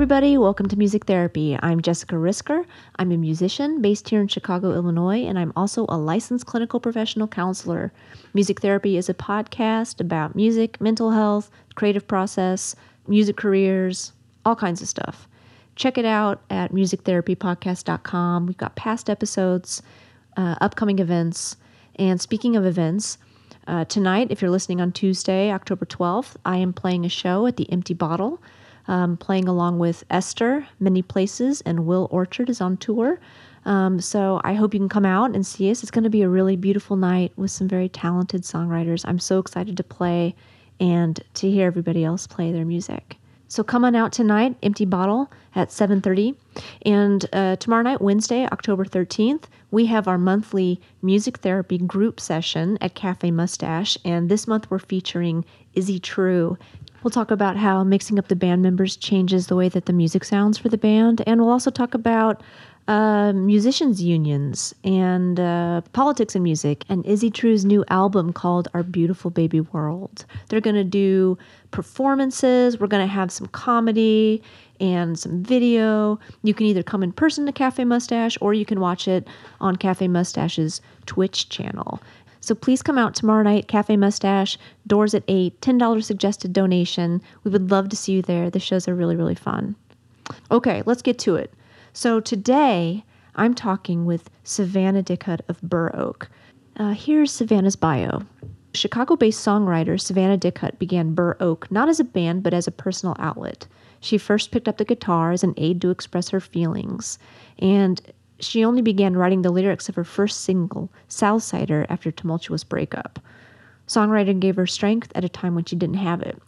everybody. 0.00 0.38
Welcome 0.38 0.66
to 0.68 0.78
Music 0.78 1.04
Therapy. 1.04 1.58
I'm 1.60 1.82
Jessica 1.82 2.14
Risker. 2.14 2.64
I'm 2.98 3.12
a 3.12 3.18
musician 3.18 3.82
based 3.82 4.08
here 4.08 4.22
in 4.22 4.28
Chicago, 4.28 4.72
Illinois, 4.72 5.26
and 5.26 5.38
I'm 5.38 5.52
also 5.54 5.84
a 5.90 5.98
licensed 5.98 6.46
clinical 6.46 6.80
professional 6.80 7.28
counselor. 7.28 7.92
Music 8.32 8.62
Therapy 8.62 8.96
is 8.96 9.10
a 9.10 9.14
podcast 9.14 10.00
about 10.00 10.34
music, 10.34 10.80
mental 10.80 11.10
health, 11.10 11.50
creative 11.74 12.08
process, 12.08 12.74
music 13.08 13.36
careers, 13.36 14.14
all 14.46 14.56
kinds 14.56 14.80
of 14.80 14.88
stuff. 14.88 15.28
Check 15.76 15.98
it 15.98 16.06
out 16.06 16.40
at 16.48 16.72
musictherapypodcast.com. 16.72 18.46
We've 18.46 18.56
got 18.56 18.76
past 18.76 19.10
episodes, 19.10 19.82
uh, 20.34 20.54
upcoming 20.62 20.98
events, 20.98 21.56
and 21.96 22.18
speaking 22.18 22.56
of 22.56 22.64
events, 22.64 23.18
uh, 23.66 23.84
tonight, 23.84 24.28
if 24.30 24.40
you're 24.40 24.50
listening 24.50 24.80
on 24.80 24.92
Tuesday, 24.92 25.52
October 25.52 25.84
12th, 25.84 26.36
I 26.46 26.56
am 26.56 26.72
playing 26.72 27.04
a 27.04 27.10
show 27.10 27.44
at 27.44 27.58
the 27.58 27.70
Empty 27.70 27.92
Bottle 27.92 28.40
um, 28.88 29.16
playing 29.16 29.48
along 29.48 29.78
with 29.78 30.04
Esther, 30.10 30.66
Many 30.78 31.02
Places, 31.02 31.60
and 31.62 31.86
Will 31.86 32.08
Orchard 32.10 32.50
is 32.50 32.60
on 32.60 32.76
tour. 32.76 33.20
Um, 33.64 34.00
so 34.00 34.40
I 34.42 34.54
hope 34.54 34.72
you 34.74 34.80
can 34.80 34.88
come 34.88 35.04
out 35.04 35.34
and 35.34 35.46
see 35.46 35.70
us. 35.70 35.82
It's 35.82 35.90
going 35.90 36.04
to 36.04 36.10
be 36.10 36.22
a 36.22 36.28
really 36.28 36.56
beautiful 36.56 36.96
night 36.96 37.32
with 37.36 37.50
some 37.50 37.68
very 37.68 37.88
talented 37.88 38.42
songwriters. 38.42 39.04
I'm 39.06 39.18
so 39.18 39.38
excited 39.38 39.76
to 39.76 39.84
play 39.84 40.34
and 40.78 41.20
to 41.34 41.50
hear 41.50 41.66
everybody 41.66 42.04
else 42.04 42.26
play 42.26 42.52
their 42.52 42.64
music. 42.64 43.16
So 43.50 43.64
come 43.64 43.84
on 43.84 43.96
out 43.96 44.12
tonight, 44.12 44.56
Empty 44.62 44.84
Bottle 44.84 45.28
at 45.56 45.70
7:30, 45.70 46.36
and 46.86 47.26
uh, 47.32 47.56
tomorrow 47.56 47.82
night, 47.82 48.00
Wednesday, 48.00 48.46
October 48.46 48.84
13th, 48.84 49.46
we 49.72 49.86
have 49.86 50.06
our 50.06 50.18
monthly 50.18 50.80
music 51.02 51.38
therapy 51.38 51.76
group 51.76 52.20
session 52.20 52.78
at 52.80 52.94
Cafe 52.94 53.28
Mustache, 53.32 53.98
and 54.04 54.28
this 54.28 54.46
month 54.46 54.70
we're 54.70 54.78
featuring 54.78 55.44
Izzy 55.74 55.98
True. 55.98 56.58
We'll 57.02 57.10
talk 57.10 57.30
about 57.30 57.56
how 57.56 57.82
mixing 57.82 58.18
up 58.18 58.28
the 58.28 58.36
band 58.36 58.62
members 58.62 58.96
changes 58.96 59.46
the 59.46 59.56
way 59.56 59.68
that 59.70 59.86
the 59.86 59.92
music 59.92 60.24
sounds 60.24 60.58
for 60.58 60.68
the 60.68 60.76
band, 60.76 61.22
and 61.26 61.40
we'll 61.40 61.50
also 61.50 61.70
talk 61.70 61.94
about 61.94 62.42
uh, 62.88 63.32
musicians' 63.32 64.02
unions 64.02 64.74
and 64.84 65.38
uh, 65.38 65.80
politics 65.92 66.34
and 66.34 66.44
music, 66.44 66.84
and 66.88 67.06
Izzy 67.06 67.30
True's 67.30 67.64
new 67.64 67.84
album 67.88 68.32
called 68.32 68.68
Our 68.74 68.82
Beautiful 68.82 69.30
Baby 69.30 69.60
World. 69.60 70.26
They're 70.48 70.60
going 70.60 70.76
to 70.76 70.84
do 70.84 71.38
performances, 71.70 72.78
we're 72.78 72.86
going 72.86 73.06
to 73.06 73.12
have 73.12 73.30
some 73.30 73.46
comedy 73.46 74.42
and 74.80 75.18
some 75.18 75.42
video. 75.42 76.18
You 76.42 76.54
can 76.54 76.66
either 76.66 76.82
come 76.82 77.02
in 77.02 77.12
person 77.12 77.46
to 77.46 77.52
Cafe 77.52 77.84
Mustache 77.84 78.36
or 78.40 78.54
you 78.54 78.64
can 78.64 78.80
watch 78.80 79.06
it 79.06 79.28
on 79.60 79.76
Cafe 79.76 80.08
Mustache's 80.08 80.80
Twitch 81.06 81.48
channel. 81.48 82.00
So 82.40 82.54
please 82.54 82.82
come 82.82 82.98
out 82.98 83.14
tomorrow 83.14 83.42
night, 83.42 83.68
Cafe 83.68 83.96
Mustache, 83.96 84.58
doors 84.86 85.14
at 85.14 85.24
8, 85.28 85.60
$10 85.60 86.04
suggested 86.04 86.52
donation. 86.52 87.20
We 87.44 87.50
would 87.50 87.70
love 87.70 87.88
to 87.90 87.96
see 87.96 88.12
you 88.12 88.22
there. 88.22 88.50
The 88.50 88.58
shows 88.58 88.88
are 88.88 88.94
really, 88.94 89.16
really 89.16 89.34
fun. 89.34 89.76
Okay, 90.50 90.82
let's 90.86 91.02
get 91.02 91.18
to 91.20 91.36
it. 91.36 91.52
So 91.92 92.20
today, 92.20 93.04
I'm 93.34 93.54
talking 93.54 94.06
with 94.06 94.30
Savannah 94.44 95.02
Dickhut 95.02 95.40
of 95.48 95.60
Burr 95.60 95.90
Oak. 95.94 96.30
Uh, 96.76 96.92
here's 96.92 97.32
Savannah's 97.32 97.76
bio. 97.76 98.22
Chicago 98.72 99.16
based 99.16 99.44
songwriter 99.44 100.00
Savannah 100.00 100.38
Dickhut 100.38 100.78
began 100.78 101.14
Burr 101.14 101.36
Oak 101.40 101.70
not 101.70 101.88
as 101.88 101.98
a 101.98 102.04
band 102.04 102.42
but 102.44 102.54
as 102.54 102.68
a 102.68 102.72
personal 102.72 103.16
outlet. 103.18 103.66
She 104.00 104.16
first 104.16 104.50
picked 104.50 104.68
up 104.68 104.78
the 104.78 104.84
guitar 104.84 105.32
as 105.32 105.42
an 105.42 105.54
aid 105.56 105.80
to 105.82 105.90
express 105.90 106.30
her 106.30 106.40
feelings, 106.40 107.18
and 107.58 108.00
she 108.40 108.64
only 108.64 108.82
began 108.82 109.16
writing 109.16 109.42
the 109.42 109.50
lyrics 109.50 109.88
of 109.88 109.94
her 109.94 110.04
first 110.04 110.40
single, 110.40 110.90
Southsider, 111.08 111.86
after 111.88 112.08
a 112.08 112.12
tumultuous 112.12 112.64
breakup. 112.64 113.18
Songwriting 113.86 114.40
gave 114.40 114.56
her 114.56 114.66
strength 114.66 115.12
at 115.14 115.24
a 115.24 115.28
time 115.28 115.54
when 115.54 115.64
she 115.64 115.76
didn't 115.76 115.96
have 115.96 116.22
it. 116.22 116.40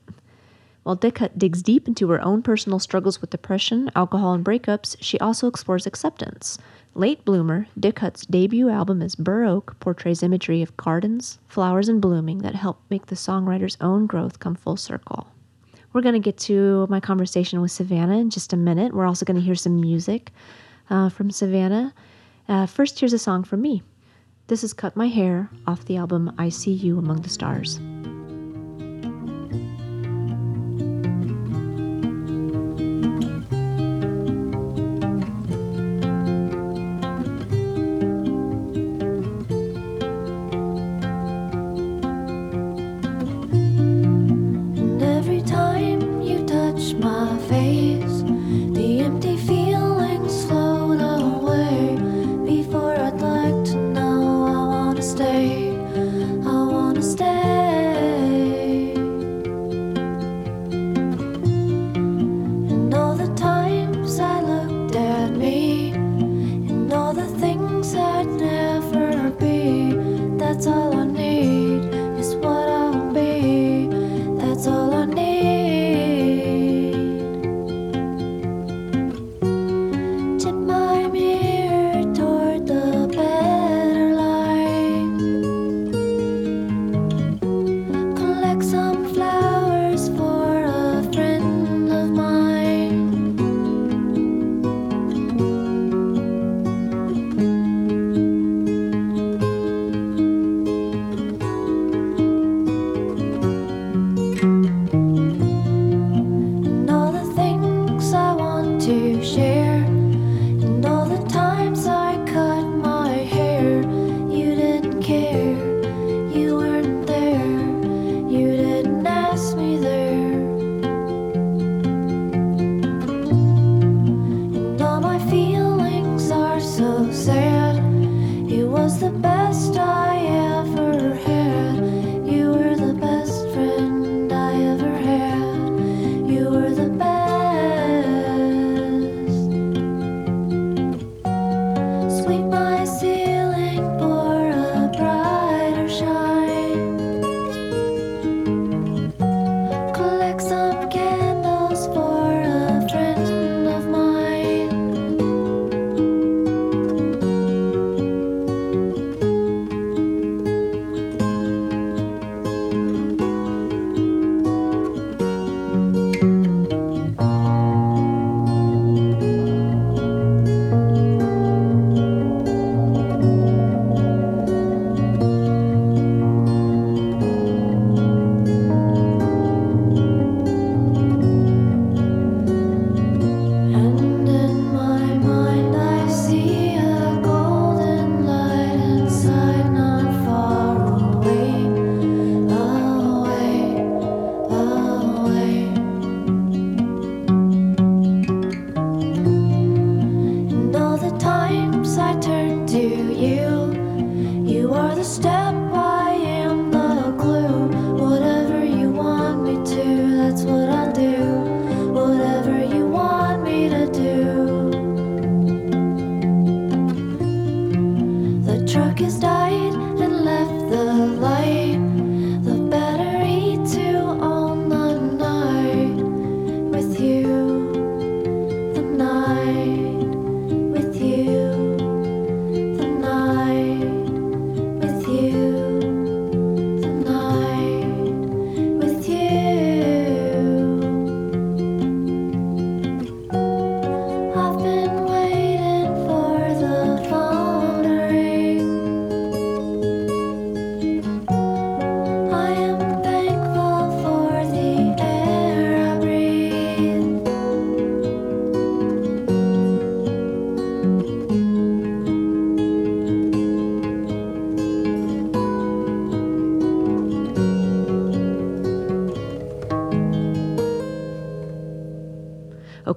While 0.83 0.97
Dickhut 0.97 1.39
digs 1.39 1.63
deep 1.63 1.87
into 1.87 2.11
her 2.11 2.21
own 2.21 2.43
personal 2.43 2.79
struggles 2.79 3.21
with 3.21 3.31
depression, 3.31 3.91
alcohol, 3.95 4.33
and 4.33 4.45
breakups, 4.45 4.97
she 5.01 5.19
also 5.21 5.47
explores 5.47 5.87
acceptance. 5.87 6.59
Late 6.95 7.25
Bloomer, 7.25 7.69
Dickhut's 7.79 8.27
debut 8.27 8.69
album 8.69 9.01
as 9.01 9.15
Burr 9.15 9.45
Oak, 9.45 9.79
portrays 9.81 10.23
imagery 10.23 10.61
of 10.61 10.77
gardens, 10.77 11.39
flowers, 11.49 11.89
and 11.89 12.03
blooming 12.03 12.39
that 12.39 12.55
help 12.55 12.81
make 12.91 13.07
the 13.07 13.15
songwriter's 13.15 13.77
own 13.81 14.07
growth 14.07 14.41
come 14.41 14.57
full 14.57 14.77
circle. 14.77 15.29
We're 15.93 16.01
going 16.01 16.15
to 16.15 16.21
get 16.21 16.39
to 16.39 16.87
my 16.89 17.01
conversation 17.01 17.61
with 17.61 17.71
Savannah 17.71 18.19
in 18.19 18.31
just 18.31 18.53
a 18.53 18.57
minute. 18.57 18.95
We're 18.95 19.07
also 19.07 19.25
going 19.25 19.39
to 19.39 19.45
hear 19.45 19.55
some 19.55 19.81
music 19.81 20.33
uh, 20.93 21.09
from 21.09 21.31
Savannah. 21.31 21.95
Uh, 22.49 22.67
first, 22.67 23.01
here's 23.01 23.15
a 23.15 23.19
song 23.19 23.43
from 23.43 23.63
me. 23.63 23.83
This 24.49 24.63
is 24.63 24.75
Cut 24.75 24.95
My 24.95 25.09
Hair 25.09 25.51
off 25.67 25.87
the 25.87 25.97
album 25.97 26.35
I 26.39 26.51
See 26.51 26.73
You 26.73 26.99
Among 26.99 27.23
the 27.23 27.31
Stars. 27.31 27.81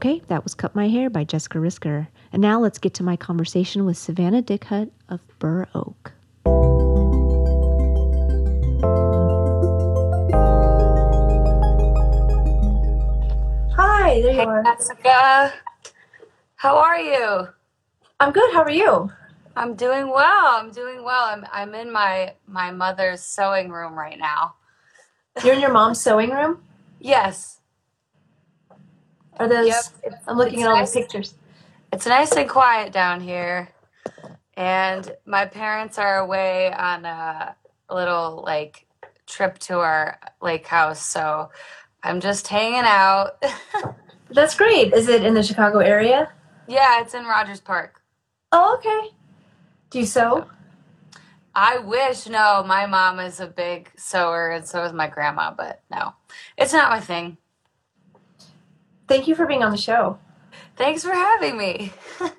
Okay, 0.06 0.22
that 0.28 0.44
was 0.44 0.54
Cut 0.54 0.76
My 0.76 0.88
Hair 0.88 1.10
by 1.10 1.24
Jessica 1.24 1.58
Risker. 1.58 2.08
And 2.32 2.40
now 2.40 2.60
let's 2.60 2.78
get 2.78 2.94
to 2.94 3.04
my 3.04 3.16
conversation 3.16 3.86
with 3.86 3.98
Savannah 3.98 4.44
Dickhut 4.44 4.92
of 5.10 5.20
Burr 5.40 5.66
Oak. 5.74 6.14
Hi, 13.76 14.22
there 14.22 14.32
you 14.32 14.38
Hey, 14.38 14.46
are. 14.46 14.62
Jessica. 14.64 15.54
How 16.58 16.78
are 16.78 17.00
you? 17.00 17.48
I'm 18.20 18.32
good. 18.32 18.54
How 18.54 18.62
are 18.62 18.70
you? 18.70 19.12
I'm 19.56 19.74
doing 19.74 20.12
well. 20.12 20.60
I'm 20.62 20.70
doing 20.70 21.04
well. 21.04 21.26
I'm 21.26 21.48
I'm 21.52 21.74
in 21.74 21.92
my 21.92 22.36
my 22.46 22.70
mother's 22.70 23.22
sewing 23.22 23.72
room 23.72 23.96
right 23.96 24.20
now. 24.20 24.54
You're 25.44 25.56
in 25.56 25.62
your 25.62 25.74
mom's 25.74 26.00
sewing 26.00 26.30
room? 26.30 26.62
Yes. 27.00 27.60
Are 29.40 29.48
those? 29.48 29.68
Yep. 29.68 29.84
It's, 30.04 30.16
I'm 30.28 30.38
looking 30.38 30.60
it's 30.60 30.64
at 30.64 30.70
all 30.70 30.78
nice. 30.78 30.94
the 30.94 31.02
pictures. 31.02 31.36
It's 31.94 32.06
nice 32.06 32.32
and 32.34 32.50
quiet 32.50 32.92
down 32.92 33.22
here. 33.22 33.70
And 34.58 35.12
my 35.26 35.46
parents 35.46 35.98
are 35.98 36.20
away 36.20 36.72
on 36.74 37.06
a 37.06 37.56
little 37.90 38.44
like 38.46 38.86
trip 39.28 39.58
to 39.60 39.80
our 39.80 40.20
lake 40.42 40.66
house, 40.68 41.06
so 41.06 41.50
I'm 42.04 42.22
just 42.22 42.48
hanging 42.48 42.84
out. 42.86 43.44
That's 44.30 44.56
great. 44.56 44.94
Is 44.94 45.08
it 45.08 45.24
in 45.26 45.34
the 45.34 45.44
Chicago 45.44 45.80
area? 45.80 46.32
yeah, 46.68 47.02
it's 47.02 47.14
in 47.14 47.26
Rogers 47.26 47.60
Park. 47.60 48.02
Oh, 48.52 48.76
okay. 48.78 49.16
Do 49.90 50.00
you 50.00 50.06
sew? 50.06 50.46
I 51.54 51.78
wish 51.80 52.28
no, 52.28 52.64
my 52.66 52.86
mom 52.86 53.20
is 53.20 53.40
a 53.40 53.48
big 53.48 53.90
sewer 53.96 54.52
and 54.52 54.68
so 54.68 54.84
is 54.84 54.92
my 54.94 55.08
grandma, 55.08 55.54
but 55.56 55.82
no. 55.90 56.14
It's 56.58 56.74
not 56.74 56.90
my 56.90 57.00
thing. 57.00 57.38
Thank 59.08 59.28
you 59.28 59.36
for 59.36 59.46
being 59.46 59.64
on 59.64 59.72
the 59.72 59.78
show. 59.78 60.18
Thanks 60.78 61.04
for 61.04 61.14
having 61.14 61.58
me. 61.58 61.92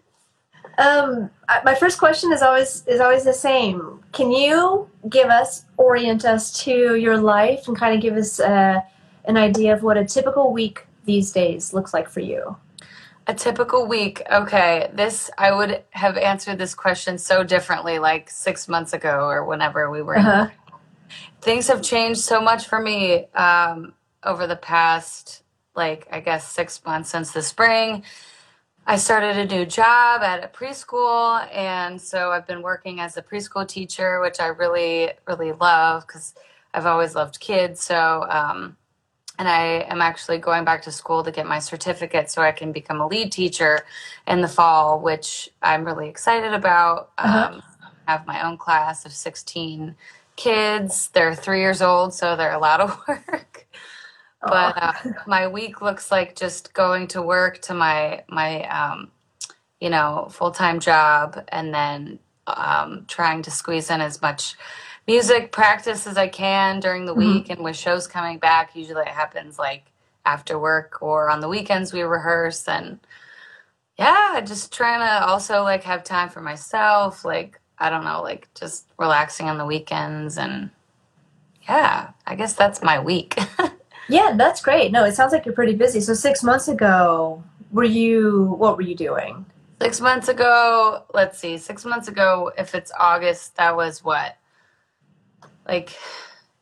Um, 0.79 1.31
I- 1.49 1.63
my 1.65 1.75
first 1.75 1.99
question 1.99 2.33
is 2.33 2.43
always 2.43 2.87
is 2.87 3.01
always 3.01 3.25
the 3.25 3.33
same. 3.33 4.01
Can 4.13 4.31
you 4.31 4.91
give 5.09 5.29
us, 5.29 5.65
orient 5.79 6.25
us 6.27 6.53
to 6.65 6.97
your 6.97 7.17
life, 7.17 7.67
and 7.67 7.75
kind 7.77 7.95
of 7.95 8.03
give 8.03 8.15
us 8.15 8.39
uh, 8.41 8.81
an 9.25 9.37
idea 9.39 9.73
of 9.73 9.83
what 9.83 9.97
a 9.97 10.05
typical 10.05 10.53
week 10.53 10.87
these 11.07 11.33
days 11.33 11.73
looks 11.73 11.95
like 11.95 12.11
for 12.11 12.21
you? 12.21 12.57
A 13.27 13.33
typical 13.33 13.87
week. 13.87 14.21
Okay, 14.31 14.91
this 14.93 15.31
I 15.39 15.51
would 15.51 15.83
have 15.91 16.19
answered 16.19 16.59
this 16.59 16.75
question 16.75 17.17
so 17.17 17.43
differently 17.43 17.99
like 17.99 18.29
6 18.29 18.69
months 18.69 18.93
ago 18.93 19.27
or 19.29 19.47
whenever 19.47 19.91
we 19.91 20.03
were. 20.03 20.19
Uh-huh. 20.19 20.49
Things 21.41 21.69
have 21.69 21.81
changed 21.81 22.21
so 22.21 22.39
much 22.41 22.67
for 22.67 22.81
me 22.81 23.27
um 23.35 23.95
over 24.25 24.47
the 24.47 24.57
past 24.57 25.43
like 25.77 26.07
I 26.11 26.21
guess 26.21 26.51
6 26.53 26.85
months 26.85 27.11
since 27.11 27.33
the 27.33 27.43
spring. 27.43 28.05
I 28.89 28.97
started 28.99 29.37
a 29.37 29.45
new 29.45 29.67
job 29.67 30.23
at 30.23 30.45
a 30.45 30.49
preschool, 30.49 31.45
and 31.53 32.01
so 32.01 32.31
I've 32.31 32.47
been 32.47 32.63
working 32.63 33.01
as 33.01 33.17
a 33.17 33.23
preschool 33.23 33.67
teacher, 33.67 34.21
which 34.21 34.39
I 34.39 34.47
really, 34.47 35.11
really 35.27 35.51
love 35.51 36.07
because 36.07 36.35
I've 36.73 36.87
always 36.87 37.17
loved 37.17 37.41
kids. 37.41 37.83
So, 37.83 38.25
um, 38.29 38.77
and 39.41 39.49
I 39.49 39.87
am 39.89 40.01
actually 40.01 40.39
going 40.39 40.65
back 40.65 40.83
to 40.83 40.93
school 40.93 41.25
to 41.25 41.33
get 41.33 41.47
my 41.47 41.59
certificate 41.59 42.31
so 42.31 42.43
I 42.43 42.53
can 42.53 42.71
become 42.71 43.01
a 43.01 43.09
lead 43.09 43.33
teacher 43.33 43.81
in 44.29 44.41
the 44.41 44.49
fall, 44.49 45.01
which 45.01 45.51
I'm 45.63 45.85
really 45.85 46.09
excited 46.09 46.55
about. 46.55 47.11
Uh-huh. 47.19 47.55
Um, 47.55 47.63
I 48.07 48.13
have 48.13 48.27
my 48.27 48.47
own 48.47 48.57
class 48.57 49.05
of 49.05 49.13
16 49.13 49.97
kids. 50.37 51.09
They're 51.09 51.35
three 51.35 51.61
years 51.61 51.83
old, 51.83 52.15
so 52.15 52.37
they're 52.37 52.53
a 52.53 52.59
lot 52.61 52.81
of 52.81 52.97
work 53.09 53.66
but 54.49 54.75
uh, 54.83 54.95
my 55.27 55.49
week 55.49 55.83
looks 55.83 56.11
like 56.13 56.37
just 56.37 56.75
going 56.75 57.09
to 57.09 57.23
work 57.23 57.61
to 57.63 57.75
my 57.75 58.25
my 58.29 58.65
um, 58.69 59.11
you 59.81 59.91
know 59.91 60.29
full 60.31 60.53
time 60.53 60.81
job, 60.81 61.45
and 61.51 61.75
then 61.75 62.19
um, 62.49 63.07
trying 63.09 63.43
to 63.43 63.51
squeeze 63.53 63.91
in 63.91 64.01
as 64.01 64.23
much 64.23 64.57
music 65.09 65.53
practice 65.53 66.07
as 66.07 66.17
I 66.19 66.29
can 66.29 66.81
during 66.81 67.07
the 67.07 67.15
Mhm. 67.17 67.19
week. 67.19 67.51
And 67.51 67.65
with 67.65 67.77
shows 67.77 68.07
coming 68.09 68.39
back, 68.39 68.77
usually 68.77 69.03
it 69.03 69.09
happens 69.09 69.59
like 69.59 69.85
after 70.27 70.59
work 70.59 70.99
or 71.03 71.31
on 71.31 71.41
the 71.41 71.49
weekends 71.49 71.93
we 71.93 72.03
rehearse 72.03 72.69
and 72.69 73.01
yeah, 73.99 74.41
just 74.45 74.73
trying 74.75 75.01
to 75.01 75.27
also 75.27 75.63
like 75.65 75.85
have 75.85 76.05
time 76.05 76.31
for 76.31 76.43
myself, 76.43 77.25
like 77.25 77.61
I 77.79 77.91
don't 77.91 78.05
know, 78.05 78.23
like 78.23 78.49
just 78.55 78.87
relaxing 78.99 79.49
on 79.49 79.59
the 79.59 79.67
weekends 79.67 80.39
and 80.39 80.71
yeah, 81.69 82.11
I 82.27 82.37
guess 82.37 82.55
that's 82.55 82.83
my 82.83 83.01
week. 83.01 83.39
Yeah, 84.09 84.35
that's 84.37 84.61
great. 84.61 84.93
No, 84.93 85.05
it 85.05 85.15
sounds 85.15 85.33
like 85.33 85.45
you're 85.45 85.55
pretty 85.55 85.75
busy. 85.75 86.01
So 86.01 86.15
six 86.15 86.43
months 86.43 86.69
ago, 86.69 87.43
were 87.73 87.85
you? 87.85 88.55
What 88.59 88.77
were 88.77 88.83
you 88.83 88.95
doing? 88.95 89.47
Six 89.81 90.01
months 90.01 90.29
ago, 90.29 91.05
let's 91.13 91.39
see, 91.39 91.59
six 91.59 91.85
months 91.85 92.09
ago, 92.09 92.51
if 92.57 92.75
it's 92.75 92.91
August, 92.99 93.57
that 93.57 93.77
was 93.77 94.03
what? 94.03 94.39
Like 95.69 95.95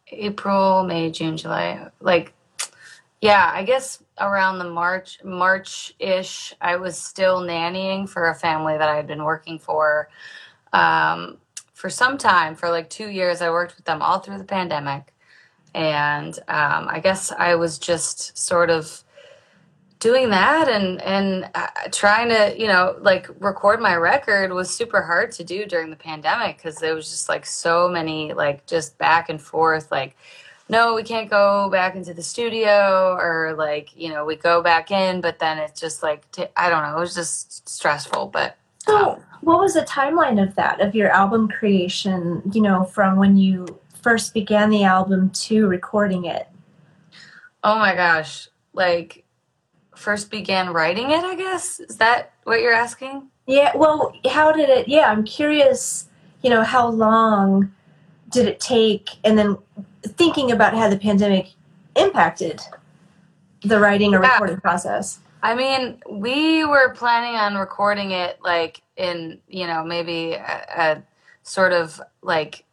April, 0.09 0.83
May, 0.83 1.13
June, 1.13 1.37
July. 1.37 1.91
Like, 2.01 2.33
yeah, 3.21 3.53
I 3.55 3.63
guess 3.63 4.03
around 4.19 4.59
the 4.59 4.69
March, 4.69 5.23
March 5.23 5.95
ish, 6.01 6.55
I 6.61 6.75
was 6.75 6.99
still 6.99 7.41
nannying 7.41 8.09
for 8.09 8.31
a 8.31 8.35
family 8.35 8.77
that 8.77 8.89
I 8.89 8.97
had 8.97 9.07
been 9.07 9.23
working 9.23 9.61
for 9.61 10.09
um, 10.73 11.39
for 11.73 11.89
some 11.89 12.19
time. 12.19 12.57
For 12.57 12.69
like 12.69 12.91
two 12.91 13.09
years, 13.09 13.41
I 13.41 13.51
worked 13.51 13.77
with 13.77 13.85
them 13.85 14.03
all 14.03 14.19
through 14.19 14.39
the 14.39 14.45
pandemic. 14.45 15.14
And 15.75 16.39
um, 16.49 16.89
I 16.89 17.01
guess 17.01 17.33
I 17.33 17.57
was 17.57 17.79
just 17.79 18.37
sort 18.39 18.71
of 18.71 19.03
doing 20.01 20.29
that 20.29 20.69
and 20.69 21.01
and 21.01 21.49
uh, 21.55 21.67
trying 21.91 22.29
to 22.29 22.55
you 22.61 22.67
know 22.67 22.95
like 23.01 23.27
record 23.41 23.81
my 23.81 23.97
record 23.97 24.53
was 24.53 24.69
super 24.69 25.01
hard 25.01 25.33
to 25.33 25.43
do 25.43 25.65
during 25.65 25.89
the 25.89 25.97
pandemic 25.97 26.59
because 26.59 26.77
there 26.77 26.95
was 26.95 27.09
just 27.09 27.27
like 27.27 27.47
so 27.47 27.89
many 27.89 28.35
like 28.35 28.67
just 28.67 28.99
back 28.99 29.31
and 29.31 29.41
forth 29.41 29.91
like 29.91 30.15
no 30.69 30.95
we 30.95 31.03
can't 31.03 31.31
go 31.31 31.71
back 31.71 31.95
into 31.95 32.13
the 32.13 32.23
studio 32.23 33.17
or 33.19 33.55
like 33.57 33.97
you 33.97 34.11
know 34.11 34.27
we 34.27 34.37
go 34.37 34.63
back 34.63 34.91
in 34.91 35.23
but 35.23 35.39
then 35.39 35.57
it's 35.57 35.81
just 35.81 36.03
like 36.03 36.31
t- 36.33 36.49
i 36.55 36.69
don't 36.69 36.83
know 36.83 36.99
it 36.99 37.01
was 37.01 37.15
just 37.15 37.67
stressful 37.67 38.27
but 38.27 38.59
So, 38.85 39.13
um, 39.13 39.21
what 39.41 39.59
was 39.59 39.73
the 39.73 39.83
timeline 39.83 40.43
of 40.43 40.55
that, 40.57 40.81
of 40.81 40.95
your 40.95 41.11
album 41.11 41.49
creation, 41.49 42.43
you 42.53 42.61
know, 42.61 42.85
from 42.85 43.17
when 43.17 43.37
you 43.37 43.79
first 44.05 44.35
began 44.35 44.69
the 44.71 44.85
album 44.85 45.31
to 45.31 45.67
recording 45.67 46.27
it? 46.27 46.47
oh 47.65 47.79
my 47.79 47.95
gosh 47.95 48.49
like 48.75 49.25
first 49.97 50.31
began 50.31 50.71
writing 50.71 51.11
it 51.11 51.25
i 51.25 51.35
guess 51.35 51.81
is 51.81 51.97
that 51.97 52.33
what 52.45 52.61
you're 52.61 52.75
asking 52.75 53.29
Yeah, 53.47 53.73
well, 53.77 54.13
how 54.31 54.53
did 54.53 54.71
it, 54.71 54.89
yeah, 54.89 55.11
I'm 55.13 55.23
curious, 55.23 56.09
you 56.43 56.49
know, 56.49 56.63
how 56.63 56.89
long 56.89 57.73
did 58.31 58.47
it 58.47 58.59
take? 58.59 59.11
And 59.23 59.37
then 59.39 59.59
thinking 60.03 60.51
about 60.51 60.73
how 60.75 60.89
the 60.89 60.97
pandemic 60.99 61.47
impacted 61.95 62.61
the 63.61 63.79
writing 63.79 64.15
or 64.15 64.23
Yeah. 64.23 64.33
recording 64.33 64.61
process. 64.61 65.19
I 65.43 65.55
mean, 65.55 66.01
we 66.09 66.65
were 66.65 66.95
planning 66.95 67.37
on 67.37 67.55
recording 67.57 68.13
it 68.13 68.39
like 68.43 68.81
in, 68.97 69.41
you 69.47 69.67
know, 69.67 69.85
maybe 69.85 70.33
a, 70.33 70.57
a 70.85 71.03
sort 71.43 71.73
of 71.73 72.01
like 72.23 72.65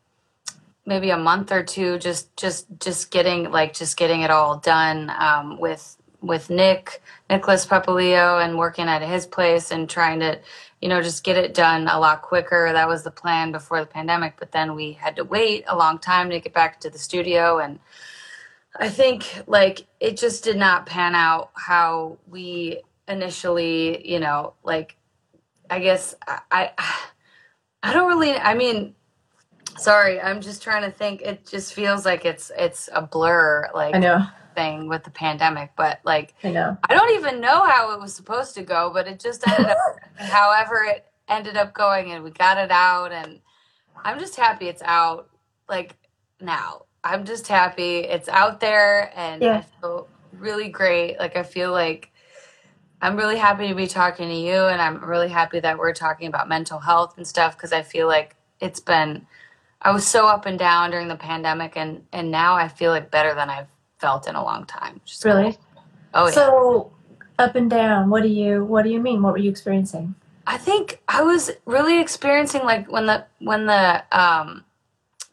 maybe 0.85 1.11
a 1.11 1.17
month 1.17 1.51
or 1.51 1.63
two 1.63 1.97
just 1.99 2.35
just 2.35 2.67
just 2.79 3.11
getting 3.11 3.51
like 3.51 3.73
just 3.73 3.97
getting 3.97 4.21
it 4.21 4.31
all 4.31 4.57
done 4.57 5.11
um, 5.17 5.59
with 5.59 5.97
with 6.21 6.49
Nick 6.49 7.01
Nicholas 7.29 7.65
Papaleo 7.65 8.43
and 8.43 8.57
working 8.57 8.87
at 8.87 9.01
his 9.01 9.25
place 9.25 9.71
and 9.71 9.89
trying 9.89 10.19
to 10.19 10.39
you 10.81 10.89
know 10.89 11.01
just 11.01 11.23
get 11.23 11.37
it 11.37 11.53
done 11.53 11.87
a 11.87 11.99
lot 11.99 12.21
quicker. 12.21 12.71
That 12.73 12.87
was 12.87 13.03
the 13.03 13.11
plan 13.11 13.51
before 13.51 13.79
the 13.79 13.85
pandemic 13.85 14.35
but 14.37 14.51
then 14.51 14.75
we 14.75 14.93
had 14.93 15.15
to 15.17 15.23
wait 15.23 15.63
a 15.67 15.75
long 15.75 15.99
time 15.99 16.29
to 16.29 16.39
get 16.39 16.53
back 16.53 16.79
to 16.81 16.89
the 16.89 16.99
studio. 16.99 17.59
And 17.59 17.79
I 18.75 18.89
think 18.89 19.43
like 19.47 19.87
it 19.99 20.17
just 20.17 20.43
did 20.43 20.57
not 20.57 20.85
pan 20.85 21.13
out 21.15 21.51
how 21.53 22.17
we 22.27 22.81
initially 23.07 24.07
you 24.09 24.19
know 24.19 24.53
like 24.63 24.95
I 25.69 25.79
guess 25.79 26.15
I 26.27 26.39
I, 26.51 26.71
I 27.83 27.93
don't 27.93 28.07
really 28.07 28.33
I 28.33 28.55
mean 28.55 28.95
Sorry, 29.77 30.21
I'm 30.21 30.41
just 30.41 30.61
trying 30.61 30.83
to 30.83 30.91
think. 30.91 31.21
It 31.21 31.47
just 31.47 31.73
feels 31.73 32.05
like 32.05 32.25
it's 32.25 32.51
it's 32.57 32.89
a 32.93 33.01
blur, 33.01 33.69
like 33.73 33.95
I 33.95 33.99
know. 33.99 34.25
thing 34.55 34.87
with 34.87 35.03
the 35.03 35.11
pandemic. 35.11 35.71
But 35.77 35.99
like, 36.03 36.35
I 36.43 36.51
know. 36.51 36.77
I 36.89 36.93
don't 36.95 37.15
even 37.15 37.41
know 37.41 37.63
how 37.65 37.91
it 37.93 37.99
was 37.99 38.13
supposed 38.13 38.55
to 38.55 38.63
go, 38.63 38.91
but 38.93 39.07
it 39.07 39.19
just 39.19 39.47
ended 39.47 39.71
up, 39.71 39.77
however, 40.15 40.83
it 40.87 41.05
ended 41.27 41.57
up 41.57 41.73
going, 41.73 42.11
and 42.11 42.23
we 42.23 42.31
got 42.31 42.57
it 42.57 42.71
out, 42.71 43.11
and 43.11 43.39
I'm 44.03 44.19
just 44.19 44.35
happy 44.35 44.67
it's 44.67 44.83
out. 44.83 45.29
Like 45.69 45.95
now, 46.39 46.83
I'm 47.03 47.25
just 47.25 47.47
happy 47.47 47.99
it's 47.99 48.29
out 48.29 48.59
there, 48.59 49.11
and 49.15 49.41
Yeah. 49.41 49.57
I 49.57 49.81
feel 49.81 50.09
really 50.33 50.69
great. 50.69 51.17
Like 51.19 51.35
I 51.37 51.43
feel 51.43 51.71
like 51.71 52.11
I'm 53.01 53.15
really 53.17 53.37
happy 53.37 53.67
to 53.67 53.75
be 53.75 53.87
talking 53.87 54.27
to 54.29 54.35
you, 54.35 54.65
and 54.67 54.81
I'm 54.81 55.03
really 55.03 55.29
happy 55.29 55.59
that 55.61 55.77
we're 55.77 55.93
talking 55.93 56.27
about 56.27 56.47
mental 56.49 56.79
health 56.79 57.17
and 57.17 57.25
stuff 57.27 57.57
because 57.57 57.73
I 57.73 57.81
feel 57.83 58.07
like 58.07 58.35
it's 58.59 58.79
been. 58.79 59.25
I 59.81 59.91
was 59.91 60.05
so 60.05 60.27
up 60.27 60.45
and 60.45 60.59
down 60.59 60.91
during 60.91 61.07
the 61.07 61.15
pandemic, 61.15 61.75
and 61.75 62.05
and 62.11 62.31
now 62.31 62.55
I 62.55 62.67
feel 62.67 62.91
like 62.91 63.09
better 63.11 63.33
than 63.33 63.49
I've 63.49 63.67
felt 63.99 64.27
in 64.27 64.35
a 64.35 64.43
long 64.43 64.65
time. 64.65 65.01
is 65.07 65.23
Really? 65.25 65.57
Oh 66.13 66.27
yeah. 66.27 66.31
So 66.31 66.91
up 67.39 67.55
and 67.55 67.69
down. 67.69 68.09
What 68.09 68.23
do 68.23 68.29
you 68.29 68.63
What 68.63 68.83
do 68.83 68.89
you 68.89 68.99
mean? 68.99 69.21
What 69.21 69.33
were 69.33 69.39
you 69.39 69.49
experiencing? 69.49 70.15
I 70.47 70.57
think 70.57 71.01
I 71.07 71.23
was 71.23 71.51
really 71.65 71.99
experiencing 72.01 72.63
like 72.63 72.91
when 72.91 73.05
the 73.05 73.25
when 73.39 73.65
the 73.65 74.03
um 74.11 74.65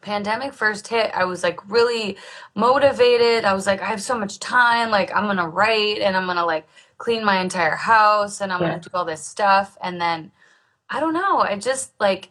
pandemic 0.01 0.53
first 0.55 0.89
hit, 0.89 1.11
I 1.15 1.25
was 1.25 1.43
like 1.43 1.69
really 1.71 2.17
motivated. 2.55 3.45
I 3.45 3.53
was 3.53 3.67
like, 3.67 3.83
I 3.83 3.87
have 3.87 4.03
so 4.03 4.19
much 4.19 4.39
time, 4.39 4.91
like 4.91 5.15
I'm 5.15 5.27
gonna 5.27 5.49
write 5.49 5.99
and 6.01 6.17
I'm 6.17 6.27
gonna 6.27 6.47
like 6.47 6.67
clean 6.99 7.25
my 7.25 7.41
entire 7.41 7.75
house 7.77 8.41
and 8.41 8.53
I'm 8.53 8.61
Yeah. 8.63 8.69
gonna 8.71 8.81
do 8.81 8.91
all 8.95 9.05
this 9.05 9.25
stuff. 9.25 9.77
And 9.83 10.01
then 10.01 10.31
I 10.91 11.01
don't 11.01 11.15
know, 11.15 11.41
I 11.41 11.57
just 11.59 11.93
like 12.01 12.31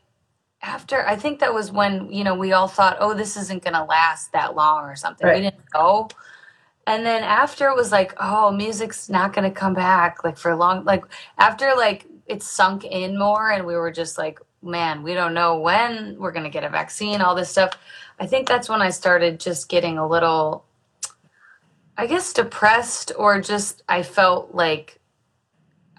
after 0.67 1.05
I 1.07 1.15
think 1.15 1.39
that 1.39 1.53
was 1.53 1.71
when, 1.71 2.11
you 2.11 2.23
know, 2.23 2.35
we 2.35 2.51
all 2.51 2.67
thought, 2.67 2.97
oh, 2.99 3.13
this 3.13 3.37
isn't 3.37 3.63
gonna 3.63 3.85
last 3.85 4.31
that 4.33 4.55
long 4.55 4.83
or 4.83 4.95
something. 4.95 5.25
Right. 5.25 5.37
We 5.37 5.41
didn't 5.41 5.63
know. 5.73 6.09
And 6.85 7.05
then 7.05 7.23
after 7.23 7.67
it 7.67 7.75
was 7.75 7.91
like, 7.91 8.13
oh, 8.19 8.51
music's 8.51 9.09
not 9.09 9.33
gonna 9.33 9.51
come 9.51 9.73
back 9.73 10.23
like 10.23 10.37
for 10.37 10.55
long 10.55 10.83
like 10.83 11.03
after 11.37 11.73
like 11.75 12.05
it 12.27 12.43
sunk 12.43 12.83
in 12.83 13.17
more 13.17 13.51
and 13.51 13.65
we 13.65 13.75
were 13.75 13.91
just 13.91 14.17
like 14.17 14.39
man 14.61 15.03
we 15.03 15.13
don't 15.13 15.33
know 15.33 15.59
when 15.59 16.17
we're 16.17 16.31
going 16.31 16.43
to 16.43 16.49
get 16.49 16.63
a 16.63 16.69
vaccine 16.69 17.21
all 17.21 17.35
this 17.35 17.49
stuff 17.49 17.71
i 18.19 18.25
think 18.25 18.47
that's 18.47 18.69
when 18.69 18.81
i 18.81 18.89
started 18.89 19.39
just 19.39 19.69
getting 19.69 19.97
a 19.97 20.07
little 20.07 20.65
i 21.97 22.05
guess 22.05 22.33
depressed 22.33 23.11
or 23.17 23.39
just 23.39 23.83
i 23.87 24.01
felt 24.01 24.53
like 24.53 24.96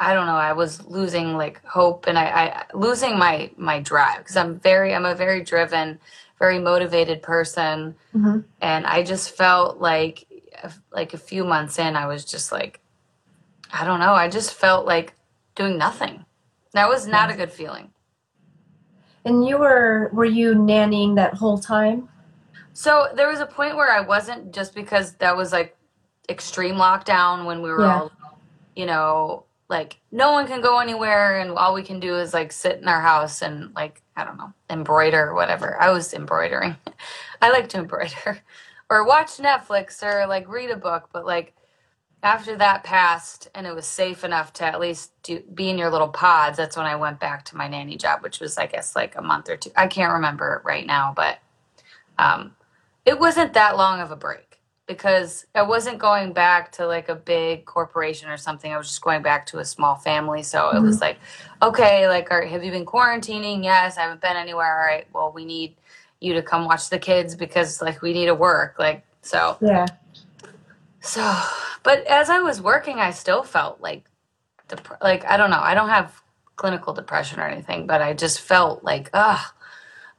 i 0.01 0.15
don't 0.15 0.27
know 0.27 0.35
i 0.37 0.53
was 0.53 0.85
losing 0.87 1.35
like 1.37 1.65
hope 1.65 2.07
and 2.07 2.19
i, 2.19 2.25
I 2.27 2.65
losing 2.75 3.19
my 3.19 3.51
my 3.57 3.81
drive 3.81 4.19
because 4.19 4.37
i'm 4.37 4.59
very 4.61 4.95
i'm 4.95 5.05
a 5.07 5.15
very 5.15 5.43
driven 5.43 5.99
very 6.39 6.59
motivated 6.59 7.23
person 7.23 7.95
Mm-hmm. 8.15 8.41
and 8.61 8.87
i 8.87 9.03
just 9.03 9.37
felt 9.37 9.79
like 9.81 10.27
like 10.93 11.15
a 11.15 11.19
few 11.19 11.45
months 11.45 11.79
in 11.79 11.97
i 11.97 12.07
was 12.07 12.25
just 12.25 12.51
like 12.53 12.81
i 13.73 13.85
don't 13.85 14.01
know 14.01 14.13
i 14.13 14.29
just 14.29 14.55
felt 14.55 14.87
like 14.87 15.15
doing 15.55 15.79
nothing 15.79 16.25
that 16.73 16.89
was 16.89 17.07
not 17.07 17.31
a 17.31 17.35
good 17.37 17.53
feeling 17.53 17.91
And 19.25 19.47
you 19.47 19.59
were 19.59 20.11
Were 20.13 20.25
you 20.25 20.55
nannying 20.55 21.17
that 21.17 21.35
whole 21.35 21.59
time? 21.59 22.09
so 22.73 23.09
there 23.15 23.29
was 23.29 23.41
a 23.41 23.47
point 23.47 23.77
where 23.77 23.93
i 23.93 24.01
wasn't 24.01 24.53
just 24.55 24.75
because 24.75 25.15
that 25.15 25.37
was 25.37 25.53
like 25.53 25.77
extreme 26.29 26.77
lockdown 26.77 27.45
when 27.47 27.63
we 27.63 27.71
were 27.71 27.85
Yeah. 27.85 28.01
all 28.01 28.13
you 28.77 28.87
know 28.87 29.45
like 29.69 30.01
no 30.11 30.33
one 30.33 30.47
can 30.47 30.61
go 30.61 30.79
anywhere 30.79 31.41
and 31.41 31.51
all 31.51 31.75
we 31.75 31.83
can 31.83 32.01
do 32.01 32.17
is 32.17 32.33
like 32.33 32.53
sit 32.53 32.79
in 32.79 32.89
our 32.89 33.03
house 33.03 33.43
and 33.43 33.75
like 33.75 34.03
i 34.17 34.25
don't 34.25 34.39
know 34.39 34.53
embroider 34.71 35.29
or 35.29 35.35
whatever. 35.35 35.81
I 35.81 35.91
was 35.91 36.13
embroidering. 36.15 36.77
I 37.43 37.51
like 37.51 37.69
to 37.71 37.79
embroider. 37.79 38.41
Or 38.91 39.05
watch 39.05 39.37
netflix 39.37 40.03
or 40.03 40.27
like 40.27 40.49
read 40.49 40.71
a 40.71 40.77
book 40.77 41.11
but 41.13 41.27
like 41.27 41.53
after 42.23 42.57
that 42.57 42.85
passed 42.85 43.51
and 43.55 43.67
it 43.67 43.75
was 43.75 43.85
safe 43.85 44.25
enough 44.25 44.55
to 44.55 44.65
at 44.65 44.81
least 44.81 45.13
do, 45.23 45.41
be 45.41 45.69
in 45.69 45.77
your 45.77 45.91
little 45.91 46.09
pods 46.09 46.57
that's 46.57 46.75
when 46.75 46.87
i 46.87 46.97
went 46.97 47.21
back 47.21 47.45
to 47.45 47.57
my 47.59 47.69
nanny 47.69 47.99
job 47.99 48.23
which 48.23 48.41
was 48.41 48.57
i 48.57 48.65
guess 48.65 48.97
like 48.97 49.15
a 49.15 49.21
month 49.21 49.51
or 49.51 49.59
two. 49.59 49.71
I 49.77 49.89
can't 49.89 50.15
remember 50.15 50.63
right 50.65 50.87
now 50.87 51.13
but 51.15 51.39
um, 52.19 52.57
it 53.05 53.19
wasn't 53.21 53.53
that 53.53 53.77
long 53.77 54.01
of 54.01 54.11
a 54.11 54.17
break 54.17 54.48
because 54.89 55.47
i 55.55 55.63
wasn't 55.63 55.99
going 55.99 56.33
back 56.33 56.73
to 56.73 56.87
like 56.87 57.09
a 57.09 57.15
big 57.15 57.65
corporation 57.67 58.29
or 58.29 58.37
something. 58.37 58.73
I 58.73 58.79
was 58.79 58.89
just 58.89 59.03
going 59.03 59.23
back 59.23 59.47
to 59.47 59.59
a 59.59 59.65
small 59.65 59.95
family. 59.95 60.43
So 60.43 60.71
it 60.71 60.81
was 60.81 60.97
mm-hmm. 60.97 61.03
like 61.03 61.19
okay 61.63 62.09
like 62.09 62.31
right, 62.31 62.49
have 62.49 62.65
you 62.65 62.73
been 62.73 62.87
quarantining? 62.87 63.63
Yes 63.63 63.99
i 63.99 64.03
haven't 64.03 64.21
been 64.21 64.37
anywhere. 64.37 64.81
All 64.81 64.87
right 64.87 65.07
well 65.13 65.31
we 65.33 65.45
need 65.45 65.77
you 66.21 66.35
to 66.35 66.43
come 66.43 66.65
watch 66.65 66.91
the 66.91 66.99
kids 66.99 67.37
because 67.37 67.81
like 67.81 68.03
we 68.03 68.13
need 68.13 68.27
to 68.27 68.35
work 68.35 68.77
like 68.79 69.05
so. 69.23 69.57
Yeah. 69.61 69.87
so, 71.01 71.41
but 71.83 72.05
as 72.07 72.31
I 72.31 72.41
was 72.41 72.61
working, 72.61 72.99
I 72.99 73.11
still 73.11 73.43
felt 73.43 73.81
like, 73.81 74.05
dep- 74.69 75.03
like 75.03 75.25
I 75.27 75.37
don't 75.37 75.51
know, 75.51 75.61
I 75.61 75.75
don't 75.75 75.89
have 75.91 76.21
clinical 76.57 76.93
depression 76.93 77.39
or 77.39 77.47
anything, 77.47 77.87
but 77.87 78.03
I 78.03 78.15
just 78.15 78.41
felt 78.41 78.83
like, 78.83 79.11
ugh, 79.13 79.39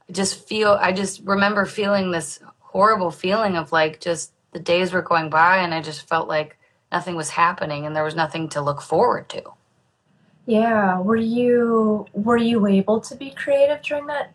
I 0.08 0.12
just 0.12 0.46
feel, 0.46 0.78
I 0.80 0.92
just 0.92 1.22
remember 1.24 1.66
feeling 1.66 2.10
this 2.10 2.40
horrible 2.58 3.10
feeling 3.10 3.56
of 3.56 3.72
like 3.72 4.00
just 4.00 4.32
the 4.52 4.58
days 4.60 4.92
were 4.92 5.02
going 5.02 5.30
by 5.30 5.58
and 5.58 5.72
I 5.74 5.80
just 5.80 6.08
felt 6.08 6.28
like 6.28 6.56
nothing 6.92 7.14
was 7.16 7.30
happening 7.30 7.86
and 7.86 7.94
there 7.94 8.04
was 8.04 8.16
nothing 8.16 8.48
to 8.50 8.60
look 8.60 8.82
forward 8.82 9.28
to. 9.30 9.42
Yeah. 10.46 10.98
Were 11.00 11.16
you 11.16 12.06
Were 12.12 12.36
you 12.36 12.66
able 12.66 13.00
to 13.00 13.14
be 13.14 13.30
creative 13.30 13.82
during 13.82 14.06
that? 14.06 14.32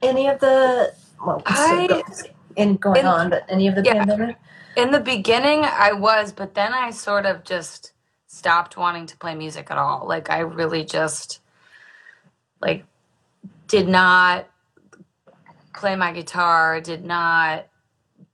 Any 0.00 0.28
of 0.28 0.40
the 0.40 0.94
well, 1.24 1.42
I- 1.46 2.02
and 2.56 2.80
going 2.80 3.00
in- 3.00 3.06
on, 3.06 3.30
but 3.30 3.44
any 3.48 3.68
of 3.68 3.74
the 3.74 3.82
Yeah. 3.82 4.04
pandemic? 4.04 4.36
In 4.76 4.90
the 4.90 5.00
beginning, 5.00 5.64
I 5.64 5.92
was, 5.92 6.32
but 6.32 6.54
then 6.54 6.72
I 6.72 6.90
sort 6.90 7.26
of 7.26 7.44
just 7.44 7.92
stopped 8.26 8.76
wanting 8.78 9.04
to 9.06 9.16
play 9.18 9.34
music 9.34 9.70
at 9.70 9.76
all. 9.78 10.06
Like 10.08 10.30
I 10.30 10.38
really 10.40 10.84
just 10.84 11.40
like 12.60 12.84
did 13.68 13.88
not 13.88 14.46
play 15.74 15.94
my 15.96 16.12
guitar, 16.12 16.80
did 16.80 17.04
not 17.04 17.66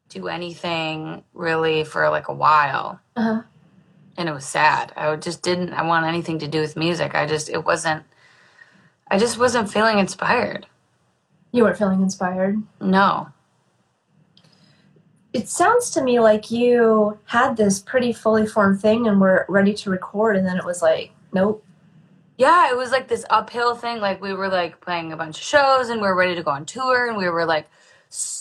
do 0.09 0.29
anything 0.29 1.25
really 1.35 1.85
for 1.85 2.09
like 2.11 2.29
a 2.29 2.35
while. 2.35 3.00
Uh-huh. 3.17 3.43
And 4.17 4.29
it 4.29 4.33
was 4.33 4.47
sad. 4.47 4.93
I 4.97 5.15
just 5.17 5.43
didn't 5.43 5.73
I 5.73 5.83
want 5.83 6.07
anything 6.07 6.38
to 6.41 6.49
do 6.49 6.61
with 6.61 6.77
music. 6.77 7.15
I 7.15 7.27
just 7.27 7.49
it 7.49 7.65
wasn't 7.65 8.05
I 9.11 9.19
just 9.19 9.38
wasn't 9.38 9.71
feeling 9.71 9.99
inspired. 9.99 10.67
You 11.53 11.65
weren't 11.65 11.79
feeling 11.79 12.03
inspired. 12.03 12.62
No. 12.81 13.29
It 15.33 15.49
sounds 15.49 15.91
to 15.91 16.03
me 16.03 16.21
like 16.21 16.50
you 16.50 17.19
had 17.27 17.57
this 17.57 17.81
pretty 17.81 18.12
fully 18.12 18.47
formed 18.47 18.81
thing 18.81 19.07
and 19.07 19.21
were 19.21 19.47
ready 19.49 19.73
to 19.75 19.91
record, 19.91 20.37
and 20.37 20.47
then 20.47 20.57
it 20.57 20.65
was 20.65 20.83
like, 20.83 21.12
nope. 21.33 21.65
yeah, 22.38 22.71
it 22.71 22.77
was 22.77 22.93
like 22.93 23.09
this 23.09 23.25
uphill 23.31 23.75
thing. 23.75 23.99
Like 24.00 24.21
we 24.23 24.33
were 24.33 24.49
like 24.49 24.81
playing 24.81 25.12
a 25.12 25.17
bunch 25.17 25.38
of 25.38 25.45
shows 25.45 25.88
and 25.91 26.00
we 26.00 26.07
were 26.07 26.15
ready 26.15 26.35
to 26.35 26.43
go 26.43 26.53
on 26.53 26.65
tour 26.65 27.09
and 27.09 27.17
we 27.17 27.29
were 27.29 27.45
like, 27.45 27.69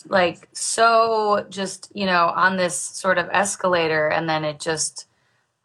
like 0.08 0.48
so 0.54 1.46
just 1.50 1.92
you 1.94 2.06
know 2.06 2.28
on 2.36 2.58
this 2.58 2.78
sort 2.78 3.18
of 3.18 3.28
escalator 3.32 4.08
and 4.08 4.30
then 4.30 4.44
it 4.44 4.60
just 4.60 5.08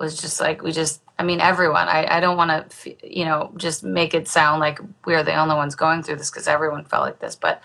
was 0.01 0.21
just 0.21 0.41
like 0.41 0.63
we 0.63 0.73
just 0.73 1.01
I 1.19 1.23
mean 1.23 1.41
everyone 1.41 1.89
I 1.89 2.17
I 2.17 2.21
don't 2.21 2.37
want 2.37 2.71
to 2.71 3.09
you 3.09 3.25
know 3.25 3.53
just 3.57 3.85
make 3.85 4.15
it 4.15 4.27
sound 4.27 4.61
like 4.61 4.81
we're 5.05 5.23
the 5.23 5.35
only 5.35 5.55
ones 5.55 5.75
going 5.77 6.03
through 6.03 6.17
this 6.17 6.31
because 6.31 6.49
everyone 6.49 6.85
felt 6.85 7.05
like 7.05 7.21
this 7.21 7.37
but 7.37 7.63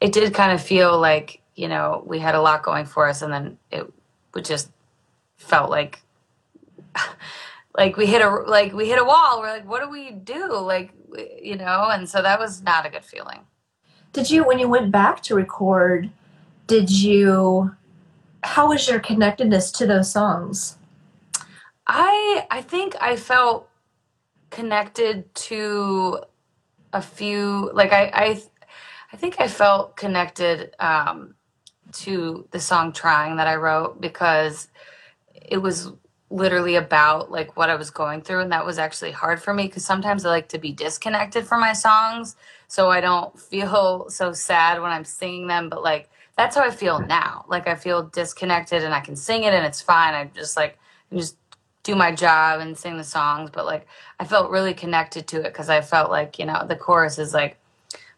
it 0.00 0.12
did 0.12 0.34
kind 0.34 0.52
of 0.52 0.62
feel 0.62 0.98
like 0.98 1.40
you 1.54 1.68
know 1.68 2.02
we 2.06 2.18
had 2.18 2.34
a 2.34 2.42
lot 2.42 2.62
going 2.62 2.84
for 2.84 3.08
us 3.08 3.22
and 3.22 3.32
then 3.32 3.58
it 3.70 3.90
would 4.34 4.44
just 4.44 4.70
felt 5.38 5.70
like 5.70 6.02
like 7.76 7.96
we 7.96 8.06
hit 8.06 8.20
a 8.20 8.28
like 8.28 8.72
we 8.72 8.88
hit 8.88 9.00
a 9.00 9.04
wall. 9.04 9.40
We're 9.40 9.50
like 9.50 9.68
what 9.68 9.82
do 9.82 9.88
we 9.88 10.10
do? 10.10 10.52
Like 10.58 10.92
you 11.40 11.56
know 11.56 11.88
and 11.90 12.08
so 12.08 12.20
that 12.20 12.38
was 12.38 12.62
not 12.62 12.84
a 12.84 12.90
good 12.90 13.04
feeling 13.04 13.40
Did 14.18 14.32
you, 14.32 14.42
when 14.42 14.58
you 14.58 14.68
went 14.68 14.90
back 14.90 15.22
to 15.22 15.36
record, 15.36 16.10
did 16.66 16.90
you, 16.90 17.70
how 18.42 18.70
was 18.70 18.88
your 18.88 18.98
connectedness 18.98 19.70
to 19.70 19.86
those 19.86 20.10
songs? 20.10 20.76
i 21.86 22.44
i 22.50 22.60
think 22.60 22.94
i 23.00 23.16
felt 23.16 23.66
connected 24.50 25.34
to 25.34 26.18
a 26.92 27.00
few 27.00 27.70
like 27.72 27.92
i 27.92 28.10
i 28.12 28.42
I 29.12 29.16
think 29.16 29.40
I 29.40 29.48
felt 29.48 29.96
connected 29.96 30.74
um, 30.80 31.34
to 31.92 32.46
the 32.50 32.60
song 32.60 32.92
"Trying" 32.92 33.36
that 33.36 33.46
I 33.46 33.56
wrote 33.56 34.02
because 34.02 34.68
it 35.34 35.56
was 35.56 35.92
literally 36.30 36.76
about 36.76 37.30
like 37.30 37.56
what 37.56 37.70
I 37.70 37.74
was 37.76 37.90
going 37.90 38.22
through, 38.22 38.40
and 38.40 38.52
that 38.52 38.66
was 38.66 38.78
actually 38.78 39.12
hard 39.12 39.42
for 39.42 39.54
me 39.54 39.66
because 39.66 39.84
sometimes 39.84 40.24
I 40.24 40.30
like 40.30 40.48
to 40.50 40.58
be 40.58 40.72
disconnected 40.72 41.46
from 41.46 41.60
my 41.60 41.72
songs, 41.72 42.36
so 42.66 42.90
I 42.90 43.00
don't 43.00 43.38
feel 43.50 44.10
so 44.10 44.32
sad 44.32 44.80
when 44.80 44.90
I'm 44.90 45.04
singing 45.04 45.46
them. 45.46 45.68
But 45.68 45.82
like 45.82 46.10
that's 46.36 46.56
how 46.56 46.62
I 46.62 46.70
feel 46.70 47.00
now. 47.00 47.44
Like 47.48 47.66
I 47.68 47.74
feel 47.74 48.04
disconnected, 48.04 48.84
and 48.84 48.94
I 48.94 49.00
can 49.00 49.16
sing 49.16 49.44
it, 49.44 49.54
and 49.54 49.64
it's 49.64 49.82
fine. 49.82 50.14
I 50.14 50.30
just 50.34 50.56
like 50.56 50.78
just 51.12 51.36
do 51.82 51.94
my 51.94 52.14
job 52.14 52.60
and 52.60 52.76
sing 52.76 52.98
the 52.98 53.04
songs, 53.04 53.50
but 53.50 53.64
like 53.64 53.86
I 54.20 54.24
felt 54.24 54.50
really 54.50 54.74
connected 54.74 55.26
to 55.28 55.38
it 55.38 55.52
because 55.52 55.70
I 55.70 55.80
felt 55.80 56.10
like 56.10 56.38
you 56.38 56.44
know 56.44 56.66
the 56.68 56.76
chorus 56.76 57.18
is 57.18 57.32
like 57.32 57.56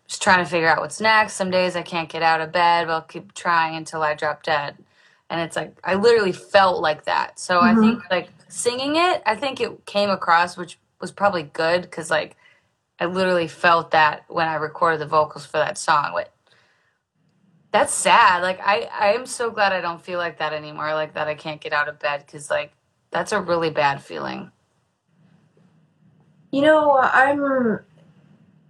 just 0.09 0.23
trying 0.23 0.45
to 0.45 0.51
figure 0.51 0.69
out 0.69 0.81
what's 0.81 1.01
next. 1.01 1.35
Some 1.35 1.51
days 1.51 1.77
I 1.77 1.83
can't 1.83 2.09
get 2.09 2.23
out 2.23 2.41
of 2.41 2.51
bed, 2.51 2.89
but 2.89 2.93
I'll 2.95 3.03
keep 3.03 3.33
trying 3.35 3.77
until 3.77 4.03
I 4.03 4.15
drop 4.15 4.43
dead. 4.43 4.77
And 5.31 5.41
it's 5.41 5.57
like 5.57 5.79
I 5.85 5.95
literally 5.95 6.33
felt 6.33 6.83
like 6.83 7.05
that. 7.05 7.39
So 7.39 7.61
mm-hmm. 7.61 7.79
I 7.79 7.81
think 7.81 8.11
like 8.11 8.29
singing 8.49 8.97
it, 8.97 9.23
I 9.25 9.37
think 9.37 9.61
it 9.61 9.87
came 9.87 10.11
across, 10.11 10.57
which 10.57 10.79
was 11.01 11.13
probably 11.13 11.45
good 11.45 11.83
because 11.83 12.11
like 12.11 12.37
I 12.99 13.07
literally 13.07 13.49
felt 13.49 13.93
that 13.93 14.25
when 14.29 14.49
I 14.49 14.57
recorded 14.57 15.01
the 15.01 15.07
vocals 15.07 15.47
for 15.47 15.59
that 15.59 15.79
song. 15.79 16.11
But 16.13 16.33
that's 17.73 17.95
sad. 17.95 18.43
Like 18.43 18.61
I, 18.61 18.89
I 18.93 19.13
am 19.15 19.25
so 19.25 19.51
glad 19.51 19.73
I 19.73 19.81
don't 19.81 20.05
feel 20.05 20.19
like 20.19 20.39
that 20.39 20.53
anymore. 20.53 20.93
Like 20.95 21.15
that 21.15 21.29
I 21.29 21.35
can't 21.35 21.61
get 21.61 21.73
out 21.73 21.89
of 21.89 22.01
bed 22.01 22.25
because 22.27 22.51
like 22.51 22.73
that's 23.11 23.33
a 23.33 23.41
really 23.41 23.71
bad 23.71 24.03
feeling. 24.03 24.51
You 26.51 26.63
know, 26.63 26.99
I'm 27.01 27.81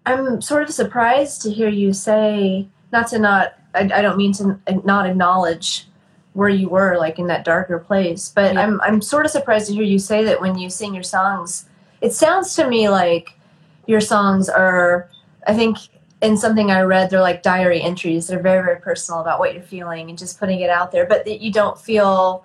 I'm 0.04 0.40
sort 0.42 0.64
of 0.64 0.70
surprised 0.70 1.42
to 1.42 1.50
hear 1.50 1.68
you 1.68 1.94
say 1.94 2.68
not 2.92 3.08
to 3.08 3.18
not 3.18 3.54
I, 3.74 3.80
I 3.80 4.02
don't 4.02 4.18
mean 4.18 4.32
to 4.34 4.60
not 4.84 5.08
acknowledge 5.08 5.86
where 6.32 6.48
you 6.48 6.68
were 6.68 6.96
like 6.96 7.18
in 7.18 7.26
that 7.26 7.44
darker 7.44 7.78
place, 7.78 8.28
but 8.28 8.54
yeah. 8.54 8.62
I'm 8.62 8.80
I'm 8.82 9.02
sort 9.02 9.24
of 9.24 9.32
surprised 9.32 9.66
to 9.68 9.74
hear 9.74 9.82
you 9.82 9.98
say 9.98 10.24
that 10.24 10.40
when 10.40 10.58
you 10.58 10.70
sing 10.70 10.94
your 10.94 11.02
songs. 11.02 11.66
It 12.00 12.12
sounds 12.12 12.54
to 12.56 12.68
me 12.68 12.88
like 12.88 13.38
your 13.86 14.00
songs 14.00 14.48
are 14.48 15.08
I 15.46 15.54
think 15.54 15.78
in 16.22 16.36
something 16.36 16.70
I 16.70 16.82
read 16.82 17.10
they're 17.10 17.20
like 17.20 17.42
diary 17.42 17.82
entries. 17.82 18.28
They're 18.28 18.42
very 18.42 18.64
very 18.64 18.80
personal 18.80 19.20
about 19.20 19.38
what 19.38 19.54
you're 19.54 19.62
feeling 19.62 20.08
and 20.08 20.18
just 20.18 20.38
putting 20.38 20.60
it 20.60 20.70
out 20.70 20.92
there, 20.92 21.06
but 21.06 21.24
that 21.24 21.40
you 21.40 21.52
don't 21.52 21.78
feel 21.78 22.44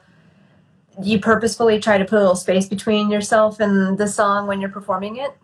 you 1.02 1.20
purposefully 1.20 1.80
try 1.80 1.98
to 1.98 2.06
put 2.06 2.18
a 2.18 2.20
little 2.20 2.36
space 2.36 2.68
between 2.68 3.10
yourself 3.10 3.60
and 3.60 3.98
the 3.98 4.08
song 4.08 4.48
when 4.48 4.62
you're 4.62 4.70
performing 4.70 5.18
it? 5.18 5.36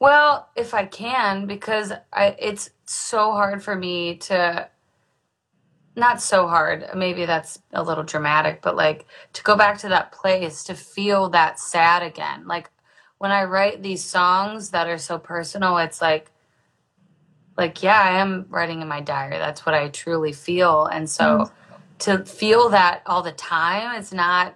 Well, 0.00 0.48
if 0.54 0.74
I 0.74 0.84
can, 0.86 1.46
because 1.46 1.92
I, 2.12 2.36
it's 2.38 2.70
so 2.84 3.32
hard 3.32 3.62
for 3.62 3.74
me 3.74 4.16
to, 4.18 4.68
not 5.98 6.22
so 6.22 6.46
hard, 6.46 6.86
maybe 6.94 7.26
that's 7.26 7.60
a 7.72 7.82
little 7.82 8.04
dramatic, 8.04 8.62
but 8.62 8.76
like 8.76 9.06
to 9.34 9.42
go 9.42 9.56
back 9.56 9.78
to 9.78 9.88
that 9.88 10.12
place, 10.12 10.64
to 10.64 10.74
feel 10.74 11.28
that 11.30 11.58
sad 11.58 12.02
again. 12.02 12.46
Like 12.46 12.70
when 13.18 13.30
I 13.30 13.44
write 13.44 13.82
these 13.82 14.04
songs 14.04 14.70
that 14.70 14.88
are 14.88 14.98
so 14.98 15.18
personal, 15.18 15.78
it's 15.78 16.00
like, 16.00 16.30
like, 17.56 17.82
yeah, 17.82 18.00
I 18.00 18.20
am 18.20 18.46
writing 18.48 18.80
in 18.82 18.88
my 18.88 19.00
diary. 19.00 19.36
That's 19.36 19.66
what 19.66 19.74
I 19.74 19.88
truly 19.88 20.32
feel. 20.32 20.86
And 20.86 21.10
so, 21.10 21.24
mm 21.24 21.50
to 22.00 22.24
feel 22.24 22.68
that 22.70 23.02
all 23.06 23.22
the 23.22 23.32
time 23.32 23.98
it's 23.98 24.12
not 24.12 24.54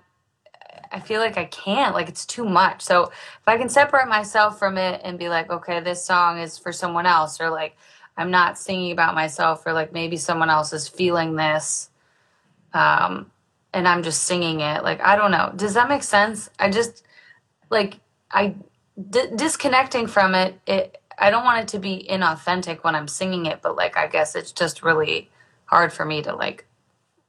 i 0.93 1.01
feel 1.01 1.21
like 1.21 1.37
i 1.37 1.45
can't 1.47 1.95
like 1.95 2.09
it's 2.09 2.27
too 2.27 2.45
much 2.45 2.83
so 2.83 3.05
if 3.05 3.43
i 3.47 3.57
can 3.57 3.69
separate 3.69 4.09
myself 4.09 4.59
from 4.59 4.79
it 4.79 5.01
and 5.05 5.19
be 5.19 5.29
like 5.29 5.51
okay 5.51 5.81
this 5.81 6.05
song 6.05 6.39
is 6.39 6.59
for 6.59 6.73
someone 6.73 7.07
else 7.07 7.41
or 7.41 7.51
like 7.51 7.77
i'm 8.17 8.31
not 8.31 8.59
singing 8.59 8.93
about 8.93 9.15
myself 9.15 9.65
or 9.67 9.73
like 9.73 9.93
maybe 9.93 10.17
someone 10.17 10.51
else 10.51 10.73
is 10.73 10.89
feeling 10.89 11.37
this 11.37 11.91
um 12.75 13.31
and 13.73 13.87
i'm 13.89 14.03
just 14.03 14.25
singing 14.25 14.61
it 14.61 14.83
like 14.83 15.01
i 15.01 15.17
don't 15.17 15.31
know 15.31 15.53
does 15.57 15.75
that 15.75 15.89
make 15.89 16.03
sense 16.03 16.51
i 16.59 16.71
just 16.71 17.05
like 17.71 17.99
i 18.31 18.55
d- 19.11 19.31
disconnecting 19.35 20.07
from 20.07 20.35
it 20.35 20.61
it 20.67 20.99
i 21.19 21.31
don't 21.31 21.45
want 21.45 21.63
it 21.63 21.69
to 21.69 21.79
be 21.79 22.07
inauthentic 22.11 22.83
when 22.85 22.95
i'm 22.95 23.09
singing 23.09 23.47
it 23.47 23.61
but 23.63 23.77
like 23.77 23.97
i 23.97 24.07
guess 24.07 24.35
it's 24.35 24.53
just 24.53 24.83
really 24.83 25.31
hard 25.67 25.93
for 25.93 26.05
me 26.05 26.23
to 26.23 26.35
like 26.35 26.67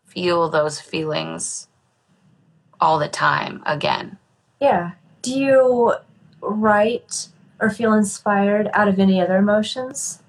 feel 0.05 0.49
those 0.49 0.79
feelings 0.79 1.67
all 2.79 2.99
the 2.99 3.07
time 3.07 3.63
again. 3.65 4.17
Yeah. 4.59 4.91
Do 5.21 5.33
you 5.33 5.93
write 6.41 7.29
or 7.59 7.69
feel 7.69 7.93
inspired 7.93 8.69
out 8.73 8.87
of 8.87 8.99
any 8.99 9.21
other 9.21 9.37
emotions? 9.37 10.21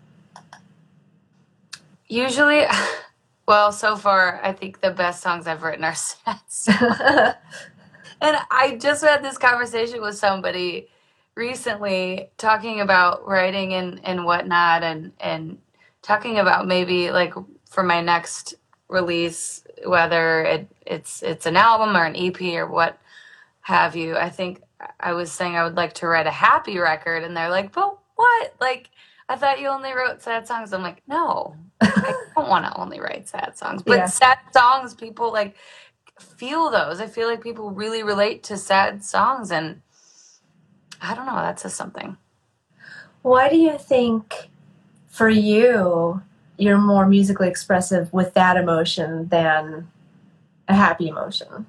Usually, 2.09 2.65
well, 3.49 3.73
so 3.73 3.97
far, 3.97 4.41
I 4.43 4.53
think 4.53 4.81
the 4.81 4.91
best 4.91 5.23
songs 5.23 5.47
I've 5.47 5.63
written 5.63 5.85
are 5.85 5.95
sad 6.49 7.37
and 8.25 8.39
I 8.51 8.77
just 8.81 9.05
had 9.05 9.23
this 9.23 9.39
conversation 9.39 10.01
with 10.01 10.17
somebody 10.17 10.89
recently 11.35 12.31
talking 12.39 12.81
about 12.81 13.27
writing 13.27 13.75
and, 13.75 14.01
and 14.05 14.25
whatnot 14.25 14.83
and, 14.83 15.13
and 15.21 15.59
talking 16.01 16.39
about 16.39 16.67
maybe 16.67 17.11
like 17.11 17.35
for 17.69 17.83
my 17.83 18.01
next 18.01 18.55
release, 18.89 19.65
whether 19.85 20.43
it, 20.45 20.69
it's 20.87 21.23
it's 21.23 21.47
an 21.47 21.57
album 21.57 21.97
or 21.97 22.05
an 22.05 22.17
EP 22.17 22.41
or 22.55 22.67
what 22.67 22.99
have 23.63 23.97
you. 23.97 24.17
I 24.17 24.31
think 24.31 24.63
I 25.01 25.13
was 25.13 25.33
saying 25.33 25.57
I 25.57 25.65
would 25.65 25.75
like 25.75 25.95
to 25.95 26.07
write 26.07 26.27
a 26.27 26.31
happy 26.31 26.79
record, 26.79 27.25
and 27.25 27.37
they're 27.37 27.51
like, 27.51 27.73
"But 27.73 27.99
what? 28.17 28.55
Like, 28.61 28.91
I 29.29 29.37
thought 29.37 29.61
you 29.61 29.69
only 29.69 29.93
wrote 29.93 30.23
sad 30.23 30.47
songs." 30.47 30.73
I'm 30.73 30.83
like, 30.83 31.03
"No, 31.07 31.57
I 31.81 32.15
don't 32.37 32.49
want 32.49 32.65
to 32.67 32.77
only 32.81 33.01
write 33.01 33.29
sad 33.29 33.57
songs, 33.57 33.83
but 33.83 33.97
yeah. 33.99 34.07
sad 34.07 34.39
songs, 34.53 34.95
people 34.95 35.33
like 35.33 35.57
feel 36.19 36.71
those. 36.71 37.01
I 37.01 37.07
feel 37.07 37.29
like 37.29 37.43
people 37.43 37.71
really 37.71 38.03
relate 38.03 38.43
to 38.45 38.57
sad 38.57 39.05
songs, 39.05 39.51
and 39.51 39.81
I 41.01 41.15
don't 41.15 41.27
know. 41.27 41.37
That's 41.37 41.63
just 41.63 41.77
something." 41.77 42.17
Why 43.23 43.49
do 43.49 43.57
you 43.57 43.79
think, 43.79 44.51
for 45.09 45.31
you, 45.31 46.21
you're 46.57 46.79
more 46.79 47.07
musically 47.07 47.49
expressive 47.49 48.13
with 48.13 48.35
that 48.35 48.57
emotion 48.57 49.29
than 49.29 49.91
a 50.69 50.75
happy 50.75 51.09
emotion. 51.09 51.67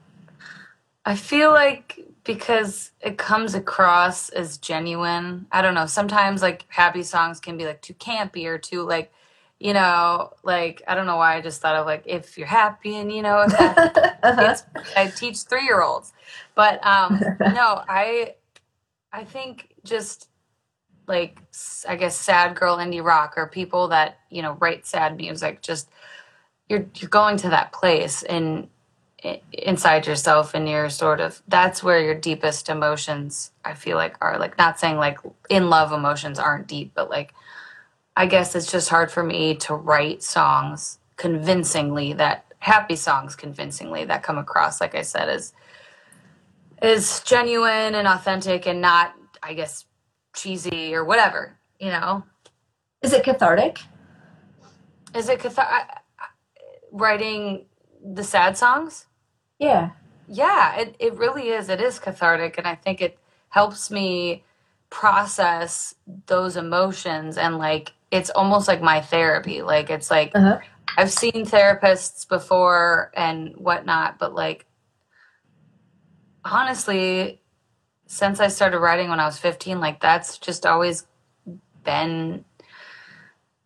I 1.05 1.15
feel 1.15 1.51
like 1.51 2.04
because 2.25 2.91
it 3.01 3.17
comes 3.17 3.53
across 3.53 4.29
as 4.29 4.57
genuine. 4.57 5.45
I 5.51 5.61
don't 5.61 5.75
know. 5.75 5.85
Sometimes 5.85 6.41
like 6.41 6.65
happy 6.67 7.03
songs 7.03 7.39
can 7.39 7.55
be 7.55 7.65
like 7.65 7.81
too 7.81 7.93
campy 7.93 8.45
or 8.45 8.57
too 8.57 8.81
like, 8.81 9.13
you 9.59 9.73
know, 9.73 10.33
like 10.43 10.81
I 10.87 10.95
don't 10.95 11.05
know 11.05 11.17
why 11.17 11.37
I 11.37 11.41
just 11.41 11.61
thought 11.61 11.75
of 11.75 11.85
like 11.85 12.03
if 12.05 12.37
you're 12.37 12.47
happy 12.47 12.97
and 12.97 13.11
you 13.11 13.21
know 13.21 13.37
uh-huh. 13.47 14.55
I 14.97 15.07
teach 15.07 15.43
three 15.43 15.63
year 15.63 15.81
olds, 15.81 16.11
but 16.55 16.85
um 16.85 17.21
no, 17.39 17.83
I 17.87 18.35
I 19.13 19.23
think 19.23 19.75
just 19.85 20.27
like 21.07 21.39
I 21.87 21.95
guess 21.95 22.19
sad 22.19 22.55
girl 22.55 22.77
indie 22.77 23.03
rock 23.03 23.35
or 23.37 23.47
people 23.47 23.87
that 23.89 24.17
you 24.29 24.41
know 24.41 24.57
write 24.59 24.85
sad 24.85 25.15
music. 25.15 25.61
Just 25.61 25.89
you're 26.69 26.87
you're 26.95 27.09
going 27.09 27.37
to 27.37 27.49
that 27.49 27.71
place 27.71 28.23
in 28.23 28.67
inside 29.51 30.07
yourself 30.07 30.53
and 30.53 30.67
you're 30.67 30.89
sort 30.89 31.19
of 31.19 31.41
that's 31.47 31.83
where 31.83 31.99
your 31.99 32.15
deepest 32.15 32.69
emotions 32.69 33.51
I 33.63 33.73
feel 33.73 33.97
like 33.97 34.15
are 34.21 34.37
like 34.37 34.57
not 34.57 34.79
saying 34.79 34.97
like 34.97 35.19
in 35.49 35.69
love 35.69 35.91
emotions 35.91 36.39
aren't 36.39 36.67
deep, 36.67 36.91
but 36.93 37.09
like 37.09 37.33
I 38.15 38.25
guess 38.25 38.55
it's 38.55 38.71
just 38.71 38.89
hard 38.89 39.11
for 39.11 39.23
me 39.23 39.55
to 39.55 39.75
write 39.75 40.23
songs 40.23 40.99
convincingly 41.17 42.13
that 42.13 42.45
happy 42.59 42.95
songs 42.95 43.35
convincingly 43.35 44.05
that 44.05 44.23
come 44.23 44.37
across 44.37 44.81
like 44.81 44.95
I 44.95 45.01
said 45.01 45.29
is 45.29 45.53
is 46.81 47.21
genuine 47.21 47.95
and 47.95 48.07
authentic 48.07 48.67
and 48.67 48.81
not 48.81 49.13
I 49.41 49.53
guess 49.53 49.85
cheesy 50.35 50.93
or 50.93 51.03
whatever, 51.03 51.57
you 51.79 51.89
know. 51.89 52.23
Is 53.01 53.13
it 53.13 53.23
cathartic? 53.23 53.79
Is 55.15 55.29
it 55.29 55.39
cathartic? 55.39 55.87
Writing 56.91 57.65
the 58.03 58.23
sad 58.23 58.57
songs? 58.57 59.07
Yeah. 59.59 59.91
Yeah, 60.27 60.77
it, 60.77 60.95
it 60.99 61.15
really 61.15 61.49
is. 61.49 61.69
It 61.69 61.81
is 61.81 61.99
cathartic. 61.99 62.57
And 62.57 62.67
I 62.67 62.75
think 62.75 63.01
it 63.01 63.17
helps 63.49 63.91
me 63.91 64.43
process 64.89 65.95
those 66.25 66.57
emotions. 66.57 67.37
And 67.37 67.57
like, 67.57 67.93
it's 68.11 68.29
almost 68.31 68.67
like 68.67 68.81
my 68.81 69.01
therapy. 69.01 69.61
Like, 69.61 69.89
it's 69.89 70.09
like, 70.09 70.31
uh-huh. 70.35 70.59
I've 70.97 71.11
seen 71.11 71.45
therapists 71.45 72.27
before 72.27 73.11
and 73.15 73.55
whatnot, 73.57 74.17
but 74.17 74.33
like, 74.33 74.65
honestly, 76.43 77.41
since 78.07 78.39
I 78.39 78.47
started 78.47 78.79
writing 78.79 79.09
when 79.09 79.19
I 79.19 79.25
was 79.25 79.37
15, 79.37 79.79
like 79.79 79.99
that's 79.99 80.37
just 80.37 80.65
always 80.65 81.05
been 81.83 82.45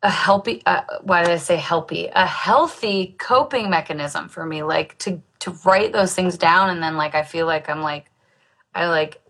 a 0.02 0.10
healthy 0.10 0.62
uh, 0.66 0.82
why 1.04 1.24
did 1.24 1.32
I 1.32 1.38
say 1.38 1.58
healthy? 1.58 2.08
A 2.14 2.26
healthy 2.26 3.16
coping 3.20 3.70
mechanism 3.70 4.30
for 4.30 4.46
me 4.46 4.64
like 4.64 4.98
to 5.00 5.22
to 5.40 5.52
write 5.66 5.94
those 5.94 6.14
things 6.14 6.38
down 6.38 6.70
and 6.70 6.82
then 6.82 6.96
like 6.98 7.16
I 7.16 7.24
feel 7.24 7.46
like 7.46 7.70
I'm 7.70 7.82
like 7.82 8.06
I 8.74 8.88
like 8.88 9.22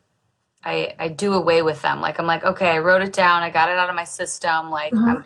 I 0.64 0.94
I 1.00 1.08
do 1.08 1.34
away 1.34 1.62
with 1.62 1.82
them. 1.82 2.02
Like 2.02 2.20
I'm 2.20 2.28
like 2.28 2.44
okay, 2.44 2.70
I 2.70 2.80
wrote 2.80 3.02
it 3.02 3.14
down, 3.14 3.42
I 3.42 3.50
got 3.50 3.70
it 3.70 3.78
out 3.78 3.90
of 3.90 3.96
my 3.96 4.04
system, 4.04 4.70
like 4.70 4.94
mm-hmm. 4.94 5.22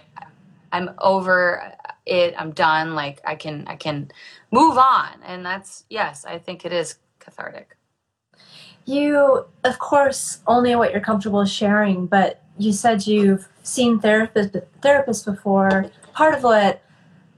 I'm 0.71 0.91
over 0.99 1.73
it. 2.05 2.33
I'm 2.37 2.51
done. 2.51 2.95
Like 2.95 3.21
I 3.25 3.35
can 3.35 3.65
I 3.67 3.75
can 3.75 4.11
move 4.51 4.77
on. 4.77 5.21
And 5.25 5.45
that's 5.45 5.85
yes, 5.89 6.25
I 6.25 6.39
think 6.39 6.65
it 6.65 6.73
is 6.73 6.97
cathartic. 7.19 7.77
You 8.85 9.45
of 9.63 9.79
course 9.79 10.39
only 10.47 10.75
what 10.75 10.91
you're 10.91 11.01
comfortable 11.01 11.45
sharing, 11.45 12.07
but 12.07 12.42
you 12.57 12.71
said 12.71 13.07
you've 13.07 13.47
seen 13.63 13.99
therapists 13.99 14.63
therapists 14.81 15.25
before. 15.25 15.91
Part 16.13 16.35
of 16.35 16.43
what 16.43 16.81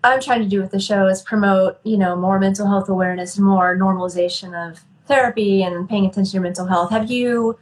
I'm 0.04 0.22
trying 0.22 0.42
to 0.42 0.50
do 0.50 0.62
with 0.62 0.72
the 0.72 0.80
show 0.80 1.08
is 1.08 1.22
promote, 1.22 1.80
you 1.84 1.98
know, 1.98 2.16
more 2.16 2.40
mental 2.40 2.68
health 2.68 2.90
awareness, 2.90 3.40
more 3.40 3.76
normalization 3.76 4.54
of 4.54 4.84
therapy 5.08 5.64
and 5.64 5.88
paying 5.90 6.06
attention 6.06 6.32
to 6.32 6.34
your 6.36 6.44
mental 6.44 6.66
health. 6.66 6.92
Have 6.92 7.10
you 7.10 7.58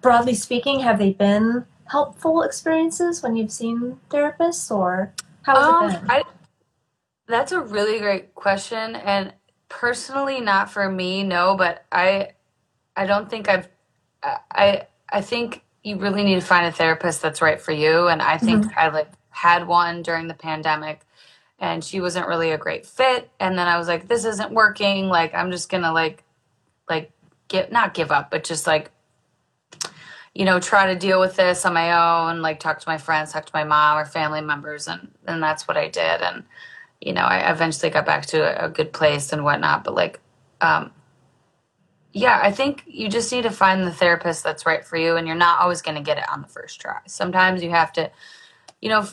broadly 0.00 0.34
speaking, 0.34 0.80
have 0.80 0.98
they 0.98 1.12
been 1.12 1.64
helpful 1.86 2.42
experiences 2.42 3.22
when 3.22 3.36
you've 3.36 3.52
seen 3.52 3.98
therapists 4.10 4.70
or 4.70 5.12
how 5.42 5.54
has 5.54 5.94
um, 5.94 5.96
it 5.96 6.00
been? 6.00 6.10
I, 6.10 6.22
that's 7.28 7.52
a 7.52 7.60
really 7.60 7.98
great 7.98 8.34
question. 8.34 8.96
And 8.96 9.32
personally, 9.68 10.40
not 10.40 10.70
for 10.70 10.88
me, 10.90 11.22
no, 11.22 11.56
but 11.56 11.84
I, 11.92 12.30
I 12.96 13.06
don't 13.06 13.30
think 13.30 13.48
I've, 13.48 13.68
I, 14.22 14.86
I 15.08 15.20
think 15.20 15.62
you 15.82 15.96
really 15.96 16.24
need 16.24 16.36
to 16.36 16.46
find 16.46 16.66
a 16.66 16.72
therapist 16.72 17.22
that's 17.22 17.42
right 17.42 17.60
for 17.60 17.72
you. 17.72 18.08
And 18.08 18.22
I 18.22 18.38
think 18.38 18.66
mm-hmm. 18.66 18.78
I 18.78 18.88
like 18.88 19.10
had 19.30 19.66
one 19.66 20.02
during 20.02 20.28
the 20.28 20.34
pandemic 20.34 21.00
and 21.58 21.82
she 21.82 22.00
wasn't 22.00 22.28
really 22.28 22.50
a 22.50 22.58
great 22.58 22.86
fit. 22.86 23.30
And 23.40 23.58
then 23.58 23.68
I 23.68 23.78
was 23.78 23.88
like, 23.88 24.08
this 24.08 24.24
isn't 24.24 24.52
working. 24.52 25.08
Like, 25.08 25.34
I'm 25.34 25.50
just 25.50 25.68
gonna 25.68 25.92
like, 25.92 26.24
like, 26.88 27.12
get 27.48 27.72
not 27.72 27.94
give 27.94 28.10
up, 28.10 28.30
but 28.30 28.44
just 28.44 28.66
like 28.66 28.90
you 30.34 30.44
know, 30.46 30.58
try 30.58 30.92
to 30.92 30.98
deal 30.98 31.20
with 31.20 31.36
this 31.36 31.64
on 31.64 31.74
my 31.74 31.92
own, 31.92 32.40
like 32.40 32.58
talk 32.58 32.80
to 32.80 32.88
my 32.88 32.96
friends, 32.96 33.32
talk 33.32 33.44
to 33.44 33.52
my 33.54 33.64
mom 33.64 33.98
or 33.98 34.04
family 34.06 34.40
members. 34.40 34.88
And, 34.88 35.10
and 35.26 35.42
that's 35.42 35.68
what 35.68 35.76
I 35.76 35.88
did. 35.88 36.22
And, 36.22 36.44
you 37.00 37.12
know, 37.12 37.22
I 37.22 37.50
eventually 37.50 37.90
got 37.90 38.06
back 38.06 38.26
to 38.26 38.38
a, 38.38 38.66
a 38.66 38.68
good 38.70 38.92
place 38.92 39.32
and 39.32 39.44
whatnot. 39.44 39.84
But 39.84 39.94
like, 39.94 40.20
um, 40.62 40.90
yeah, 42.12 42.38
I 42.42 42.52
think 42.52 42.84
you 42.86 43.08
just 43.08 43.32
need 43.32 43.42
to 43.42 43.50
find 43.50 43.86
the 43.86 43.92
therapist 43.92 44.44
that's 44.44 44.66
right 44.66 44.84
for 44.84 44.96
you. 44.96 45.16
And 45.16 45.26
you're 45.26 45.36
not 45.36 45.60
always 45.60 45.82
going 45.82 45.96
to 45.96 46.02
get 46.02 46.18
it 46.18 46.28
on 46.28 46.42
the 46.42 46.48
first 46.48 46.80
try. 46.80 46.98
Sometimes 47.06 47.62
you 47.62 47.70
have 47.70 47.92
to, 47.94 48.10
you 48.80 48.88
know, 48.88 49.06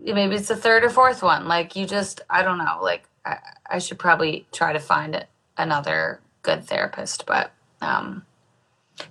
maybe 0.00 0.36
it's 0.36 0.48
the 0.48 0.56
third 0.56 0.84
or 0.84 0.90
fourth 0.90 1.22
one. 1.22 1.48
Like 1.48 1.76
you 1.76 1.86
just, 1.86 2.20
I 2.28 2.42
don't 2.42 2.58
know, 2.58 2.78
like 2.82 3.04
I, 3.24 3.38
I 3.68 3.78
should 3.78 3.98
probably 3.98 4.46
try 4.52 4.72
to 4.72 4.80
find 4.80 5.26
another 5.56 6.20
good 6.42 6.64
therapist. 6.64 7.24
But, 7.26 7.52
um, 7.80 8.24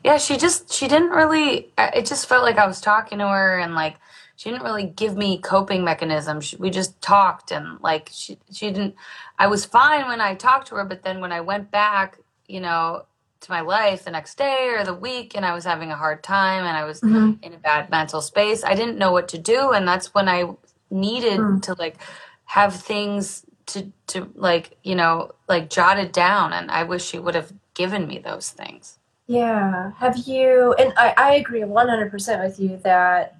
yeah, 0.04 0.18
she 0.18 0.38
just 0.38 0.72
she 0.72 0.88
didn't 0.88 1.10
really. 1.10 1.72
It 1.78 2.06
just 2.06 2.28
felt 2.28 2.44
like 2.44 2.58
I 2.58 2.68
was 2.68 2.80
talking 2.80 3.20
to 3.20 3.28
her, 3.28 3.60
and 3.60 3.76
like 3.76 3.98
she 4.36 4.50
didn't 4.50 4.64
really 4.64 4.86
give 4.86 5.18
me 5.18 5.40
coping 5.40 5.84
mechanisms. 5.84 6.56
We 6.58 6.70
just 6.70 7.02
talked, 7.02 7.52
and 7.52 7.80
like 7.82 8.10
she 8.12 8.38
she 8.52 8.68
didn't. 8.68 8.96
I 9.38 9.48
was 9.48 9.66
fine 9.66 10.08
when 10.08 10.22
I 10.22 10.36
talked 10.36 10.68
to 10.68 10.76
her, 10.76 10.86
but 10.86 11.04
then 11.04 11.20
when 11.20 11.32
I 11.32 11.42
went 11.42 11.70
back, 11.70 12.18
you 12.48 12.60
know, 12.60 13.06
to 13.42 13.52
my 13.52 13.62
life 13.62 14.06
the 14.06 14.12
next 14.12 14.38
day 14.38 14.70
or 14.78 14.84
the 14.84 14.94
week, 14.94 15.36
and 15.36 15.46
I 15.46 15.54
was 15.54 15.66
having 15.66 15.92
a 15.92 15.96
hard 15.96 16.24
time, 16.24 16.66
and 16.66 16.78
I 16.78 16.84
was 16.86 17.02
mm-hmm. 17.02 17.44
in 17.44 17.54
a 17.54 17.58
bad 17.58 17.90
mental 17.90 18.22
space. 18.22 18.64
I 18.64 18.76
didn't 18.76 18.98
know 18.98 19.12
what 19.12 19.28
to 19.30 19.38
do, 19.38 19.72
and 19.72 19.88
that's 19.88 20.14
when 20.14 20.28
I 20.28 20.50
needed 20.90 21.40
mm. 21.40 21.62
to 21.64 21.74
like 21.74 21.98
have 22.46 22.76
things 22.76 23.46
to 23.66 23.92
to 24.08 24.30
like 24.36 24.78
you 24.84 24.96
know 24.96 25.32
like 25.48 25.70
jotted 25.70 26.12
down, 26.12 26.54
and 26.54 26.72
I 26.72 26.84
wish 26.84 27.06
she 27.06 27.20
would 27.20 27.36
have 27.36 27.54
given 27.74 28.08
me 28.08 28.20
those 28.20 28.50
things. 28.50 29.00
Yeah. 29.28 29.94
Have 29.98 30.18
you, 30.18 30.74
and 30.74 30.94
I, 30.98 31.14
I 31.18 31.34
agree 31.36 31.62
100% 31.62 32.44
with 32.44 32.60
you 32.60 32.78
that 32.84 33.38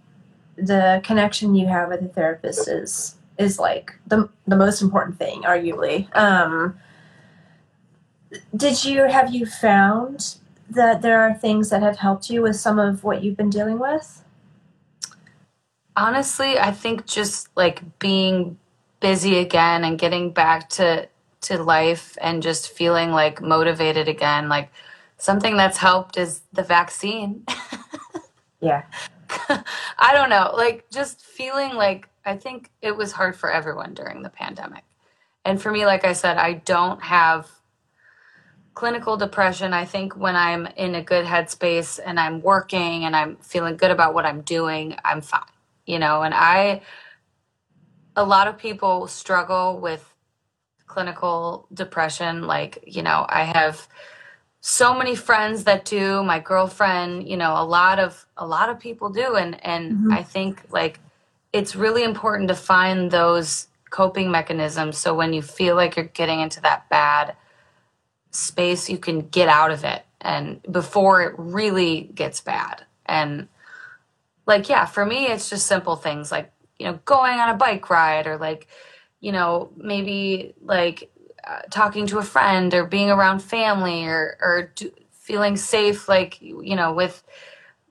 the 0.56 1.02
connection 1.04 1.56
you 1.56 1.68
have 1.68 1.90
with 1.90 2.02
a 2.02 2.08
therapist 2.08 2.68
is 2.68 3.16
is 3.40 3.58
like 3.58 3.92
the 4.06 4.30
the 4.46 4.56
most 4.56 4.84
important 4.84 5.18
thing 5.18 5.42
arguably 5.42 6.16
um 6.16 6.78
did 8.56 8.84
you 8.84 9.04
have 9.04 9.34
you 9.34 9.46
found 9.46 10.36
that 10.70 11.02
there 11.02 11.20
are 11.22 11.34
things 11.34 11.70
that 11.70 11.82
have 11.82 11.98
helped 11.98 12.30
you 12.30 12.42
with 12.42 12.56
some 12.56 12.80
of 12.80 13.04
what 13.04 13.24
you've 13.24 13.38
been 13.38 13.50
dealing 13.50 13.80
with 13.80 14.24
honestly 15.96 16.58
i 16.58 16.72
think 16.72 17.06
just 17.06 17.50
like 17.56 18.00
being 18.00 18.58
busy 19.00 19.38
again 19.38 19.84
and 19.84 20.00
getting 20.00 20.32
back 20.32 20.70
to 20.70 21.08
to 21.42 21.62
life 21.62 22.18
and 22.22 22.42
just 22.42 22.72
feeling 22.72 23.12
like 23.12 23.42
motivated 23.42 24.08
again 24.08 24.48
like 24.48 24.70
something 25.24 25.56
that's 25.56 25.78
helped 25.78 26.18
is 26.18 26.42
the 26.52 26.64
vaccine. 26.64 27.46
yeah. 28.60 28.84
I 29.98 30.12
don't 30.14 30.30
know, 30.30 30.52
like 30.56 30.90
just 30.92 31.22
feeling 31.22 31.76
like 31.76 32.10
I 32.26 32.36
think 32.36 32.70
it 32.82 32.96
was 32.96 33.14
hard 33.14 33.36
for 33.36 33.52
everyone 33.52 33.94
during 33.94 34.22
the 34.22 34.30
pandemic. 34.30 34.84
And 35.46 35.62
for 35.62 35.72
me, 35.72 35.86
like 35.86 36.04
I 36.06 36.14
said, 36.14 36.38
I 36.38 36.54
don't 36.54 37.02
have 37.02 37.50
clinical 38.74 39.18
depression. 39.18 39.74
I 39.74 39.86
think 39.86 40.16
when 40.18 40.36
I'm 40.36 40.68
in 40.78 40.96
a 40.96 41.04
good 41.04 41.26
headspace 41.26 42.00
and 42.04 42.20
I'm 42.20 42.42
working 42.42 43.06
and 43.06 43.16
I'm 43.16 43.38
feeling 43.38 43.78
good 43.78 43.92
about 43.92 44.14
what 44.14 44.26
I'm 44.26 44.42
doing, 44.42 44.98
I'm 45.04 45.22
fine, 45.22 45.42
you 45.86 46.00
know, 46.00 46.24
and 46.24 46.34
I, 46.34 46.82
a 48.16 48.26
lot 48.26 48.48
of 48.48 48.58
people 48.58 49.08
struggle 49.08 49.80
with 49.80 50.08
clinical 50.88 51.68
depression. 51.74 52.48
Like, 52.48 52.84
you 52.88 53.04
know, 53.04 53.26
I 53.28 53.44
have, 53.44 53.88
so 54.66 54.94
many 54.94 55.14
friends 55.14 55.66
that 55.66 55.84
do 55.84 56.24
my 56.24 56.40
girlfriend 56.40 57.28
you 57.28 57.36
know 57.36 57.54
a 57.58 57.66
lot 57.66 58.00
of 58.00 58.26
a 58.38 58.48
lot 58.48 58.70
of 58.70 58.80
people 58.80 59.10
do 59.10 59.36
and 59.36 59.62
and 59.66 59.92
mm-hmm. 59.92 60.14
i 60.14 60.24
think 60.24 60.64
like 60.72 61.02
it's 61.52 61.76
really 61.76 62.02
important 62.02 62.48
to 62.48 62.56
find 62.56 63.12
those 63.12 63.68
coping 63.90 64.32
mechanisms 64.32 64.98
so 64.98 65.14
when 65.14 65.34
you 65.34 65.42
feel 65.42 65.76
like 65.76 65.98
you're 65.98 66.06
getting 66.06 66.40
into 66.40 66.62
that 66.62 66.88
bad 66.88 67.36
space 68.34 68.90
you 68.90 68.98
can 68.98 69.22
get 69.22 69.48
out 69.48 69.72
of 69.72 69.84
it 69.84 70.06
and 70.20 70.62
before 70.70 71.22
it 71.22 71.34
really 71.38 72.12
gets 72.14 72.42
bad. 72.42 72.86
And 73.06 73.48
like 74.46 74.70
yeah 74.70 74.86
for 74.86 75.06
me 75.06 75.28
it's 75.28 75.50
just 75.50 75.68
simple 75.68 75.96
things 75.96 76.32
like 76.32 76.52
you 76.78 76.86
know 76.86 77.00
going 77.06 77.40
on 77.40 77.50
a 77.50 77.56
bike 77.56 77.90
ride 77.90 78.28
or 78.28 78.38
like 78.38 78.68
you 79.20 79.32
know 79.32 79.72
maybe 79.78 80.54
like 80.62 81.10
uh, 81.46 81.62
talking 81.70 82.08
to 82.08 82.20
a 82.20 82.24
friend 82.24 82.74
or 82.74 82.86
being 82.86 83.10
around 83.10 83.40
family 83.40 84.06
or 84.06 84.38
or 84.42 84.72
do, 84.76 84.92
feeling 85.12 85.56
safe 85.56 86.10
like 86.10 86.42
you 86.42 86.76
know 86.76 86.94
with 86.94 87.24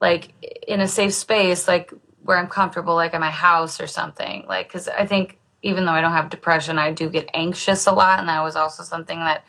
like 0.01 0.33
in 0.67 0.81
a 0.81 0.89
safe 0.89 1.15
space 1.15 1.67
like 1.69 1.93
where 2.23 2.39
i'm 2.39 2.49
comfortable 2.49 2.95
like 2.95 3.15
at 3.15 3.21
my 3.21 3.31
house 3.31 3.81
or 3.81 3.87
something. 3.87 4.45
Like 4.47 4.69
because 4.69 4.89
i 4.89 5.07
think 5.07 5.39
even 5.63 5.85
though 5.85 5.93
i 5.93 6.01
don't 6.01 6.13
have 6.13 6.31
depression 6.31 6.79
i 6.79 6.93
do 6.93 7.09
get 7.09 7.29
anxious 7.35 7.87
a 7.87 7.93
lot. 7.93 8.19
And 8.19 8.29
that 8.29 8.43
was 8.43 8.57
also 8.57 8.83
something 8.83 9.19
that 9.19 9.45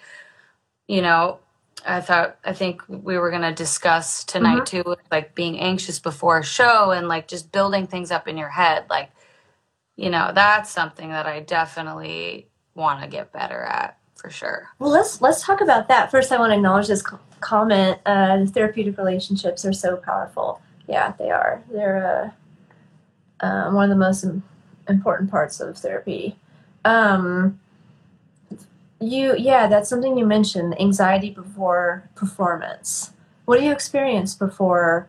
you 0.88 1.02
know 1.02 1.40
i 1.86 2.00
thought 2.00 2.38
i 2.46 2.54
think 2.54 2.82
we 2.88 3.18
were 3.18 3.30
going 3.30 3.42
to 3.42 3.54
discuss 3.54 4.24
tonight 4.24 4.64
mm-hmm. 4.64 4.84
too 4.84 4.96
like 5.12 5.36
being 5.36 5.60
anxious 5.60 6.00
before 6.00 6.40
a 6.40 6.44
show 6.44 6.92
and 6.92 7.08
like 7.08 7.28
just 7.28 7.52
building 7.52 7.88
things 7.88 8.12
up 8.12 8.28
in 8.28 8.38
your 8.38 8.50
head 8.50 8.86
like 8.90 9.12
you 9.96 10.10
know 10.10 10.32
that's 10.34 10.70
something 10.70 11.10
that 11.10 11.26
i 11.26 11.40
definitely 11.40 12.48
want 12.76 13.02
to 13.02 13.08
get 13.08 13.32
better 13.32 13.64
at 13.64 13.98
for 14.24 14.30
sure. 14.30 14.70
Well, 14.80 14.90
let's 14.90 15.22
let's 15.22 15.44
talk 15.44 15.60
about 15.60 15.90
that. 15.90 16.10
First, 16.10 16.32
I 16.32 16.40
want 16.40 16.52
to 16.52 16.56
acknowledge 16.56 16.88
this 16.88 17.04
comment. 17.42 18.00
Uh, 18.06 18.46
therapeutic 18.46 18.98
relationships 18.98 19.66
are 19.66 19.74
so 19.74 19.98
powerful. 19.98 20.62
Yeah, 20.88 21.14
they 21.20 21.30
are. 21.30 21.62
They're 21.72 22.34
uh, 23.42 23.46
uh, 23.46 23.72
one 23.72 23.84
of 23.84 23.90
the 23.90 23.98
most 23.98 24.26
important 24.88 25.30
parts 25.30 25.60
of 25.60 25.78
therapy. 25.78 26.38
Um, 26.86 27.60
you, 29.04 29.36
yeah, 29.38 29.68
that's 29.68 29.90
something 29.90 30.18
you 30.18 30.26
mentioned. 30.26 30.80
Anxiety 30.80 31.30
before 31.30 32.10
performance. 32.16 33.12
What 33.46 33.60
do 33.60 33.66
you 33.66 33.72
experience 33.72 34.36
before 34.36 35.08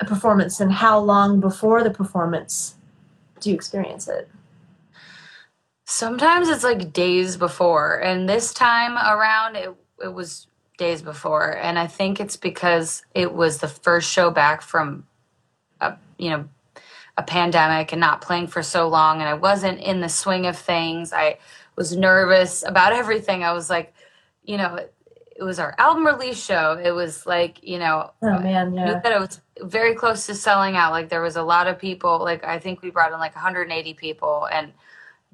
a 0.00 0.04
performance, 0.04 0.60
and 0.60 0.72
how 0.72 0.98
long 0.98 1.40
before 1.40 1.82
the 1.82 1.90
performance 1.90 2.74
do 3.40 3.50
you 3.50 3.56
experience 3.56 4.08
it? 4.08 4.28
Sometimes 5.86 6.48
it's 6.48 6.64
like 6.64 6.92
days 6.92 7.36
before, 7.36 7.98
and 7.98 8.28
this 8.28 8.52
time 8.52 8.96
around 8.96 9.56
it 9.56 9.74
it 10.02 10.12
was 10.12 10.46
days 10.76 11.02
before, 11.02 11.56
and 11.56 11.78
I 11.78 11.86
think 11.86 12.20
it's 12.20 12.36
because 12.36 13.02
it 13.14 13.32
was 13.32 13.58
the 13.58 13.68
first 13.68 14.10
show 14.10 14.30
back 14.30 14.62
from 14.62 15.06
a 15.80 15.94
you 16.18 16.30
know 16.30 16.48
a 17.16 17.22
pandemic 17.22 17.92
and 17.92 18.00
not 18.00 18.20
playing 18.20 18.48
for 18.48 18.62
so 18.62 18.88
long, 18.88 19.20
and 19.20 19.28
I 19.28 19.34
wasn't 19.34 19.80
in 19.80 20.00
the 20.00 20.08
swing 20.08 20.46
of 20.46 20.58
things. 20.58 21.12
I 21.12 21.38
was 21.76 21.96
nervous 21.96 22.62
about 22.62 22.92
everything. 22.92 23.44
I 23.44 23.52
was 23.52 23.70
like, 23.70 23.94
you 24.44 24.56
know, 24.56 24.76
it, 24.76 24.94
it 25.36 25.42
was 25.42 25.58
our 25.58 25.74
album 25.78 26.06
release 26.06 26.42
show. 26.42 26.80
It 26.82 26.92
was 26.92 27.26
like, 27.26 27.62
you 27.62 27.78
know, 27.78 28.12
oh 28.22 28.38
man, 28.38 28.74
yeah. 28.74 29.00
that 29.00 29.12
it 29.12 29.20
was 29.20 29.40
very 29.60 29.94
close 29.94 30.26
to 30.26 30.34
selling 30.34 30.76
out. 30.76 30.92
Like 30.92 31.08
there 31.08 31.22
was 31.22 31.36
a 31.36 31.42
lot 31.42 31.66
of 31.66 31.78
people. 31.78 32.18
Like 32.20 32.44
I 32.44 32.58
think 32.58 32.82
we 32.82 32.90
brought 32.90 33.12
in 33.12 33.18
like 33.18 33.34
180 33.34 33.94
people, 33.94 34.46
and 34.52 34.72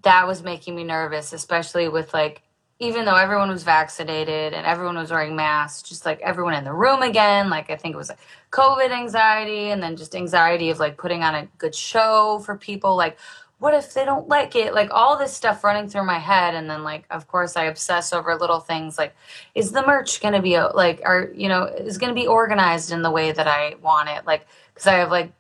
that 0.03 0.26
was 0.26 0.42
making 0.42 0.74
me 0.74 0.85
nervous, 0.85 1.33
especially 1.33 1.88
with 1.88 2.14
like 2.14 2.42
even 2.81 3.05
though 3.05 3.14
everyone 3.14 3.50
was 3.50 3.62
vaccinated 3.62 4.55
and 4.55 4.66
everyone 4.66 4.96
was 4.96 5.11
wearing 5.11 5.37
masks, 5.37 5.87
just 5.87 6.07
like 6.07 6.18
everyone 6.22 6.55
in 6.55 6.64
the 6.64 6.72
room 6.72 7.03
again. 7.03 7.50
Like 7.50 7.68
I 7.68 7.76
think 7.76 7.94
it 7.94 7.98
was 7.98 8.09
like 8.09 8.18
COVID 8.53 8.90
anxiety 8.90 9.68
and 9.68 9.83
then 9.83 9.96
just 9.96 10.16
anxiety 10.16 10.70
of 10.70 10.79
like 10.79 10.96
putting 10.96 11.22
on 11.22 11.35
a 11.35 11.46
good 11.59 11.74
show 11.74 12.40
for 12.42 12.57
people. 12.57 12.96
Like, 12.96 13.18
what 13.61 13.75
if 13.75 13.94
they 13.94 14.05
don't 14.05 14.29
like 14.29 14.57
it? 14.57 14.75
Like 14.75 14.90
all 14.90 15.16
this 15.16 15.33
stuff 15.33 15.62
running 15.62 15.88
through 15.88 16.05
my 16.05 16.18
head. 16.18 16.55
And 16.55 16.68
then 16.68 16.83
like, 16.83 17.05
of 17.11 17.29
course 17.29 17.57
I 17.57 17.64
obsess 17.64 18.12
over 18.12 18.35
little 18.35 18.59
things 18.61 18.99
like, 18.99 19.14
is 19.55 19.70
the 19.70 19.87
merch 19.87 20.20
going 20.20 20.35
to 20.35 20.42
be 20.42 20.57
uh, 20.57 20.70
like, 20.75 21.01
are, 21.05 21.31
you 21.35 21.49
know, 21.49 21.64
is 21.64 21.99
going 21.99 22.12
to 22.12 22.20
be 22.20 22.27
organized 22.27 22.90
in 22.90 23.03
the 23.03 23.11
way 23.11 23.31
that 23.31 23.46
I 23.46 23.77
want 23.83 24.09
it? 24.09 24.27
Like, 24.27 24.46
cause 24.75 24.87
I 24.87 24.94
have 24.94 25.11
like 25.11 25.33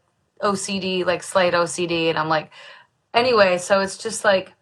OCD, 0.42 1.04
like 1.04 1.22
slight 1.22 1.54
OCD. 1.54 2.10
And 2.10 2.18
I'm 2.18 2.28
like, 2.28 2.52
anyway, 3.12 3.58
so 3.58 3.80
it's 3.80 3.98
just 3.98 4.22
like 4.24 4.52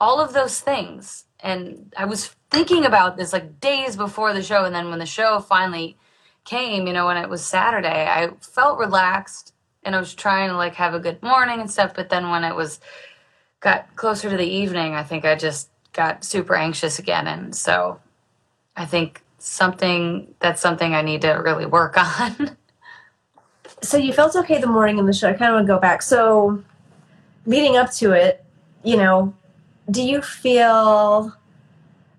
all 0.00 0.18
of 0.18 0.32
those 0.32 0.58
things 0.60 1.26
and 1.42 1.92
I 1.96 2.04
was 2.04 2.34
thinking 2.50 2.84
about 2.84 3.16
this 3.16 3.32
like 3.32 3.60
days 3.60 3.96
before 3.96 4.32
the 4.32 4.42
show, 4.42 4.64
and 4.64 4.74
then 4.74 4.90
when 4.90 5.00
the 5.00 5.06
show 5.06 5.40
finally 5.40 5.96
came, 6.44 6.86
you 6.86 6.92
know, 6.92 7.06
when 7.06 7.16
it 7.16 7.28
was 7.28 7.44
Saturday, 7.44 8.06
I 8.08 8.30
felt 8.40 8.78
relaxed 8.78 9.52
and 9.84 9.96
I 9.96 10.00
was 10.00 10.14
trying 10.14 10.50
to 10.50 10.56
like 10.56 10.74
have 10.74 10.94
a 10.94 11.00
good 11.00 11.22
morning 11.22 11.60
and 11.60 11.70
stuff. 11.70 11.94
But 11.94 12.08
then 12.08 12.30
when 12.30 12.44
it 12.44 12.54
was 12.54 12.80
got 13.60 13.94
closer 13.96 14.30
to 14.30 14.36
the 14.36 14.46
evening, 14.46 14.94
I 14.94 15.02
think 15.02 15.24
I 15.24 15.34
just 15.34 15.68
got 15.92 16.24
super 16.24 16.54
anxious 16.54 16.98
again, 16.98 17.26
and 17.26 17.54
so 17.54 18.00
I 18.76 18.86
think 18.86 19.22
something 19.38 20.34
that's 20.38 20.60
something 20.60 20.94
I 20.94 21.02
need 21.02 21.22
to 21.22 21.32
really 21.32 21.66
work 21.66 21.96
on. 22.20 22.56
so 23.82 23.96
you 23.96 24.12
felt 24.12 24.36
okay 24.36 24.60
the 24.60 24.66
morning 24.66 24.98
of 24.98 25.06
the 25.06 25.12
show. 25.12 25.28
I 25.28 25.32
kind 25.32 25.50
of 25.50 25.56
want 25.56 25.66
to 25.66 25.72
go 25.72 25.80
back. 25.80 26.02
So 26.02 26.62
leading 27.46 27.76
up 27.76 27.92
to 27.94 28.12
it, 28.12 28.44
you 28.84 28.96
know, 28.96 29.34
do 29.90 30.02
you 30.02 30.22
feel 30.22 31.34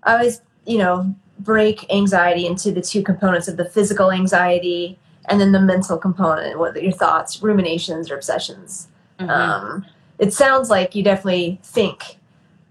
I 0.02 0.12
always, 0.14 0.42
you 0.66 0.78
know, 0.78 1.14
break 1.38 1.90
anxiety 1.92 2.46
into 2.46 2.70
the 2.70 2.82
two 2.82 3.02
components 3.02 3.48
of 3.48 3.56
the 3.56 3.64
physical 3.64 4.10
anxiety 4.12 4.98
and 5.26 5.40
then 5.40 5.52
the 5.52 5.60
mental 5.60 5.96
component, 5.96 6.58
whether 6.58 6.80
your 6.80 6.92
thoughts, 6.92 7.42
ruminations, 7.42 8.10
or 8.10 8.16
obsessions. 8.16 8.88
Mm-hmm. 9.18 9.30
Um, 9.30 9.86
it 10.18 10.32
sounds 10.32 10.70
like 10.70 10.94
you 10.94 11.02
definitely 11.02 11.60
think 11.62 12.18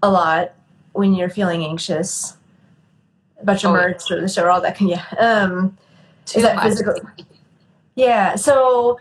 a 0.02 0.10
lot 0.10 0.54
when 0.92 1.14
you're 1.14 1.28
feeling 1.28 1.64
anxious 1.64 2.36
about 3.40 3.62
your 3.62 3.72
oh, 3.72 3.74
merch 3.74 4.10
or 4.10 4.20
the 4.20 4.28
show 4.28 4.44
or 4.44 4.50
all 4.50 4.60
that. 4.60 4.76
Can 4.76 4.88
yeah. 4.88 5.04
Um, 5.18 5.76
is 6.34 6.42
that 6.42 6.62
physical? 6.62 6.94
Yeah. 7.94 8.36
So, 8.36 8.98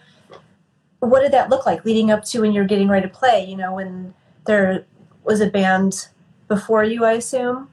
what 1.00 1.22
did 1.22 1.32
that 1.32 1.50
look 1.50 1.66
like 1.66 1.86
leading 1.86 2.12
up 2.12 2.24
to 2.26 2.42
when 2.42 2.52
you're 2.52 2.66
getting 2.66 2.88
ready 2.88 3.08
to 3.08 3.14
play? 3.14 3.46
You 3.46 3.58
know, 3.58 3.74
when 3.76 4.14
there 4.46 4.86
was 5.24 5.42
a 5.42 5.48
band 5.48 6.10
before 6.48 6.84
you, 6.84 7.06
I 7.06 7.14
assume. 7.14 7.70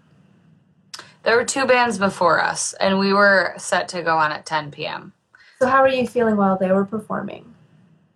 There 1.22 1.36
were 1.36 1.44
two 1.44 1.66
bands 1.66 1.98
before 1.98 2.40
us, 2.40 2.72
and 2.74 2.98
we 2.98 3.12
were 3.12 3.54
set 3.58 3.88
to 3.88 4.02
go 4.02 4.16
on 4.16 4.32
at 4.32 4.46
10 4.46 4.70
p.m. 4.70 5.12
So, 5.60 5.68
how 5.68 5.82
were 5.82 5.88
you 5.88 6.06
feeling 6.06 6.36
while 6.36 6.56
they 6.56 6.72
were 6.72 6.86
performing? 6.86 7.54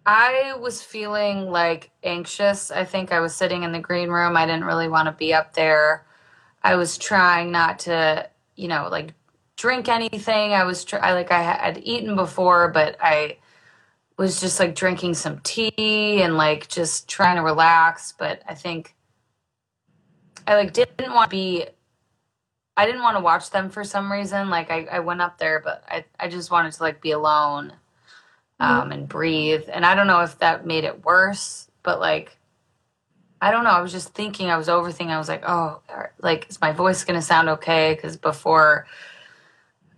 I 0.07 0.55
was 0.59 0.83
feeling 0.83 1.51
like 1.51 1.91
anxious. 2.03 2.71
I 2.71 2.85
think 2.85 3.13
I 3.13 3.21
was 3.21 3.35
sitting 3.35 3.65
in 3.65 3.73
the 3.73 3.81
green 3.81 4.09
room. 4.09 4.37
I 4.37 4.47
didn't 4.47 4.65
really 4.65 4.89
want 4.89 5.07
to 5.07 5.13
be 5.13 5.35
up 5.35 5.53
there. 5.53 6.07
I 6.63 6.77
was 6.77 6.97
trying 6.97 7.53
not 7.53 7.79
to, 7.81 8.29
you 8.57 8.69
know, 8.69 8.89
like 8.91 9.13
drink 9.57 9.89
anything. 9.89 10.53
I 10.53 10.65
was 10.65 10.85
tr- 10.85 10.99
I 10.99 11.13
like 11.13 11.31
I 11.31 11.43
had 11.43 11.81
eaten 11.83 12.17
before, 12.17 12.69
but 12.69 12.97
I 13.01 13.37
was 14.17 14.41
just 14.41 14.59
like 14.59 14.75
drinking 14.75 15.13
some 15.15 15.41
tea 15.41 16.23
and 16.23 16.37
like 16.39 16.69
just 16.69 17.09
trying 17.09 17.37
to 17.37 17.43
relax, 17.43 18.13
but 18.19 18.43
I 18.49 18.55
think 18.55 18.95
I 20.47 20.55
like 20.57 20.73
didn't 20.73 21.13
want 21.13 21.31
to 21.31 21.37
be 21.37 21.67
I 22.77 22.87
didn't 22.87 23.03
want 23.03 23.17
to 23.17 23.23
watch 23.23 23.51
them 23.51 23.71
for 23.71 23.85
some 23.85 24.11
reason. 24.11 24.51
Like 24.51 24.71
I, 24.71 24.87
I 24.91 24.99
went 25.01 25.21
up 25.21 25.39
there, 25.39 25.61
but 25.61 25.85
I, 25.89 26.05
I 26.19 26.29
just 26.29 26.51
wanted 26.51 26.73
to 26.73 26.83
like 26.83 27.01
be 27.01 27.13
alone 27.13 27.73
um, 28.61 28.93
and 28.93 29.09
breathe. 29.09 29.65
And 29.73 29.87
I 29.87 29.95
don't 29.95 30.07
know 30.07 30.21
if 30.21 30.39
that 30.41 30.67
made 30.67 30.85
it 30.85 31.05
worse, 31.05 31.69
but 31.83 32.01
like 32.01 32.37
I 33.41 33.51
don't 33.51 33.65
know. 33.65 33.71
I 33.71 33.83
was 33.83 33.93
just 33.93 34.15
thinking. 34.15 34.49
I 34.49 34.57
was 34.57 34.69
overthinking. 34.69 35.11
I 35.11 35.19
was 35.19 35.29
like, 35.29 35.45
oh, 35.47 35.83
like 36.21 36.49
is 36.49 36.61
my 36.61 36.73
voice 36.73 37.05
gonna 37.05 37.23
sound 37.23 37.49
okay? 37.51 37.95
Because 37.95 38.17
before 38.17 38.87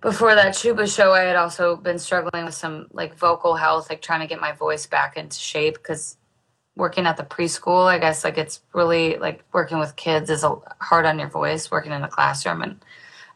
before 0.01 0.35
that 0.35 0.55
Schubas 0.55 0.95
show, 0.95 1.13
I 1.13 1.21
had 1.23 1.37
also 1.37 1.77
been 1.77 1.99
struggling 1.99 2.45
with 2.45 2.55
some 2.55 2.89
like 2.93 3.15
vocal 3.17 3.55
health, 3.55 3.89
like 3.89 4.03
trying 4.03 4.21
to 4.21 4.27
get 4.27 4.41
my 4.41 4.53
voice 4.53 4.87
back 4.87 5.17
into 5.17 5.39
shape 5.39 5.75
because 5.75 6.17
working 6.77 7.07
at 7.07 7.17
the 7.17 7.25
preschool, 7.25 7.87
I 7.87 7.99
guess 7.99 8.23
like 8.23 8.39
it's 8.39 8.61
really 8.73 9.17
like 9.17 9.43
working 9.53 9.79
with 9.79 9.97
kids 9.97 10.31
is 10.31 10.45
a, 10.45 10.57
hard 10.81 11.07
on 11.07 11.19
your 11.19 11.29
voice, 11.29 11.71
working 11.71 11.93
in 11.93 12.03
the 12.03 12.09
classroom 12.09 12.63
and 12.63 12.79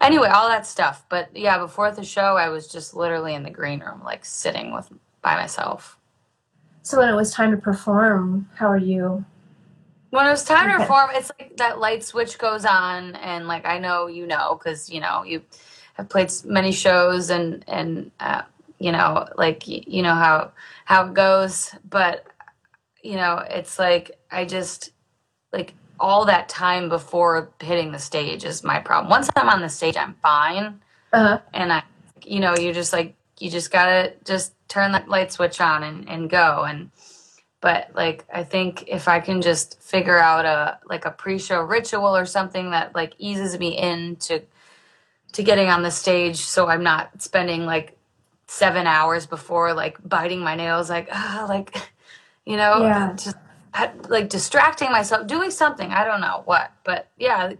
anyway, 0.00 0.28
all 0.28 0.48
that 0.48 0.66
stuff. 0.66 1.04
But 1.08 1.34
yeah, 1.34 1.58
before 1.58 1.90
the 1.90 2.04
show, 2.04 2.36
I 2.36 2.48
was 2.48 2.68
just 2.68 2.94
literally 2.94 3.34
in 3.34 3.42
the 3.42 3.50
green 3.50 3.80
room, 3.80 4.02
like 4.04 4.24
sitting 4.24 4.72
with 4.72 4.90
by 5.22 5.34
myself. 5.36 5.98
So 6.82 6.98
when 6.98 7.08
it 7.08 7.14
was 7.14 7.32
time 7.32 7.50
to 7.50 7.56
perform, 7.56 8.48
how 8.54 8.66
are 8.66 8.78
you? 8.78 9.24
When 10.10 10.26
it 10.26 10.30
was 10.30 10.44
time 10.44 10.68
okay. 10.68 10.72
to 10.72 10.78
perform, 10.80 11.10
it's 11.14 11.30
like 11.38 11.56
that 11.58 11.78
light 11.78 12.02
switch 12.02 12.38
goes 12.38 12.64
on, 12.64 13.14
and 13.16 13.46
like 13.46 13.64
I 13.64 13.78
know 13.78 14.06
you 14.06 14.26
know 14.26 14.58
because 14.58 14.90
you 14.90 15.00
know 15.00 15.22
you 15.22 15.42
have 15.94 16.08
played 16.08 16.32
many 16.44 16.72
shows 16.72 17.30
and 17.30 17.64
and 17.68 18.10
uh, 18.18 18.42
you 18.78 18.92
know 18.92 19.28
like 19.36 19.68
you 19.68 20.02
know 20.02 20.14
how 20.14 20.52
how 20.84 21.06
it 21.06 21.14
goes. 21.14 21.74
But 21.88 22.26
you 23.02 23.16
know, 23.16 23.44
it's 23.48 23.78
like 23.78 24.12
I 24.30 24.44
just 24.44 24.90
like 25.52 25.74
all 26.00 26.24
that 26.24 26.48
time 26.48 26.88
before 26.88 27.52
hitting 27.60 27.92
the 27.92 27.98
stage 27.98 28.44
is 28.44 28.64
my 28.64 28.80
problem. 28.80 29.10
Once 29.10 29.28
I'm 29.36 29.48
on 29.48 29.60
the 29.60 29.68
stage, 29.68 29.96
I'm 29.96 30.14
fine. 30.22 30.80
Uh-huh. 31.12 31.38
And 31.52 31.72
I, 31.72 31.82
you 32.24 32.40
know, 32.40 32.56
you 32.56 32.72
just 32.72 32.92
like, 32.92 33.14
you 33.38 33.50
just 33.50 33.70
gotta 33.70 34.14
just 34.24 34.54
turn 34.68 34.92
that 34.92 35.08
light 35.08 35.30
switch 35.30 35.60
on 35.60 35.82
and, 35.82 36.08
and 36.08 36.30
go. 36.30 36.64
And, 36.66 36.90
but 37.60 37.90
like, 37.94 38.24
I 38.32 38.44
think 38.44 38.84
if 38.86 39.08
I 39.08 39.20
can 39.20 39.42
just 39.42 39.80
figure 39.82 40.18
out 40.18 40.46
a, 40.46 40.78
like 40.88 41.04
a 41.04 41.10
pre-show 41.10 41.60
ritual 41.60 42.16
or 42.16 42.24
something 42.24 42.70
that 42.70 42.94
like 42.94 43.14
eases 43.18 43.58
me 43.58 43.76
into, 43.76 44.42
to 45.32 45.42
getting 45.42 45.68
on 45.68 45.82
the 45.82 45.90
stage. 45.90 46.38
So 46.38 46.66
I'm 46.66 46.82
not 46.82 47.22
spending 47.22 47.66
like 47.66 47.96
seven 48.46 48.86
hours 48.86 49.26
before 49.26 49.74
like 49.74 49.98
biting 50.08 50.40
my 50.40 50.54
nails, 50.54 50.88
like, 50.88 51.08
ah, 51.12 51.44
like, 51.48 51.76
you 52.46 52.56
know, 52.56 52.82
yeah. 52.82 53.12
just 53.12 53.36
like 54.08 54.28
distracting 54.28 54.90
myself, 54.90 55.26
doing 55.26 55.50
something. 55.50 55.90
I 55.90 56.04
don't 56.04 56.20
know 56.20 56.42
what, 56.44 56.72
but 56.84 57.08
yeah, 57.18 57.52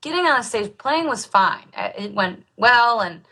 getting 0.00 0.26
on 0.26 0.38
the 0.38 0.42
stage, 0.42 0.76
playing 0.78 1.06
was 1.06 1.24
fine. 1.24 1.64
Uh, 1.76 1.90
it 1.96 2.14
went 2.14 2.44
well 2.56 3.00
and 3.00 3.22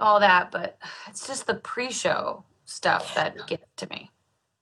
all 0.00 0.20
that, 0.20 0.50
but 0.50 0.78
it's 1.08 1.26
just 1.26 1.46
the 1.46 1.54
pre-show 1.54 2.44
stuff 2.66 3.14
that 3.14 3.46
gets 3.46 3.64
to 3.76 3.88
me. 3.88 4.10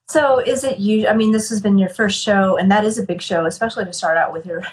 So, 0.07 0.39
is 0.39 0.63
it 0.63 0.79
you? 0.79 1.07
I 1.07 1.13
mean, 1.13 1.31
this 1.31 1.49
has 1.49 1.61
been 1.61 1.77
your 1.77 1.89
first 1.89 2.21
show, 2.21 2.57
and 2.57 2.69
that 2.71 2.83
is 2.83 2.97
a 2.97 3.03
big 3.03 3.21
show, 3.21 3.45
especially 3.45 3.85
to 3.85 3.93
start 3.93 4.17
out 4.17 4.33
with 4.33 4.45
your 4.45 4.63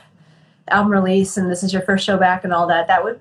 album 0.68 0.92
release, 0.92 1.36
and 1.36 1.50
this 1.50 1.62
is 1.62 1.72
your 1.72 1.82
first 1.82 2.04
show 2.04 2.18
back, 2.18 2.44
and 2.44 2.52
all 2.52 2.66
that. 2.66 2.88
That 2.88 3.02
would, 3.02 3.20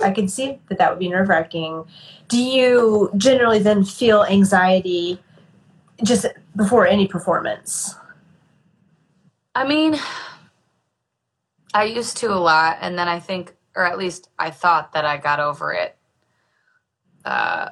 I 0.00 0.12
can 0.12 0.28
see 0.28 0.58
that 0.68 0.78
that 0.78 0.90
would 0.90 1.00
be 1.00 1.08
nerve 1.08 1.28
wracking. 1.28 1.84
Do 2.28 2.40
you 2.40 3.10
generally 3.16 3.58
then 3.58 3.84
feel 3.84 4.24
anxiety? 4.24 5.20
just 6.02 6.26
before 6.56 6.86
any 6.86 7.06
performance? 7.06 7.94
I 9.54 9.66
mean, 9.66 9.98
I 11.72 11.84
used 11.84 12.16
to 12.18 12.32
a 12.32 12.38
lot, 12.38 12.78
and 12.80 12.98
then 12.98 13.08
I 13.08 13.20
think, 13.20 13.54
or 13.74 13.84
at 13.84 13.98
least 13.98 14.28
I 14.38 14.50
thought 14.50 14.92
that 14.92 15.04
I 15.04 15.16
got 15.16 15.40
over 15.40 15.72
it 15.72 15.96
uh, 17.24 17.70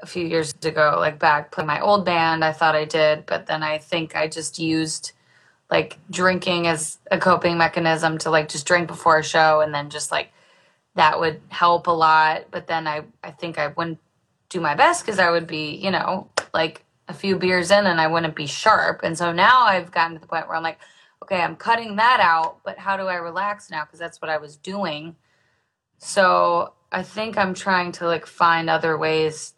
a 0.00 0.06
few 0.06 0.26
years 0.26 0.54
ago. 0.62 0.96
Like 0.98 1.18
back 1.18 1.52
playing 1.52 1.68
my 1.68 1.80
old 1.80 2.04
band, 2.04 2.44
I 2.44 2.52
thought 2.52 2.74
I 2.74 2.84
did, 2.84 3.26
but 3.26 3.46
then 3.46 3.62
I 3.62 3.78
think 3.78 4.16
I 4.16 4.28
just 4.28 4.58
used 4.58 5.12
like 5.70 5.98
drinking 6.10 6.66
as 6.66 6.98
a 7.10 7.18
coping 7.18 7.56
mechanism 7.56 8.18
to 8.18 8.30
like 8.30 8.48
just 8.48 8.66
drink 8.66 8.88
before 8.88 9.18
a 9.18 9.24
show, 9.24 9.60
and 9.60 9.74
then 9.74 9.90
just 9.90 10.10
like 10.12 10.32
that 10.94 11.18
would 11.18 11.40
help 11.48 11.86
a 11.86 11.90
lot. 11.90 12.46
But 12.50 12.66
then 12.66 12.86
I, 12.86 13.02
I 13.24 13.30
think 13.30 13.58
I 13.58 13.68
wouldn't 13.68 13.98
do 14.50 14.60
my 14.60 14.74
best 14.74 15.04
because 15.04 15.18
I 15.18 15.30
would 15.30 15.46
be, 15.46 15.70
you 15.76 15.90
know, 15.90 16.28
like 16.52 16.84
a 17.12 17.14
few 17.14 17.36
beers 17.36 17.70
in 17.70 17.86
and 17.86 18.00
I 18.00 18.06
wouldn't 18.06 18.34
be 18.34 18.46
sharp. 18.46 19.00
And 19.04 19.16
so 19.16 19.32
now 19.32 19.62
I've 19.62 19.92
gotten 19.92 20.14
to 20.14 20.20
the 20.20 20.26
point 20.26 20.48
where 20.48 20.56
I'm 20.56 20.62
like, 20.62 20.78
okay, 21.22 21.40
I'm 21.40 21.56
cutting 21.56 21.96
that 21.96 22.20
out, 22.20 22.58
but 22.64 22.78
how 22.78 22.96
do 22.96 23.04
I 23.04 23.16
relax 23.16 23.70
now? 23.70 23.84
Because 23.84 24.00
that's 24.00 24.20
what 24.20 24.30
I 24.30 24.38
was 24.38 24.56
doing. 24.56 25.14
So 25.98 26.72
I 26.90 27.02
think 27.02 27.36
I'm 27.36 27.54
trying 27.54 27.92
to 27.92 28.06
like 28.06 28.26
find 28.26 28.68
other 28.68 28.96
ways 28.96 29.54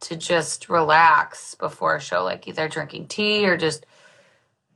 to 0.00 0.16
just 0.16 0.68
relax 0.68 1.54
before 1.54 1.96
a 1.96 2.00
show, 2.00 2.24
like 2.24 2.46
either 2.48 2.68
drinking 2.68 3.06
tea 3.06 3.46
or 3.46 3.56
just 3.56 3.86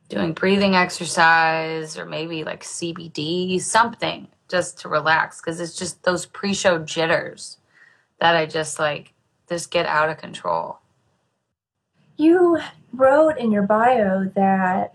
doing 0.09 0.33
breathing 0.33 0.75
exercise 0.75 1.99
or 1.99 2.07
maybe 2.07 2.45
like 2.45 2.63
CBD, 2.63 3.61
something 3.61 4.29
just 4.49 4.79
to 4.81 4.89
relax. 4.89 5.41
Cause 5.41 5.61
it's 5.61 5.77
just 5.77 6.05
those 6.05 6.27
pre 6.27 6.55
show 6.55 6.79
jitters 6.79 7.59
that 8.21 8.37
I 8.37 8.47
just 8.47 8.79
like, 8.79 9.13
just 9.49 9.71
get 9.71 9.85
out 9.87 10.09
of 10.09 10.19
control 10.19 10.80
you 12.21 12.59
wrote 12.93 13.39
in 13.39 13.51
your 13.51 13.63
bio 13.63 14.25
that 14.35 14.95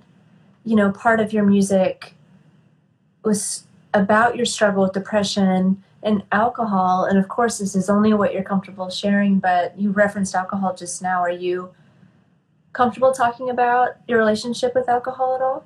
you 0.63 0.75
know 0.75 0.91
part 0.91 1.19
of 1.19 1.33
your 1.33 1.43
music 1.43 2.13
was 3.23 3.65
about 3.93 4.35
your 4.35 4.45
struggle 4.45 4.83
with 4.83 4.93
depression 4.93 5.81
and 6.03 6.23
alcohol. 6.31 7.05
And 7.05 7.17
of 7.17 7.27
course, 7.27 7.57
this 7.57 7.75
is 7.75 7.89
only 7.89 8.13
what 8.13 8.33
you're 8.33 8.43
comfortable 8.43 8.89
sharing, 8.89 9.39
but 9.39 9.77
you 9.79 9.89
referenced 9.91 10.35
alcohol 10.35 10.75
just 10.75 11.01
now. 11.01 11.19
Are 11.21 11.31
you 11.31 11.73
comfortable 12.73 13.11
talking 13.11 13.49
about 13.49 13.95
your 14.07 14.19
relationship 14.19 14.75
with 14.75 14.87
alcohol 14.87 15.35
at 15.35 15.41
all? 15.41 15.65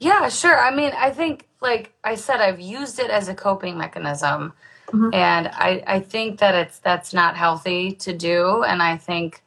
Yeah, 0.00 0.28
sure. 0.28 0.58
I 0.58 0.74
mean, 0.74 0.92
I 0.96 1.10
think, 1.10 1.46
like 1.60 1.92
I 2.02 2.14
said, 2.16 2.40
I've 2.40 2.60
used 2.60 2.98
it 2.98 3.10
as 3.10 3.28
a 3.28 3.34
coping 3.34 3.78
mechanism. 3.78 4.52
Mhm. 4.88 5.14
And 5.14 5.48
I, 5.48 5.82
I 5.86 6.00
think 6.00 6.40
that 6.40 6.54
it's 6.54 6.78
that's 6.78 7.12
not 7.12 7.36
healthy 7.36 7.92
to 7.92 8.12
do. 8.12 8.64
And 8.64 8.82
I 8.82 8.96
think 8.96 9.42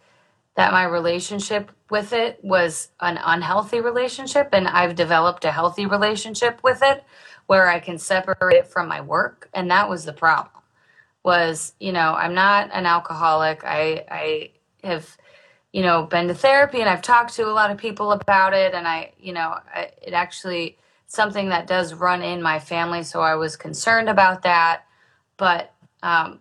that 0.55 0.71
my 0.71 0.83
relationship 0.83 1.71
with 1.89 2.13
it 2.13 2.39
was 2.43 2.89
an 2.99 3.19
unhealthy 3.23 3.79
relationship. 3.79 4.49
And 4.53 4.67
I've 4.67 4.95
developed 4.95 5.45
a 5.45 5.51
healthy 5.51 5.85
relationship 5.85 6.59
with 6.63 6.81
it 6.83 7.03
where 7.47 7.67
I 7.67 7.79
can 7.79 7.97
separate 7.97 8.55
it 8.55 8.67
from 8.67 8.87
my 8.87 9.01
work. 9.01 9.49
And 9.53 9.71
that 9.71 9.89
was 9.89 10.05
the 10.05 10.13
problem. 10.13 10.63
Was, 11.23 11.73
you 11.79 11.91
know, 11.91 12.15
I'm 12.15 12.33
not 12.33 12.69
an 12.73 12.85
alcoholic. 12.85 13.61
I 13.63 14.05
I 14.09 14.51
have 14.83 15.17
you 15.71 15.81
know 15.83 16.03
been 16.03 16.27
to 16.27 16.33
therapy 16.33 16.81
and 16.81 16.89
i've 16.89 17.01
talked 17.01 17.33
to 17.33 17.47
a 17.47 17.51
lot 17.53 17.71
of 17.71 17.77
people 17.77 18.11
about 18.11 18.53
it 18.53 18.73
and 18.73 18.87
i 18.87 19.11
you 19.19 19.33
know 19.33 19.55
I, 19.73 19.91
it 20.01 20.13
actually 20.13 20.77
something 21.07 21.49
that 21.49 21.67
does 21.67 21.93
run 21.93 22.21
in 22.21 22.41
my 22.41 22.59
family 22.59 23.03
so 23.03 23.21
i 23.21 23.35
was 23.35 23.55
concerned 23.55 24.09
about 24.09 24.43
that 24.43 24.83
but 25.37 25.73
um, 26.03 26.39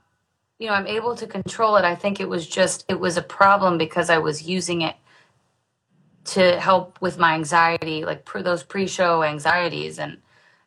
you 0.61 0.69
know 0.69 0.75
i'm 0.75 0.87
able 0.87 1.17
to 1.17 1.27
control 1.27 1.77
it 1.77 1.85
i 1.85 1.97
think 1.97 2.21
it 2.21 2.29
was 2.29 2.47
just 2.49 2.85
it 2.89 3.01
was 3.01 3.19
a 3.19 3.23
problem 3.23 3.79
because 3.79 4.11
i 4.11 4.19
was 4.19 4.43
using 4.45 4.83
it 4.83 4.97
to 6.25 6.61
help 6.61 7.01
with 7.03 7.19
my 7.19 7.35
anxiety 7.35 8.05
like 8.05 8.25
pre- 8.25 8.43
those 8.43 8.63
pre-show 8.63 9.25
anxieties 9.25 9.99
and 9.99 10.19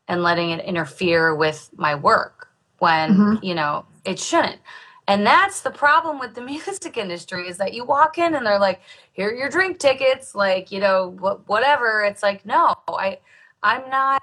and 0.10 0.24
letting 0.24 0.52
it 0.52 0.66
interfere 0.66 1.36
with 1.36 1.70
my 1.78 1.96
work 1.96 2.50
when 2.80 3.18
Mhm. 3.18 3.44
you 3.44 3.56
know 3.56 3.86
it 4.06 4.20
shouldn't 4.20 4.60
and 5.08 5.26
that's 5.26 5.62
the 5.62 5.72
problem 5.72 6.20
with 6.20 6.36
the 6.36 6.42
music 6.54 6.98
industry 6.98 7.48
is 7.50 7.58
that 7.58 7.74
you 7.74 7.86
walk 7.86 8.18
in 8.20 8.36
and 8.36 8.46
they're 8.46 8.60
like, 8.60 8.82
here 9.14 9.30
are 9.30 9.34
your 9.36 9.50
drink 9.50 9.80
tickets, 9.80 10.36
like, 10.36 10.72
you 10.72 10.80
know, 10.80 11.12
wh- 11.12 11.48
whatever. 11.50 12.04
It's 12.04 12.24
like, 12.24 12.46
no, 12.46 12.74
I, 12.88 13.20
I'm 13.64 13.90
not 13.90 14.22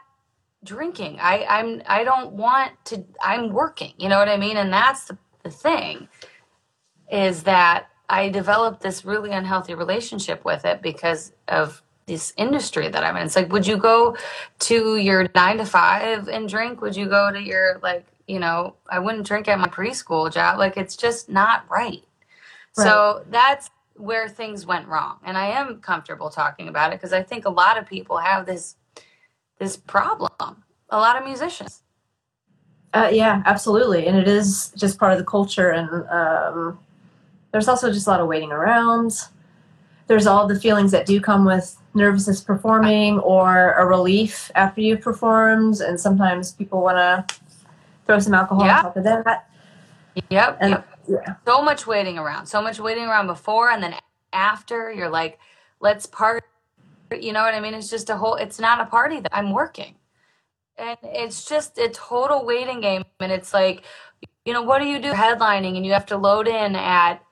drinking. 0.64 1.18
I, 1.20 1.44
I'm, 1.46 1.83
I 1.87 2.04
don't 2.04 2.33
want 2.35 2.72
to, 2.87 3.04
I'm 3.24 3.50
working, 3.52 3.94
you 3.98 4.09
know 4.11 4.18
what 4.18 4.28
I 4.30 4.38
mean? 4.38 4.59
And 4.59 4.72
that's 4.72 5.06
the, 5.06 5.18
the 5.42 5.50
thing 5.50 6.09
is 7.11 7.42
that 7.44 7.88
I 8.09 8.29
developed 8.29 8.83
this 8.83 9.05
really 9.05 9.31
unhealthy 9.31 9.74
relationship 9.74 10.44
with 10.44 10.64
it 10.64 10.83
because 10.83 11.33
of 11.48 11.83
this 12.07 12.33
industry 12.37 12.88
that 12.88 13.05
I'm 13.05 13.16
in. 13.16 13.26
It's 13.26 13.37
like, 13.37 13.53
would 13.53 13.66
you 13.66 13.76
go 13.76 14.16
to 14.61 14.96
your 14.96 15.29
nine 15.35 15.59
to 15.59 15.64
five 15.64 16.29
and 16.29 16.48
drink? 16.48 16.81
Would 16.81 16.96
you 16.96 17.07
go 17.07 17.31
to 17.31 17.40
your 17.40 17.79
like, 17.83 18.07
you 18.26 18.40
know, 18.40 18.74
I 18.88 18.98
wouldn't 18.98 19.26
drink 19.26 19.46
at 19.48 19.59
my 19.59 19.68
preschool 19.68 20.33
job. 20.33 20.59
Like 20.59 20.76
it's 20.76 20.96
just 20.96 21.29
not 21.29 21.64
right. 21.70 22.03
So 22.72 23.24
that's 23.31 23.70
where 23.94 24.29
things 24.29 24.64
went 24.64 24.88
wrong. 24.88 25.18
And 25.24 25.37
I 25.37 25.46
am 25.46 25.81
comfortable 25.81 26.31
talking 26.31 26.68
about 26.68 26.92
it 26.92 26.96
because 26.96 27.12
I 27.12 27.22
think 27.22 27.44
a 27.44 27.50
lot 27.50 27.79
of 27.79 27.87
people 27.87 28.16
have 28.18 28.46
this 28.46 28.76
this 29.59 29.76
problem. 29.76 30.64
A 30.88 30.98
lot 30.98 31.16
of 31.16 31.24
musicians. 31.24 31.83
Uh, 32.92 33.09
yeah, 33.12 33.42
absolutely. 33.46 34.07
And 34.07 34.16
it 34.18 34.26
is 34.26 34.72
just 34.76 34.98
part 34.98 35.12
of 35.12 35.18
the 35.18 35.24
culture. 35.24 35.70
And 35.70 35.88
um, 36.11 36.79
there's 37.53 37.68
also 37.68 37.92
just 37.92 38.07
a 38.07 38.11
lot 38.11 38.20
of 38.20 38.26
waiting 38.26 38.50
around. 38.53 39.12
There's 40.09 40.26
all 40.26 40.46
the 40.48 40.59
feelings 40.59 40.90
that 40.90 41.07
do 41.07 41.20
come 41.20 41.44
with 41.44 41.76
nervousness 41.94 42.40
performing 42.40 43.18
or 43.20 43.74
a 43.74 43.87
relief 43.87 44.50
after 44.57 44.81
you've 44.81 45.00
performed. 45.03 45.81
And 45.81 46.00
sometimes 46.00 46.53
people 46.53 46.83
want 46.83 46.96
to 46.96 47.37
throw 48.07 48.18
some 48.18 48.35
alcohol 48.35 48.64
Yeah. 48.64 48.79
on 48.79 48.83
top 48.85 48.96
of 48.96 49.05
that. 49.05 49.48
Yep. 50.29 50.59
And 50.61 50.70
yep. 50.70 50.88
yeah, 51.09 51.35
so 51.46 51.62
much 51.62 51.87
waiting 51.87 52.18
around 52.18 52.46
so 52.46 52.61
much 52.62 52.79
waiting 52.79 53.05
around 53.05 53.26
before 53.26 53.70
and 53.70 53.83
then 53.83 53.94
after 54.33 54.92
you're 54.92 55.09
like 55.09 55.38
let's 55.81 56.07
party 56.07 56.44
you 57.20 57.33
know 57.33 57.42
what 57.42 57.55
i 57.55 57.61
mean 57.61 57.74
it's 57.74 57.88
just 57.90 58.11
a 58.11 58.16
whole 58.16 58.35
it's 58.37 58.61
not 58.61 58.81
a 58.81 58.87
party 58.87 59.20
that 59.20 59.35
i'm 59.37 59.50
working 59.53 59.94
and 60.81 60.99
it's 61.03 61.45
just 61.45 61.79
a 61.79 61.88
total 61.88 62.45
waiting 62.45 62.81
game. 62.81 63.05
And 63.21 63.31
it's 63.31 63.53
like 63.55 63.85
you 64.45 64.53
know 64.53 64.62
what 64.62 64.81
do 64.81 64.87
you 64.87 64.99
do? 65.01 65.12
Headlining 65.12 65.77
and 65.77 65.85
you 65.85 65.93
have 65.93 66.07
to 66.07 66.16
load 66.16 66.49
in 66.49 66.75
at 66.75 67.23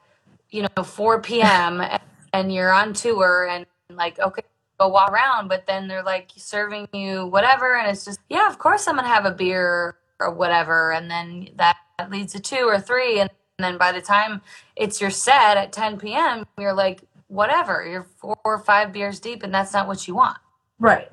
you 0.51 0.63
know 0.63 0.83
4 0.83 1.21
p.m 1.23 1.81
and, 1.81 2.03
and 2.33 2.53
you're 2.53 2.73
on 2.73 2.93
tour 2.93 3.49
and 3.51 3.67
like 3.91 4.19
okay 4.19 4.43
go 4.79 4.89
walk 4.89 5.11
around. 5.11 5.49
But 5.49 5.67
then 5.67 5.89
they're 5.89 6.05
like 6.05 6.31
serving 6.37 6.89
you 6.93 7.27
whatever. 7.27 7.77
And 7.77 7.91
it's 7.91 8.05
just 8.05 8.21
yeah 8.29 8.49
of 8.49 8.59
course 8.59 8.87
i'm 8.87 8.97
gonna 8.97 9.09
have 9.09 9.25
a 9.25 9.33
beer 9.33 9.97
or 10.21 10.31
whatever. 10.33 10.93
And 10.93 11.11
then 11.11 11.49
that 11.57 11.77
leads 12.11 12.33
to 12.35 12.41
two 12.41 12.67
or 12.67 12.81
three. 12.81 13.21
And 13.21 13.31
then 13.59 13.79
by 13.79 13.93
the 13.93 14.01
time 14.01 14.43
it's 14.77 15.01
your 15.01 15.11
set 15.11 15.57
at 15.57 15.73
10 15.73 15.99
p.m., 15.99 16.47
you're 16.59 16.73
like, 16.73 17.03
whatever, 17.29 17.87
you're 17.89 18.07
four 18.17 18.39
or 18.45 18.59
five 18.59 18.93
beers 18.93 19.21
deep, 19.21 19.43
and 19.43 19.53
that's 19.53 19.73
not 19.73 19.87
what 19.87 20.09
you 20.09 20.15
want, 20.15 20.39
right. 20.79 21.11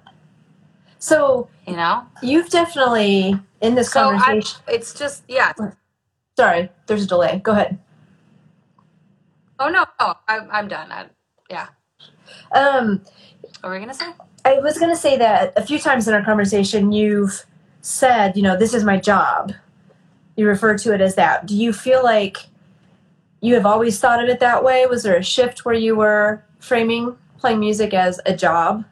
So 1.06 1.48
you 1.68 1.76
know? 1.76 2.04
you've 2.24 2.50
definitely, 2.50 3.40
in 3.62 3.76
this 3.76 3.92
So 3.92 4.10
I, 4.12 4.42
it's 4.68 4.92
just, 4.92 5.24
yeah. 5.28 5.54
sorry, 6.36 6.72
there's 6.88 7.04
a 7.04 7.08
delay. 7.08 7.42
Go 7.44 7.52
ahead. 7.52 7.78
Oh, 9.60 9.70
no, 9.70 9.86
Oh, 10.00 10.16
I, 10.28 10.40
I'm 10.52 10.68
done. 10.68 10.92
I, 10.92 11.06
yeah. 11.48 11.68
Um, 12.54 13.04
What 13.62 13.66
were 13.66 13.72
we 13.74 13.78
going 13.78 13.90
to 13.90 13.94
say? 13.94 14.14
I 14.46 14.60
was 14.62 14.80
going 14.80 14.90
to 14.90 15.00
say 15.00 15.16
that 15.18 15.54
a 15.56 15.64
few 15.64 15.78
times 15.78 16.08
in 16.08 16.16
our 16.16 16.26
conversation, 16.26 16.92
you've 16.92 17.46
said, 17.82 18.36
you 18.36 18.42
know, 18.42 18.58
this 18.58 18.74
is 18.74 18.84
my 18.84 18.98
job. 18.98 19.54
You 20.36 20.48
refer 20.48 20.76
to 20.76 20.92
it 20.92 21.02
as 21.02 21.14
that. 21.16 21.46
Do 21.46 21.56
you 21.56 21.72
feel 21.72 22.04
like 22.04 22.48
you 23.42 23.54
have 23.54 23.68
always 23.68 24.00
thought 24.00 24.24
of 24.24 24.28
it 24.28 24.40
that 24.40 24.64
way? 24.64 24.88
Was 24.88 25.04
there 25.04 25.18
a 25.18 25.24
shift 25.24 25.66
where 25.66 25.76
you 25.76 25.96
were 25.96 26.44
framing 26.58 27.16
playing 27.38 27.60
music 27.60 27.94
as 27.94 28.20
a 28.26 28.36
job? 28.36 28.86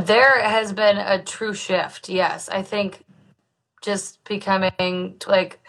There 0.00 0.40
has 0.40 0.72
been 0.72 0.96
a 0.98 1.22
true 1.22 1.54
shift. 1.54 2.08
Yes. 2.08 2.48
I 2.48 2.62
think 2.62 3.04
just 3.82 4.22
becoming 4.24 5.16
like, 5.26 5.60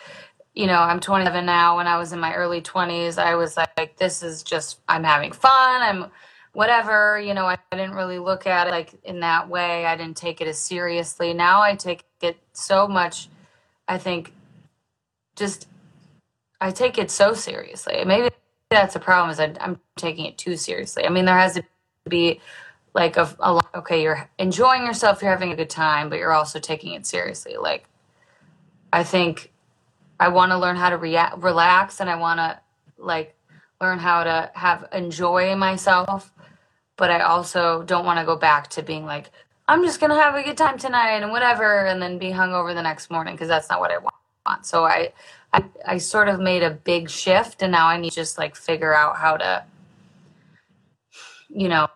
you 0.53 0.67
know, 0.67 0.79
I'm 0.79 0.99
27 0.99 1.45
now. 1.45 1.77
When 1.77 1.87
I 1.87 1.97
was 1.97 2.13
in 2.13 2.19
my 2.19 2.33
early 2.33 2.61
20s, 2.61 3.17
I 3.17 3.35
was 3.35 3.57
like, 3.57 3.97
this 3.97 4.23
is 4.23 4.43
just, 4.43 4.79
I'm 4.87 5.03
having 5.03 5.31
fun. 5.31 5.81
I'm 5.81 6.11
whatever. 6.53 7.19
You 7.19 7.33
know, 7.33 7.45
I, 7.45 7.57
I 7.71 7.75
didn't 7.75 7.95
really 7.95 8.19
look 8.19 8.47
at 8.47 8.67
it 8.67 8.71
like 8.71 8.93
in 9.03 9.19
that 9.21 9.49
way. 9.49 9.85
I 9.85 9.97
didn't 9.97 10.15
take 10.15 10.39
it 10.39 10.47
as 10.47 10.59
seriously. 10.59 11.33
Now 11.33 11.61
I 11.61 11.75
take 11.75 12.05
it 12.21 12.37
so 12.53 12.87
much, 12.87 13.27
I 13.87 13.97
think, 13.97 14.31
just, 15.35 15.67
I 16.61 16.71
take 16.71 16.97
it 16.97 17.11
so 17.11 17.33
seriously. 17.33 18.03
Maybe 18.05 18.29
that's 18.69 18.95
a 18.95 18.99
problem 18.99 19.31
is 19.31 19.39
I, 19.39 19.53
I'm 19.59 19.79
taking 19.97 20.25
it 20.25 20.37
too 20.37 20.55
seriously. 20.55 21.05
I 21.05 21.09
mean, 21.09 21.25
there 21.25 21.37
has 21.37 21.55
to 21.55 21.63
be 22.07 22.39
like 22.93 23.17
a, 23.17 23.35
a 23.39 23.59
okay 23.75 24.01
you're 24.01 24.29
enjoying 24.37 24.85
yourself 24.85 25.21
you're 25.21 25.31
having 25.31 25.51
a 25.51 25.55
good 25.55 25.69
time 25.69 26.09
but 26.09 26.19
you're 26.19 26.33
also 26.33 26.59
taking 26.59 26.93
it 26.93 27.05
seriously. 27.05 27.55
Like 27.57 27.85
i 28.91 29.03
think 29.03 29.51
i 30.19 30.27
want 30.27 30.51
to 30.51 30.57
learn 30.57 30.75
how 30.75 30.89
to 30.89 30.97
relax 30.97 31.99
and 31.99 32.09
i 32.09 32.15
want 32.15 32.39
to 32.39 32.59
like 32.97 33.35
learn 33.81 33.99
how 33.99 34.23
to 34.23 34.51
have 34.53 34.87
enjoy 34.93 35.55
myself 35.55 36.31
but 36.95 37.09
i 37.09 37.19
also 37.21 37.83
don't 37.83 38.05
want 38.05 38.19
to 38.19 38.25
go 38.25 38.35
back 38.35 38.69
to 38.69 38.83
being 38.83 39.05
like 39.05 39.31
i'm 39.67 39.83
just 39.83 39.99
gonna 39.99 40.15
have 40.15 40.35
a 40.35 40.43
good 40.43 40.57
time 40.57 40.77
tonight 40.77 41.17
and 41.17 41.31
whatever 41.31 41.87
and 41.87 42.01
then 42.01 42.17
be 42.17 42.29
hungover 42.29 42.73
the 42.73 42.81
next 42.81 43.09
morning 43.09 43.33
because 43.33 43.47
that's 43.47 43.69
not 43.69 43.79
what 43.79 43.91
i 43.91 43.97
want. 43.97 44.13
So 44.61 44.83
I, 44.83 45.13
I 45.53 45.63
i 45.87 45.97
sort 45.97 46.27
of 46.27 46.39
made 46.39 46.63
a 46.63 46.69
big 46.69 47.09
shift 47.09 47.61
and 47.61 47.71
now 47.71 47.87
i 47.87 47.97
need 47.97 48.11
to 48.11 48.15
just 48.17 48.37
like 48.37 48.55
figure 48.55 48.93
out 48.93 49.15
how 49.17 49.37
to 49.37 49.63
you 51.49 51.69
know 51.69 51.87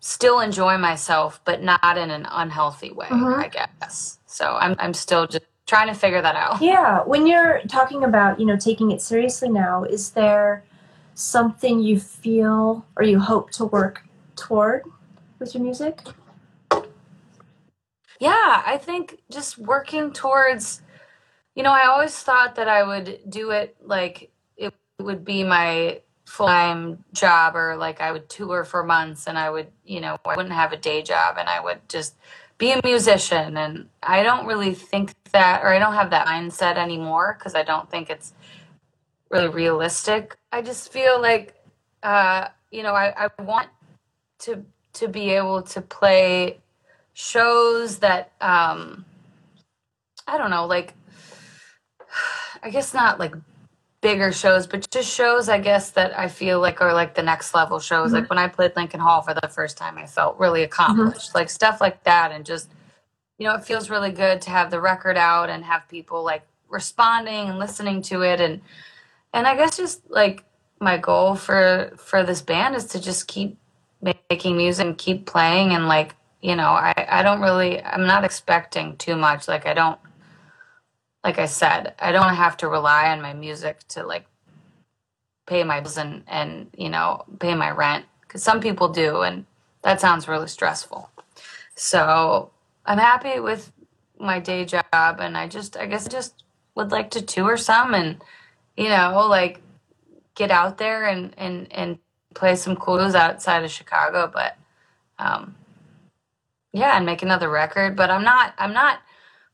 still 0.00 0.40
enjoy 0.40 0.78
myself 0.78 1.40
but 1.44 1.62
not 1.62 1.98
in 1.98 2.10
an 2.10 2.26
unhealthy 2.30 2.90
way 2.92 3.06
Mhm. 3.10 3.38
i 3.44 3.48
guess 3.48 4.18
so 4.26 4.56
i'm 4.60 4.74
i'm 4.78 4.94
still 4.94 5.26
just 5.26 5.44
trying 5.66 5.88
to 5.88 5.94
figure 5.94 6.22
that 6.22 6.34
out 6.36 6.62
Yeah, 6.62 7.02
when 7.04 7.26
you're 7.26 7.60
talking 7.68 8.02
about, 8.04 8.40
you 8.40 8.46
know, 8.46 8.56
taking 8.56 8.90
it 8.90 9.02
seriously 9.02 9.50
now, 9.50 9.84
is 9.84 10.12
there 10.12 10.64
something 11.14 11.80
you 11.80 12.00
feel 12.00 12.86
or 12.96 13.02
you 13.02 13.20
hope 13.20 13.50
to 13.50 13.66
work 13.66 14.02
toward 14.34 14.84
with 15.38 15.54
your 15.54 15.62
music? 15.62 16.00
yeah 18.20 18.62
i 18.66 18.78
think 18.82 19.20
just 19.30 19.58
working 19.58 20.10
towards 20.12 20.80
you 21.54 21.62
know 21.62 21.70
i 21.72 21.86
always 21.86 22.18
thought 22.18 22.54
that 22.54 22.68
i 22.68 22.82
would 22.82 23.20
do 23.28 23.50
it 23.50 23.76
like 23.82 24.30
it 24.56 24.72
would 24.98 25.24
be 25.24 25.44
my 25.44 26.00
full-time 26.28 27.02
job 27.12 27.56
or 27.56 27.76
like 27.76 28.00
i 28.00 28.12
would 28.12 28.28
tour 28.28 28.64
for 28.64 28.84
months 28.84 29.26
and 29.26 29.38
i 29.38 29.48
would 29.48 29.68
you 29.84 30.00
know 30.00 30.18
i 30.24 30.36
wouldn't 30.36 30.54
have 30.54 30.72
a 30.72 30.76
day 30.76 31.02
job 31.02 31.36
and 31.38 31.48
i 31.48 31.58
would 31.58 31.78
just 31.88 32.14
be 32.58 32.70
a 32.70 32.80
musician 32.84 33.56
and 33.56 33.88
i 34.02 34.22
don't 34.22 34.46
really 34.46 34.74
think 34.74 35.14
that 35.32 35.62
or 35.62 35.68
i 35.68 35.78
don't 35.78 35.94
have 35.94 36.10
that 36.10 36.26
mindset 36.26 36.76
anymore 36.76 37.36
because 37.38 37.54
i 37.54 37.62
don't 37.62 37.90
think 37.90 38.10
it's 38.10 38.34
really 39.30 39.48
realistic. 39.48 40.36
I 40.52 40.62
just 40.62 40.92
feel 40.92 41.20
like 41.20 41.54
uh 42.02 42.48
you 42.70 42.82
know 42.82 42.94
i, 42.94 43.26
I 43.26 43.42
want 43.42 43.68
to 44.40 44.64
to 44.94 45.08
be 45.08 45.30
able 45.30 45.62
to 45.62 45.80
play 45.80 46.60
shows 47.14 47.98
that 47.98 48.32
um 48.40 49.04
I 50.28 50.36
don't 50.36 50.50
know, 50.50 50.66
like 50.66 50.94
I 52.62 52.70
guess 52.70 52.92
not 52.92 53.18
like 53.18 53.34
bigger 54.00 54.32
shows, 54.32 54.66
but 54.66 54.88
just 54.90 55.12
shows 55.12 55.48
I 55.48 55.58
guess 55.58 55.90
that 55.90 56.16
I 56.18 56.28
feel 56.28 56.60
like 56.60 56.80
are 56.80 56.92
like 56.92 57.14
the 57.14 57.22
next 57.22 57.54
level 57.54 57.78
shows. 57.80 58.10
Mhm. 58.10 58.14
Like 58.14 58.30
when 58.30 58.38
I 58.38 58.48
played 58.48 58.76
Lincoln 58.76 59.00
Hall 59.00 59.22
for 59.22 59.34
the 59.34 59.48
first 59.48 59.76
time, 59.76 59.98
I 59.98 60.06
felt 60.06 60.38
really 60.38 60.62
accomplished. 60.62 61.34
Like 61.34 61.50
stuff 61.50 61.80
like 61.80 62.04
that 62.04 62.32
and 62.32 62.44
just 62.44 62.70
you 63.38 63.46
know, 63.46 63.54
it 63.54 63.64
feels 63.64 63.88
really 63.88 64.10
good 64.10 64.42
to 64.42 64.50
have 64.50 64.70
the 64.70 64.80
record 64.80 65.16
out 65.16 65.48
and 65.48 65.64
have 65.64 65.88
people 65.88 66.24
like 66.24 66.42
responding 66.68 67.48
and 67.48 67.58
listening 67.58 68.02
to 68.02 68.22
it 68.22 68.40
and 68.40 68.60
and 69.32 69.46
I 69.46 69.56
guess 69.56 69.76
just 69.76 70.08
like 70.10 70.44
my 70.80 70.96
goal 70.98 71.34
for 71.34 71.92
for 71.96 72.24
this 72.24 72.42
band 72.42 72.74
is 72.76 72.84
to 72.86 73.00
just 73.00 73.26
keep 73.28 73.56
making 74.30 74.56
music 74.56 74.86
and 74.86 74.98
keep 74.98 75.26
playing 75.26 75.72
and 75.72 75.88
like 75.88 76.14
you 76.40 76.54
know 76.56 76.68
I 76.68 76.94
I 77.08 77.22
don't 77.22 77.40
really 77.40 77.82
I'm 77.82 78.06
not 78.06 78.24
expecting 78.24 78.96
too 78.96 79.16
much 79.16 79.48
like 79.48 79.66
I 79.66 79.74
don't 79.74 79.98
like 81.24 81.38
I 81.38 81.46
said 81.46 81.94
I 81.98 82.12
don't 82.12 82.34
have 82.34 82.56
to 82.58 82.68
rely 82.68 83.10
on 83.10 83.20
my 83.20 83.32
music 83.32 83.86
to 83.88 84.04
like 84.04 84.26
pay 85.46 85.64
my 85.64 85.80
bills 85.80 85.96
and 85.98 86.22
and 86.26 86.68
you 86.76 86.88
know 86.88 87.24
pay 87.40 87.54
my 87.54 87.70
rent 87.70 88.04
because 88.22 88.42
some 88.42 88.60
people 88.60 88.88
do 88.88 89.22
and 89.22 89.46
that 89.82 90.00
sounds 90.00 90.28
really 90.28 90.48
stressful. 90.48 91.10
So 91.74 92.50
I'm 92.84 92.98
happy 92.98 93.40
with 93.40 93.72
my 94.18 94.40
day 94.40 94.64
job 94.64 94.82
and 94.92 95.36
I 95.36 95.48
just 95.48 95.76
I 95.76 95.86
guess 95.86 96.06
I 96.06 96.10
just 96.10 96.42
would 96.74 96.90
like 96.92 97.10
to 97.12 97.22
tour 97.22 97.56
some 97.56 97.94
and 97.94 98.22
you 98.76 98.88
know 98.88 99.26
like 99.28 99.60
get 100.34 100.50
out 100.50 100.78
there 100.78 101.06
and 101.06 101.34
and 101.38 101.72
and 101.72 101.98
play 102.34 102.54
some 102.54 102.76
shows 102.76 103.14
outside 103.14 103.64
of 103.64 103.70
Chicago 103.70 104.30
but 104.32 104.56
um 105.18 105.54
yeah 106.72 106.96
and 106.96 107.06
make 107.06 107.22
another 107.22 107.48
record. 107.48 107.96
But 107.96 108.10
I'm 108.10 108.24
not 108.24 108.54
I'm 108.58 108.72
not 108.72 109.00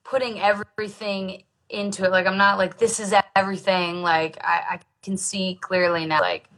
putting 0.04 0.40
everything 0.40 1.44
into 1.74 2.04
it. 2.04 2.10
Like 2.10 2.26
I'm 2.26 2.38
not 2.38 2.58
like 2.58 2.78
this 2.78 3.00
is 3.00 3.14
everything. 3.36 4.02
Like 4.02 4.38
I, 4.42 4.62
I 4.70 4.80
can 5.02 5.16
see 5.16 5.58
clearly 5.60 6.06
now. 6.06 6.20
Like 6.20 6.48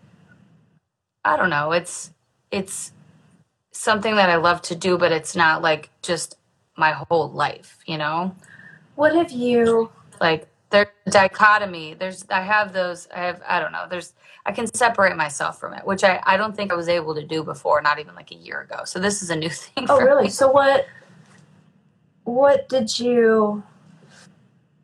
I 1.24 1.36
don't 1.36 1.50
know. 1.50 1.72
It's 1.72 2.12
it's 2.50 2.92
something 3.72 4.16
that 4.16 4.30
I 4.30 4.36
love 4.36 4.62
to 4.62 4.74
do 4.74 4.96
but 4.96 5.12
it's 5.12 5.36
not 5.36 5.62
like 5.62 5.90
just 6.02 6.36
my 6.76 6.92
whole 6.92 7.30
life 7.30 7.78
you 7.86 7.98
know? 7.98 8.34
What 8.94 9.14
have 9.14 9.30
you 9.30 9.90
like 10.20 10.48
there's 10.70 10.88
dichotomy. 11.10 11.94
There's 11.94 12.24
i 12.30 12.40
have 12.40 12.72
those 12.72 13.08
i 13.14 13.20
have 13.20 13.42
i 13.46 13.60
don't 13.60 13.72
know. 13.72 13.86
There's 13.88 14.14
i 14.46 14.52
can 14.52 14.66
separate 14.74 15.16
myself 15.16 15.60
from 15.60 15.74
it 15.74 15.84
which 15.84 16.04
i 16.04 16.20
i 16.24 16.36
don't 16.36 16.56
think 16.56 16.72
i 16.72 16.76
was 16.76 16.88
able 16.88 17.14
to 17.14 17.26
do 17.26 17.42
before 17.42 17.82
not 17.82 17.98
even 17.98 18.14
like 18.14 18.30
a 18.30 18.36
year 18.36 18.62
ago. 18.62 18.84
So 18.84 18.98
this 18.98 19.22
is 19.22 19.30
a 19.30 19.36
new 19.36 19.50
thing 19.64 19.86
Oh 19.88 20.00
really? 20.00 20.24
me. 20.24 20.30
So 20.30 20.50
what 20.50 20.86
what 22.24 22.68
did 22.68 22.98
you 22.98 23.62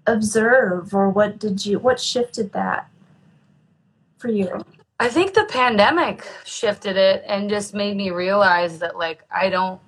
observe 0.07 0.94
or 0.94 1.09
what 1.11 1.38
did 1.38 1.64
you 1.64 1.78
what 1.78 2.00
shifted 2.00 2.53
that 2.53 2.88
for 4.18 4.28
you? 4.28 4.64
i 4.98 5.09
think 5.09 5.32
the 5.34 5.44
pandemic 5.44 6.26
shifted 6.44 6.96
it 6.96 7.22
and 7.26 7.48
just 7.48 7.72
made 7.72 7.96
me 7.96 8.11
realize 8.11 8.78
that 8.78 8.96
like 8.96 9.22
i 9.30 9.48
don't 9.48 9.80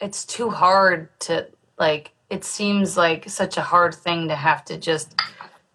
it's 0.00 0.24
too 0.24 0.50
hard 0.50 1.08
to 1.20 1.46
like 1.78 2.12
it 2.30 2.44
seems 2.44 2.96
like 2.96 3.28
such 3.28 3.56
a 3.56 3.62
hard 3.62 3.94
thing 3.94 4.28
to 4.28 4.34
have 4.34 4.64
to 4.64 4.76
just 4.76 5.14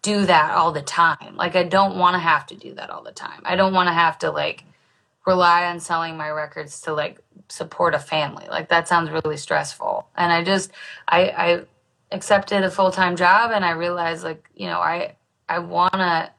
do 0.01 0.25
that 0.25 0.51
all 0.51 0.71
the 0.71 0.81
time. 0.81 1.35
Like 1.35 1.55
i 1.55 1.63
don't 1.63 1.97
want 1.97 2.15
to 2.15 2.19
have 2.19 2.45
to 2.47 2.55
do 2.55 2.73
that 2.75 2.89
all 2.89 3.03
the 3.03 3.11
time. 3.11 3.41
I 3.45 3.55
don't 3.55 3.73
want 3.73 3.87
to 3.87 3.93
have 3.93 4.17
to 4.19 4.31
like 4.31 4.63
rely 5.25 5.65
on 5.65 5.79
selling 5.79 6.17
my 6.17 6.29
records 6.29 6.81
to 6.81 6.93
like 6.93 7.19
support 7.47 7.93
a 7.93 7.99
family. 7.99 8.47
Like 8.49 8.69
that 8.69 8.87
sounds 8.87 9.09
really 9.09 9.37
stressful. 9.37 10.07
And 10.15 10.31
i 10.31 10.43
just 10.43 10.71
i 11.07 11.21
i 11.29 11.63
accepted 12.11 12.63
a 12.63 12.71
full-time 12.71 13.15
job 13.15 13.51
and 13.51 13.63
i 13.63 13.71
realized 13.71 14.23
like 14.23 14.49
you 14.55 14.67
know 14.67 14.79
i 14.79 15.15
i 15.49 15.59
want 15.59 15.93
to 15.93 16.31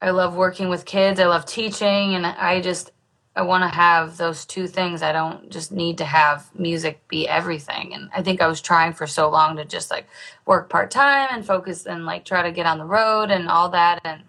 i 0.00 0.10
love 0.10 0.34
working 0.34 0.68
with 0.68 0.84
kids 0.84 1.20
i 1.20 1.26
love 1.26 1.46
teaching 1.46 2.14
and 2.14 2.26
i 2.26 2.60
just 2.60 2.90
i 3.36 3.42
want 3.42 3.62
to 3.62 3.68
have 3.68 4.16
those 4.16 4.44
two 4.44 4.66
things 4.66 5.02
i 5.02 5.12
don't 5.12 5.50
just 5.50 5.70
need 5.70 5.98
to 5.98 6.04
have 6.04 6.50
music 6.54 7.06
be 7.08 7.28
everything 7.28 7.94
and 7.94 8.10
i 8.14 8.22
think 8.22 8.40
i 8.40 8.46
was 8.46 8.60
trying 8.60 8.92
for 8.92 9.06
so 9.06 9.30
long 9.30 9.56
to 9.56 9.64
just 9.64 9.90
like 9.90 10.06
work 10.46 10.68
part-time 10.68 11.28
and 11.30 11.46
focus 11.46 11.86
and 11.86 12.04
like 12.04 12.24
try 12.24 12.42
to 12.42 12.52
get 12.52 12.66
on 12.66 12.78
the 12.78 12.84
road 12.84 13.30
and 13.30 13.48
all 13.48 13.68
that 13.68 14.00
and 14.04 14.22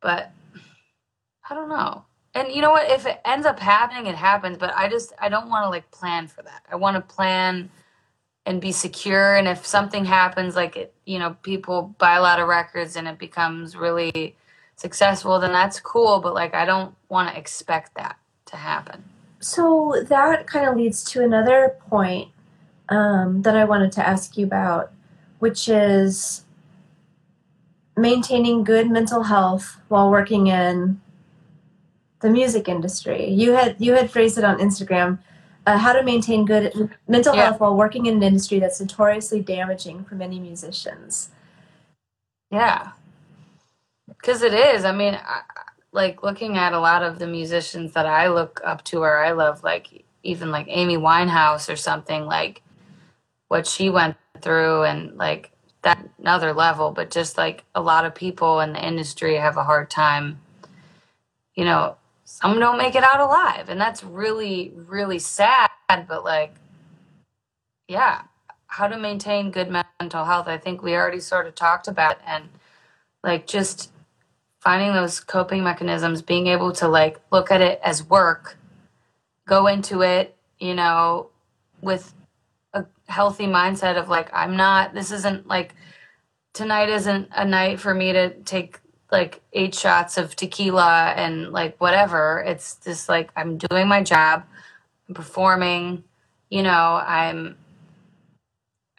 but 0.00 0.32
I 1.48 1.54
don't 1.54 1.68
know. 1.68 2.04
And 2.34 2.52
you 2.52 2.60
know 2.60 2.70
what? 2.70 2.90
If 2.90 3.06
it 3.06 3.20
ends 3.24 3.46
up 3.46 3.58
happening, 3.58 4.06
it 4.06 4.14
happens. 4.14 4.58
But 4.58 4.72
I 4.76 4.88
just 4.88 5.12
I 5.18 5.28
don't 5.28 5.48
want 5.48 5.64
to 5.64 5.70
like 5.70 5.90
plan 5.90 6.26
for 6.28 6.42
that. 6.42 6.62
I 6.70 6.76
want 6.76 6.96
to 6.96 7.14
plan 7.14 7.70
and 8.48 8.62
be 8.62 8.72
secure. 8.72 9.36
And 9.36 9.46
if 9.46 9.66
something 9.66 10.06
happens, 10.06 10.56
like 10.56 10.74
it, 10.74 10.94
you 11.04 11.18
know, 11.18 11.36
people 11.42 11.94
buy 11.98 12.16
a 12.16 12.22
lot 12.22 12.40
of 12.40 12.48
records 12.48 12.96
and 12.96 13.06
it 13.06 13.18
becomes 13.18 13.76
really 13.76 14.34
successful, 14.74 15.38
then 15.38 15.52
that's 15.52 15.78
cool. 15.80 16.20
But 16.20 16.32
like 16.32 16.54
I 16.54 16.64
don't 16.64 16.94
want 17.10 17.28
to 17.30 17.38
expect 17.38 17.94
that 17.96 18.16
to 18.46 18.56
happen. 18.56 19.04
So 19.40 20.02
that 20.08 20.46
kind 20.46 20.66
of 20.66 20.76
leads 20.76 21.04
to 21.10 21.22
another 21.22 21.76
point 21.90 22.30
um, 22.88 23.42
that 23.42 23.54
I 23.54 23.64
wanted 23.64 23.92
to 23.92 24.08
ask 24.08 24.38
you 24.38 24.46
about, 24.46 24.92
which 25.40 25.68
is 25.68 26.46
maintaining 27.98 28.64
good 28.64 28.90
mental 28.90 29.24
health 29.24 29.76
while 29.88 30.10
working 30.10 30.46
in 30.46 31.02
the 32.20 32.30
music 32.30 32.66
industry. 32.66 33.28
You 33.28 33.52
had 33.52 33.76
you 33.78 33.92
had 33.92 34.10
phrased 34.10 34.38
it 34.38 34.44
on 34.44 34.58
Instagram, 34.58 35.18
uh, 35.68 35.76
how 35.76 35.92
to 35.92 36.02
maintain 36.02 36.46
good 36.46 36.96
mental 37.08 37.34
Yeah. 37.34 37.44
health 37.44 37.60
while 37.60 37.76
working 37.76 38.06
in 38.06 38.16
an 38.16 38.22
industry 38.22 38.58
that's 38.58 38.80
notoriously 38.80 39.42
damaging 39.42 40.04
for 40.04 40.14
many 40.14 40.40
musicians. 40.40 41.28
Yeah. 42.50 42.92
Because 44.06 44.40
it 44.42 44.54
is. 44.54 44.86
I 44.86 44.92
mean, 44.92 45.14
I, 45.14 45.42
like 45.92 46.22
looking 46.22 46.56
at 46.56 46.72
a 46.72 46.80
lot 46.80 47.02
of 47.02 47.18
the 47.18 47.26
musicians 47.26 47.92
that 47.92 48.06
I 48.06 48.28
look 48.28 48.62
up 48.64 48.82
to 48.84 49.02
or 49.02 49.18
I 49.18 49.32
love, 49.32 49.62
like 49.62 50.04
even 50.22 50.50
like 50.50 50.66
Amy 50.70 50.96
Winehouse 50.96 51.70
or 51.70 51.76
something, 51.76 52.24
like 52.24 52.62
what 53.48 53.66
she 53.66 53.90
went 53.90 54.16
through 54.40 54.84
and 54.84 55.16
like 55.18 55.50
that 55.82 55.98
another 56.18 56.54
level. 56.54 56.92
But 56.92 57.10
just 57.10 57.36
like 57.36 57.64
a 57.74 57.82
lot 57.82 58.06
of 58.06 58.14
people 58.14 58.60
in 58.60 58.72
the 58.72 58.82
industry 58.82 59.34
have 59.36 59.58
a 59.58 59.64
hard 59.64 59.90
time, 59.90 60.40
you 61.54 61.66
know, 61.66 61.97
some 62.30 62.60
don't 62.60 62.76
make 62.76 62.94
it 62.94 63.02
out 63.02 63.20
alive. 63.20 63.70
And 63.70 63.80
that's 63.80 64.04
really, 64.04 64.70
really 64.74 65.18
sad. 65.18 65.70
But 65.88 66.24
like, 66.24 66.54
yeah, 67.88 68.22
how 68.66 68.86
to 68.86 68.98
maintain 68.98 69.50
good 69.50 69.70
mental 69.70 70.26
health. 70.26 70.46
I 70.46 70.58
think 70.58 70.82
we 70.82 70.94
already 70.94 71.20
sort 71.20 71.46
of 71.46 71.54
talked 71.54 71.88
about 71.88 72.18
and 72.26 72.50
like 73.24 73.46
just 73.46 73.90
finding 74.60 74.92
those 74.92 75.20
coping 75.20 75.64
mechanisms, 75.64 76.20
being 76.20 76.48
able 76.48 76.70
to 76.72 76.86
like 76.86 77.18
look 77.32 77.50
at 77.50 77.62
it 77.62 77.80
as 77.82 78.04
work, 78.04 78.58
go 79.46 79.66
into 79.66 80.02
it, 80.02 80.36
you 80.58 80.74
know, 80.74 81.30
with 81.80 82.12
a 82.74 82.84
healthy 83.06 83.46
mindset 83.46 83.96
of 83.96 84.10
like 84.10 84.28
I'm 84.34 84.54
not 84.54 84.92
this 84.92 85.12
isn't 85.12 85.46
like 85.46 85.74
tonight 86.52 86.90
isn't 86.90 87.30
a 87.34 87.46
night 87.46 87.80
for 87.80 87.94
me 87.94 88.12
to 88.12 88.34
take 88.40 88.80
like 89.10 89.40
eight 89.52 89.74
shots 89.74 90.18
of 90.18 90.36
tequila 90.36 91.14
and 91.16 91.50
like 91.50 91.80
whatever. 91.80 92.42
It's 92.46 92.76
just 92.84 93.08
like 93.08 93.30
I'm 93.36 93.58
doing 93.58 93.88
my 93.88 94.02
job, 94.02 94.44
I'm 95.08 95.14
performing, 95.14 96.04
you 96.50 96.62
know, 96.62 97.02
I'm 97.04 97.56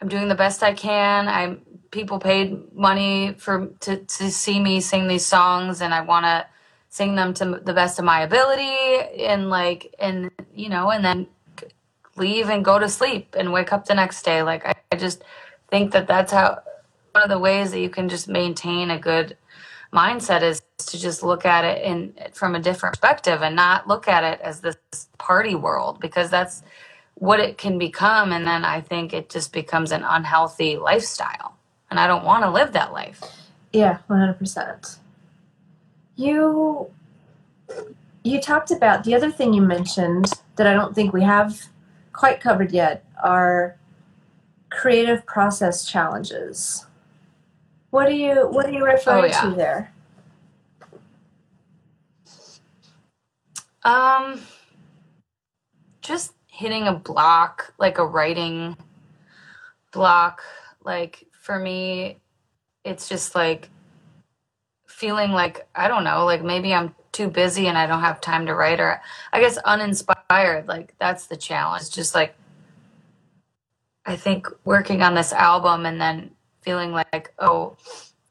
I'm 0.00 0.08
doing 0.08 0.28
the 0.28 0.34
best 0.34 0.62
I 0.62 0.72
can. 0.72 1.28
I'm 1.28 1.62
people 1.90 2.18
paid 2.18 2.72
money 2.74 3.34
for 3.38 3.68
to 3.80 3.98
to 3.98 4.30
see 4.30 4.58
me 4.60 4.80
sing 4.80 5.08
these 5.08 5.26
songs, 5.26 5.80
and 5.82 5.92
I 5.92 6.00
want 6.00 6.24
to 6.24 6.46
sing 6.88 7.14
them 7.14 7.34
to 7.34 7.60
the 7.62 7.74
best 7.74 7.98
of 7.98 8.04
my 8.04 8.22
ability, 8.22 9.24
and 9.24 9.50
like 9.50 9.94
and 9.98 10.30
you 10.54 10.68
know, 10.68 10.90
and 10.90 11.04
then 11.04 11.26
leave 12.16 12.48
and 12.48 12.64
go 12.64 12.78
to 12.78 12.88
sleep 12.88 13.34
and 13.38 13.52
wake 13.52 13.72
up 13.72 13.86
the 13.86 13.94
next 13.94 14.22
day. 14.22 14.42
Like 14.42 14.66
I, 14.66 14.74
I 14.92 14.96
just 14.96 15.22
think 15.68 15.92
that 15.92 16.06
that's 16.06 16.32
how 16.32 16.60
one 17.12 17.24
of 17.24 17.30
the 17.30 17.38
ways 17.38 17.72
that 17.72 17.80
you 17.80 17.90
can 17.90 18.08
just 18.08 18.28
maintain 18.28 18.90
a 18.90 18.98
good 18.98 19.36
mindset 19.92 20.42
is 20.42 20.62
to 20.78 20.98
just 21.00 21.22
look 21.22 21.46
at 21.46 21.64
it 21.64 21.84
in 21.84 22.14
from 22.32 22.54
a 22.54 22.60
different 22.60 22.94
perspective 22.94 23.42
and 23.42 23.56
not 23.56 23.88
look 23.88 24.08
at 24.08 24.24
it 24.24 24.40
as 24.40 24.60
this 24.60 24.76
party 25.18 25.54
world 25.54 26.00
because 26.00 26.30
that's 26.30 26.62
what 27.14 27.40
it 27.40 27.58
can 27.58 27.78
become 27.78 28.32
and 28.32 28.46
then 28.46 28.64
i 28.64 28.80
think 28.80 29.12
it 29.12 29.30
just 29.30 29.52
becomes 29.52 29.92
an 29.92 30.04
unhealthy 30.04 30.76
lifestyle 30.78 31.56
and 31.90 32.00
i 32.00 32.06
don't 32.06 32.24
want 32.24 32.44
to 32.44 32.50
live 32.50 32.72
that 32.72 32.92
life 32.92 33.20
Yeah, 33.72 33.98
one 34.08 34.20
hundred 34.20 34.38
percent. 34.38 34.98
You 36.16 36.90
you 38.24 38.40
talked 38.40 38.70
about 38.70 39.04
the 39.04 39.14
other 39.14 39.30
thing 39.30 39.52
you 39.54 39.62
mentioned 39.62 40.26
that 40.56 40.66
I 40.66 40.74
don't 40.74 40.94
think 40.94 41.12
we 41.12 41.22
have 41.22 41.68
quite 42.12 42.40
covered 42.40 42.72
yet 42.72 43.04
are 43.22 43.76
creative 44.70 45.24
process 45.26 45.86
challenges. 45.86 46.86
What 47.90 48.08
do 48.08 48.14
you 48.14 48.48
what 48.48 48.66
are 48.66 48.72
you 48.72 48.84
referring 48.84 49.30
yeah. 49.30 49.40
to 49.42 49.50
there? 49.50 49.92
um 53.82 54.38
just 56.02 56.34
hitting 56.46 56.86
a 56.86 56.92
block 56.92 57.72
like 57.78 57.98
a 57.98 58.06
writing 58.06 58.76
block. 59.92 60.42
Like 60.84 61.26
for 61.32 61.58
me, 61.58 62.18
it's 62.84 63.08
just 63.08 63.34
like 63.34 63.70
feeling 64.86 65.32
like 65.32 65.66
I 65.74 65.88
don't 65.88 66.04
know, 66.04 66.24
like 66.24 66.42
maybe 66.42 66.74
I'm 66.74 66.94
too 67.12 67.28
busy 67.28 67.66
and 67.66 67.76
I 67.76 67.86
don't 67.86 68.00
have 68.00 68.20
time 68.20 68.46
to 68.46 68.54
write 68.54 68.80
or 68.80 69.00
I 69.32 69.40
guess 69.40 69.56
uninspired. 69.58 70.68
Like 70.68 70.94
that's 70.98 71.26
the 71.26 71.36
challenge. 71.36 71.90
Just 71.90 72.14
like 72.14 72.34
I 74.06 74.16
think 74.16 74.46
working 74.64 75.02
on 75.02 75.14
this 75.14 75.32
album 75.32 75.86
and 75.86 76.00
then 76.00 76.30
feeling 76.62 76.92
like, 76.92 77.32
oh, 77.38 77.76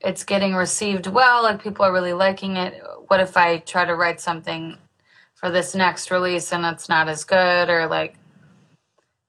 it's 0.02 0.24
getting 0.24 0.56
received 0.56 1.08
well, 1.08 1.44
like 1.44 1.62
people 1.62 1.86
are 1.86 1.94
really 1.94 2.14
liking 2.14 2.56
it. 2.56 2.82
What 3.08 3.20
if 3.20 3.36
I 3.36 3.58
try 3.60 3.86
to 3.86 3.96
write 3.96 4.22
something 4.22 4.78
for 5.40 5.50
this 5.50 5.74
next 5.74 6.12
release 6.12 6.52
and 6.52 6.66
it's 6.66 6.90
not 6.90 7.08
as 7.08 7.24
good 7.24 7.70
or 7.70 7.88
like 7.88 8.16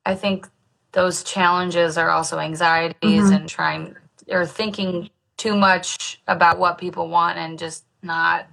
I 0.05 0.15
think 0.15 0.49
those 0.93 1.23
challenges 1.23 1.97
are 1.97 2.11
also 2.11 2.39
anxieties 2.39 2.95
mm-hmm. 3.03 3.33
and 3.33 3.49
trying 3.49 3.97
or 4.29 4.45
thinking 4.45 5.11
too 5.37 5.57
much 5.57 6.21
about 6.27 6.59
what 6.59 6.79
people 6.79 7.09
want 7.09 7.39
and 7.39 7.59
just 7.59 7.85
not 8.03 8.47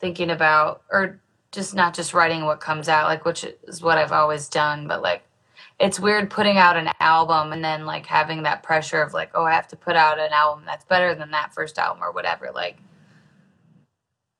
thinking 0.00 0.30
about 0.30 0.82
or 0.90 1.20
just 1.52 1.74
not 1.74 1.94
just 1.94 2.14
writing 2.14 2.44
what 2.44 2.60
comes 2.60 2.88
out 2.88 3.06
like 3.06 3.24
which 3.24 3.46
is 3.68 3.80
what 3.80 3.98
I've 3.98 4.12
always 4.12 4.48
done 4.48 4.88
but 4.88 5.02
like 5.02 5.22
it's 5.80 5.98
weird 5.98 6.28
putting 6.28 6.58
out 6.58 6.76
an 6.76 6.90
album 7.00 7.52
and 7.52 7.64
then 7.64 7.86
like 7.86 8.04
having 8.04 8.42
that 8.42 8.62
pressure 8.62 9.02
of 9.02 9.14
like 9.14 9.30
oh 9.34 9.44
I 9.44 9.52
have 9.52 9.66
to 9.68 9.76
put 9.76 9.96
out 9.96 10.20
an 10.20 10.32
album 10.32 10.64
that's 10.66 10.84
better 10.84 11.14
than 11.14 11.30
that 11.30 11.54
first 11.54 11.78
album 11.78 12.02
or 12.02 12.12
whatever 12.12 12.50
like 12.54 12.76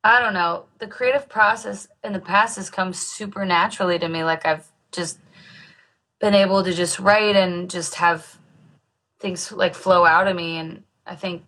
I 0.05 0.21
don't 0.21 0.35
know 0.35 0.67
the 0.79 0.87
creative 0.87 1.29
process 1.29 1.89
in 2.05 2.13
the 2.13 2.21
past 2.21 2.57
has 2.57 2.71
come 2.71 2.93
super 2.93 3.45
naturally 3.45 3.99
to 3.99 4.09
me 4.09 4.23
like 4.23 4.45
I've 4.45 4.69
just 4.93 5.19
been 6.21 6.35
able 6.35 6.63
to 6.63 6.75
just 6.75 6.99
write 6.99 7.37
and 7.37 7.71
just 7.71 7.95
have 7.95 8.39
things 9.19 9.51
like 9.51 9.75
flow 9.75 10.05
out 10.05 10.29
of 10.29 10.37
me 10.37 10.59
and 10.59 10.83
I 11.07 11.17
think 11.17 11.45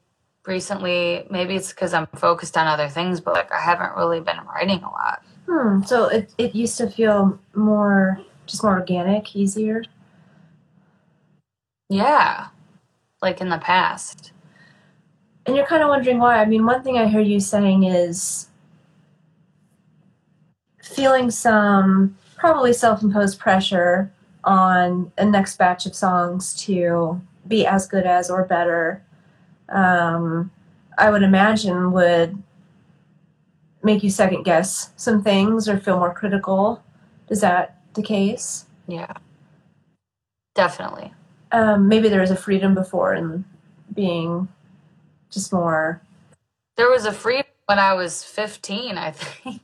recently 0.47 1.27
maybe 1.31 1.55
it's 1.55 1.71
because 1.71 1.93
I'm 1.93 2.07
focused 2.17 2.57
on 2.57 2.67
other 2.67 2.89
things 2.89 3.21
but 3.21 3.35
like 3.35 3.53
I 3.53 3.61
haven't 3.61 3.95
really 3.95 4.21
been 4.21 4.41
writing 4.47 4.83
a 4.83 4.91
lot. 4.91 5.23
Hmm. 5.47 5.83
So 5.83 6.07
it 6.07 6.33
it 6.39 6.55
used 6.55 6.79
to 6.79 6.89
feel 6.89 7.39
more 7.55 8.25
just 8.53 8.63
more 8.63 8.79
organic, 8.79 9.35
easier. 9.35 9.83
Yeah. 11.89 12.49
Like 13.21 13.41
in 13.41 13.49
the 13.49 13.59
past. 13.59 14.33
And 15.47 15.57
you're 15.57 15.67
kind 15.67 15.83
of 15.83 15.89
wondering 15.89 16.19
why. 16.19 16.41
I 16.41 16.45
mean, 16.45 16.65
one 16.65 16.85
thing 16.85 16.99
I 16.99 17.09
hear 17.09 17.21
you 17.21 17.41
saying 17.41 17.85
is 17.85 18.49
feeling 20.81 21.31
some 21.31 22.17
probably 22.37 22.73
self-imposed 22.73 23.39
pressure 23.39 24.13
on 24.45 25.11
a 25.19 25.25
next 25.25 25.57
batch 25.57 25.87
of 25.87 25.95
songs 25.95 26.55
to 26.65 27.21
be 27.49 27.67
as 27.67 27.87
good 27.87 28.05
as 28.05 28.31
or 28.31 28.45
better 28.45 29.03
um, 29.69 30.51
i 30.99 31.09
would 31.11 31.23
imagine 31.23 31.93
would 31.93 32.43
make 33.85 34.03
you 34.03 34.11
second 34.11 34.43
guess 34.43 34.91
some 34.97 35.23
things 35.23 35.69
or 35.69 35.79
feel 35.79 35.99
more 35.99 36.13
critical 36.13 36.83
Does 37.29 37.41
that 37.41 37.82
the 37.95 38.03
case. 38.03 38.67
Yeah. 38.87 39.13
Definitely. 40.55 41.13
Um, 41.51 41.89
maybe 41.89 42.09
there 42.09 42.21
was 42.21 42.31
a 42.31 42.37
freedom 42.37 42.75
before 42.75 43.15
in 43.15 43.45
being 43.95 44.49
just 45.31 45.53
more. 45.53 46.01
There 46.77 46.91
was 46.91 47.05
a 47.05 47.13
freedom 47.13 47.47
when 47.67 47.79
i 47.79 47.95
was 47.95 48.25
15 48.25 48.99
i 48.99 49.11
think. 49.13 49.63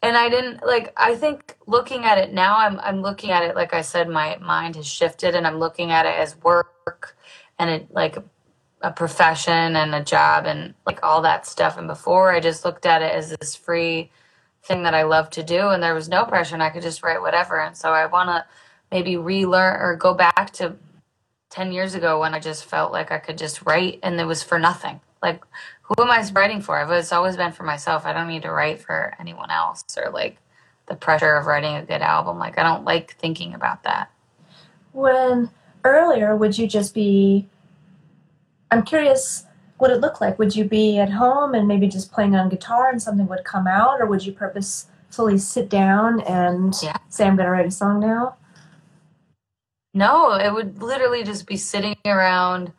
And 0.00 0.16
I 0.16 0.28
didn't 0.28 0.64
like 0.64 0.92
I 0.96 1.16
think 1.16 1.56
looking 1.66 2.04
at 2.04 2.18
it 2.18 2.32
now 2.32 2.56
I'm 2.56 2.78
I'm 2.80 3.02
looking 3.02 3.30
at 3.30 3.42
it 3.42 3.56
like 3.56 3.74
I 3.74 3.80
said 3.80 4.08
my 4.08 4.36
mind 4.40 4.76
has 4.76 4.86
shifted 4.86 5.34
and 5.34 5.44
I'm 5.46 5.58
looking 5.58 5.90
at 5.90 6.06
it 6.06 6.14
as 6.14 6.36
work 6.42 7.16
and 7.58 7.68
it 7.68 7.90
like 7.90 8.16
a 8.80 8.92
profession 8.92 9.74
and 9.74 9.94
a 9.94 10.04
job 10.04 10.46
and 10.46 10.74
like 10.86 11.00
all 11.02 11.22
that 11.22 11.46
stuff. 11.46 11.76
And 11.76 11.88
before 11.88 12.32
I 12.32 12.38
just 12.38 12.64
looked 12.64 12.86
at 12.86 13.02
it 13.02 13.12
as 13.12 13.30
this 13.30 13.56
free 13.56 14.10
thing 14.68 14.84
that 14.84 14.94
I 14.94 15.02
love 15.02 15.30
to 15.30 15.42
do 15.42 15.70
and 15.70 15.82
there 15.82 15.94
was 15.94 16.08
no 16.08 16.24
pressure 16.24 16.54
and 16.54 16.62
I 16.62 16.70
could 16.70 16.82
just 16.82 17.02
write 17.02 17.20
whatever 17.20 17.60
and 17.60 17.76
so 17.76 17.90
I 17.90 18.06
want 18.06 18.28
to 18.28 18.44
maybe 18.92 19.16
relearn 19.16 19.80
or 19.80 19.96
go 19.96 20.14
back 20.14 20.52
to 20.54 20.76
10 21.50 21.72
years 21.72 21.94
ago 21.94 22.20
when 22.20 22.34
I 22.34 22.38
just 22.38 22.66
felt 22.66 22.92
like 22.92 23.10
I 23.10 23.18
could 23.18 23.38
just 23.38 23.64
write 23.66 23.98
and 24.02 24.20
it 24.20 24.24
was 24.24 24.42
for 24.42 24.58
nothing 24.58 25.00
like 25.22 25.42
who 25.82 26.02
am 26.02 26.10
I 26.10 26.22
writing 26.32 26.60
for? 26.60 26.80
It's 26.92 27.12
always 27.12 27.36
been 27.36 27.52
for 27.52 27.62
myself. 27.62 28.04
I 28.04 28.12
don't 28.12 28.28
need 28.28 28.42
to 28.42 28.52
write 28.52 28.80
for 28.80 29.14
anyone 29.18 29.50
else 29.50 29.82
or 29.96 30.10
like 30.10 30.36
the 30.86 30.94
pressure 30.94 31.34
of 31.34 31.46
writing 31.46 31.76
a 31.76 31.84
good 31.84 32.02
album. 32.02 32.38
Like 32.38 32.58
I 32.58 32.62
don't 32.62 32.84
like 32.84 33.16
thinking 33.16 33.54
about 33.54 33.82
that. 33.84 34.10
When 34.92 35.50
earlier, 35.84 36.36
would 36.36 36.58
you 36.58 36.66
just 36.66 36.94
be? 36.94 37.48
I'm 38.70 38.82
curious 38.82 39.46
what 39.78 39.90
it 39.90 40.00
looked 40.00 40.20
like. 40.20 40.38
Would 40.38 40.54
you 40.54 40.64
be 40.64 40.98
at 40.98 41.10
home 41.10 41.54
and 41.54 41.66
maybe 41.66 41.88
just 41.88 42.12
playing 42.12 42.36
on 42.36 42.48
guitar 42.48 42.90
and 42.90 43.00
something 43.00 43.26
would 43.28 43.44
come 43.44 43.66
out, 43.66 44.00
or 44.00 44.06
would 44.06 44.24
you 44.24 44.32
purposefully 44.32 45.38
sit 45.38 45.68
down 45.68 46.20
and 46.20 46.74
yeah. 46.82 46.96
say, 47.08 47.26
"I'm 47.26 47.36
going 47.36 47.46
to 47.46 47.52
write 47.52 47.66
a 47.66 47.70
song 47.70 48.00
now"? 48.00 48.36
No, 49.94 50.34
it 50.34 50.52
would 50.52 50.82
literally 50.82 51.24
just 51.24 51.46
be 51.46 51.56
sitting 51.56 51.96
around. 52.04 52.72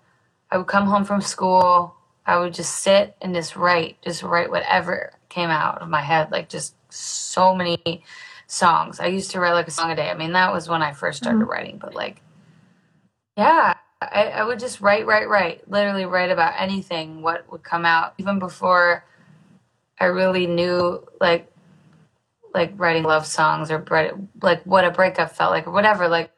I 0.52 0.58
would 0.58 0.68
come 0.68 0.86
home 0.86 1.06
from 1.06 1.22
school 1.22 1.96
I 2.30 2.38
would 2.38 2.54
just 2.54 2.82
sit 2.82 3.16
and 3.22 3.34
just 3.34 3.56
write, 3.56 3.98
just 4.04 4.22
write 4.22 4.52
whatever 4.52 5.14
came 5.30 5.50
out 5.50 5.82
of 5.82 5.90
my 5.90 6.02
head, 6.02 6.32
like 6.32 6.48
just 6.48 6.76
so 6.94 7.56
many 7.56 8.04
songs. 8.46 9.00
I 9.00 9.08
used 9.08 9.32
to 9.32 9.40
write 9.40 9.54
like 9.54 9.68
a 9.68 9.72
song 9.72 9.90
a 9.90 9.96
day. 9.96 10.12
I 10.12 10.14
mean, 10.14 10.34
that 10.34 10.54
was 10.54 10.70
when 10.70 10.84
I 10.84 10.94
first 10.94 11.18
started 11.18 11.40
mm-hmm. 11.40 11.50
writing, 11.50 11.78
but 11.80 11.96
like, 11.96 12.22
yeah, 13.36 13.74
I, 14.02 14.26
I 14.28 14.44
would 14.44 14.60
just 14.60 14.80
write, 14.80 15.06
write, 15.06 15.28
write, 15.28 15.70
literally 15.70 16.06
write 16.06 16.32
about 16.32 16.54
anything, 16.58 17.22
what 17.22 17.52
would 17.52 17.64
come 17.64 17.86
out, 17.86 18.14
even 18.18 18.40
before 18.40 19.04
I 20.00 20.06
really 20.06 20.48
knew 20.48 21.06
like, 21.20 21.52
like 22.54 22.74
writing 22.78 23.04
love 23.04 23.26
songs 23.26 23.72
or 23.72 23.86
like 24.42 24.66
what 24.66 24.86
a 24.86 24.92
breakup 24.92 25.32
felt 25.36 25.52
like 25.52 25.68
or 25.68 25.72
whatever. 25.72 26.08
Like, 26.08 26.32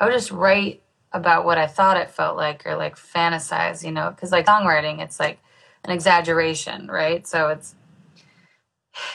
I 0.00 0.06
would 0.06 0.14
just 0.14 0.30
write 0.30 0.82
about 1.12 1.44
what 1.44 1.58
I 1.58 1.66
thought 1.66 1.98
it 1.98 2.10
felt 2.10 2.36
like 2.36 2.66
or 2.66 2.76
like 2.76 2.96
fantasize, 2.96 3.84
you 3.84 3.92
know, 3.92 4.10
because 4.10 4.32
like 4.32 4.46
songwriting, 4.46 5.00
it's 5.00 5.20
like 5.20 5.38
an 5.84 5.90
exaggeration, 5.90 6.88
right? 6.88 7.26
So 7.26 7.48
it's 7.48 7.74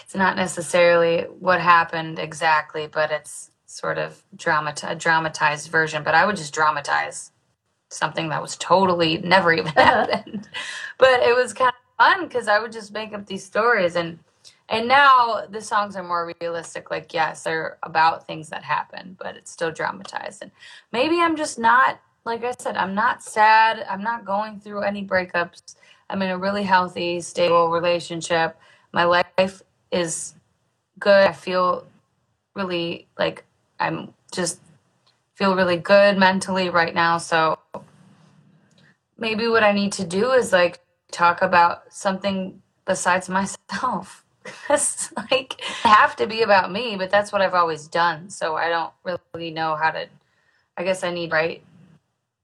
it's 0.04 0.16
not 0.16 0.36
necessarily 0.36 1.24
what 1.24 1.62
happened 1.62 2.20
exactly, 2.20 2.88
but 2.88 3.12
it's 3.12 3.52
sort 3.66 3.98
of 3.98 4.24
dramati- 4.36 4.92
a 4.92 4.96
dramatized 4.96 5.70
version. 5.70 6.04
But 6.04 6.16
I 6.16 6.26
would 6.26 6.38
just 6.38 6.54
dramatize 6.54 7.32
something 7.90 8.30
that 8.30 8.42
was 8.42 8.56
totally 8.58 9.18
never 9.20 9.54
even 9.54 9.68
happened. 9.68 10.48
but 10.98 11.22
it 11.22 11.36
was 11.36 11.54
kind 11.54 11.72
of 11.72 12.06
fun 12.06 12.28
because 12.28 12.48
I 12.48 12.60
would 12.60 12.72
just 12.72 12.94
make 12.94 13.14
up 13.14 13.26
these 13.26 13.46
stories 13.46 13.96
and 13.96 14.20
and 14.70 14.88
now 14.88 15.46
the 15.50 15.62
songs 15.62 15.96
are 15.96 16.04
more 16.04 16.34
realistic 16.42 16.92
like 16.92 17.14
yes 17.14 17.44
they're 17.44 17.78
about 17.84 18.28
things 18.28 18.50
that 18.50 18.64
happen 18.64 19.16
but 19.20 19.36
it's 19.36 19.52
still 19.52 19.72
dramatized. 19.72 20.42
And 20.42 20.52
maybe 20.92 21.22
i'm 21.22 21.36
just 21.38 21.58
not 21.58 22.00
like 22.26 22.44
i 22.44 22.54
said 22.60 22.76
i'm 22.76 22.94
not 22.94 23.24
sad 23.24 23.86
i'm 23.90 24.04
not 24.04 24.26
going 24.26 24.60
through 24.60 24.82
any 24.82 25.06
breakups. 25.06 25.76
I'm 26.10 26.22
in 26.22 26.30
a 26.30 26.38
really 26.38 26.64
healthy 26.64 27.20
stable 27.20 27.70
relationship. 27.70 28.58
My 28.94 29.04
life 29.04 29.62
is 29.92 30.36
good. 31.00 31.28
I 31.28 31.34
feel 31.34 31.86
really 32.56 33.08
like 33.18 33.46
i'm 33.80 34.14
just 34.34 34.60
feel 35.38 35.56
really 35.56 35.78
good 35.78 36.18
mentally 36.18 36.70
right 36.70 36.96
now 36.96 37.18
so 37.18 37.60
maybe 39.18 39.48
what 39.48 39.64
i 39.64 39.72
need 39.72 39.92
to 39.92 40.04
do 40.04 40.32
is 40.32 40.52
like 40.52 40.80
talk 41.12 41.42
about 41.42 41.84
something 41.94 42.62
besides 42.86 43.30
myself. 43.30 44.24
Because 44.44 45.12
like 45.30 45.60
have 45.84 46.16
to 46.16 46.26
be 46.26 46.42
about 46.42 46.72
me 46.72 46.96
but 46.96 47.10
that's 47.10 47.34
what 47.34 47.42
i've 47.42 47.54
always 47.54 47.86
done 47.86 48.30
so 48.30 48.56
i 48.56 48.70
don't 48.70 48.94
really 49.04 49.52
know 49.52 49.76
how 49.76 49.92
to 49.92 50.08
i 50.78 50.84
guess 50.86 51.04
i 51.04 51.12
need 51.12 51.34
write 51.34 51.62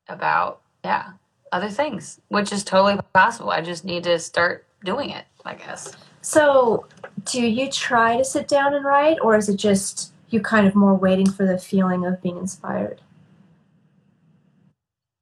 about 0.10 0.60
yeah 0.84 1.14
other 1.54 1.70
things 1.70 2.20
which 2.28 2.52
is 2.52 2.66
totally 2.66 3.00
possible. 3.14 3.52
I 3.52 3.62
just 3.62 3.86
need 3.86 4.04
to 4.04 4.20
start 4.20 4.66
doing 4.84 5.12
it 5.12 5.24
i 5.46 5.54
guess. 5.54 5.96
So 6.22 6.88
do 7.24 7.42
you 7.42 7.70
try 7.70 8.18
to 8.18 8.26
sit 8.26 8.50
down 8.50 8.74
and 8.74 8.84
write 8.84 9.18
or 9.22 9.38
is 9.38 9.48
it 9.48 9.56
just 9.56 10.13
you 10.34 10.42
kind 10.42 10.68
of 10.68 10.76
more 10.76 10.96
waiting 10.96 11.30
for 11.30 11.46
the 11.46 11.58
feeling 11.58 12.06
of 12.06 12.22
being 12.22 12.38
inspired 12.38 13.02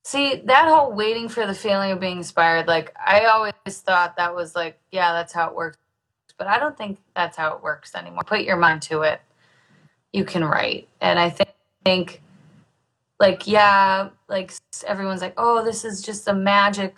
See, 0.04 0.42
that 0.46 0.68
whole 0.68 0.92
waiting 0.92 1.30
for 1.30 1.46
the 1.46 1.54
feeling 1.54 1.92
of 1.92 2.00
being 2.00 2.18
inspired, 2.18 2.68
like 2.68 2.94
I 2.98 3.26
always 3.26 3.54
thought 3.68 4.18
that 4.18 4.36
was 4.36 4.56
like, 4.56 4.78
yeah, 4.92 5.14
that's 5.14 5.32
how 5.32 5.48
it 5.48 5.56
works 5.56 5.78
but 6.42 6.48
I 6.48 6.58
don't 6.58 6.76
think 6.76 6.98
that's 7.16 7.38
how 7.38 7.56
it 7.56 7.62
works 7.62 7.94
anymore. 7.94 8.24
Put 8.26 8.42
your 8.42 8.58
mind 8.58 8.82
to 8.84 9.04
it, 9.04 9.22
you 10.12 10.26
can 10.26 10.44
write. 10.44 10.88
And 11.00 11.20
I 11.20 11.30
think, 11.30 11.52
think 11.86 12.20
like, 13.20 13.46
yeah, 13.46 14.10
like 14.28 14.52
everyone's 14.88 15.22
like, 15.22 15.36
oh, 15.38 15.64
this 15.64 15.86
is 15.86 16.02
just 16.02 16.26
the 16.26 16.34
magic 16.34 16.96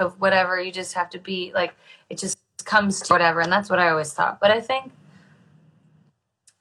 of 0.00 0.20
whatever. 0.20 0.60
You 0.60 0.72
just 0.72 0.92
have 0.94 1.08
to 1.10 1.20
be 1.20 1.52
like, 1.54 1.72
it 2.08 2.18
just 2.18 2.36
comes 2.64 3.00
to 3.02 3.12
whatever. 3.12 3.42
And 3.42 3.52
that's 3.52 3.70
what 3.70 3.78
I 3.78 3.90
always 3.90 4.12
thought. 4.12 4.40
But 4.40 4.50
I 4.50 4.60
think 4.60 4.90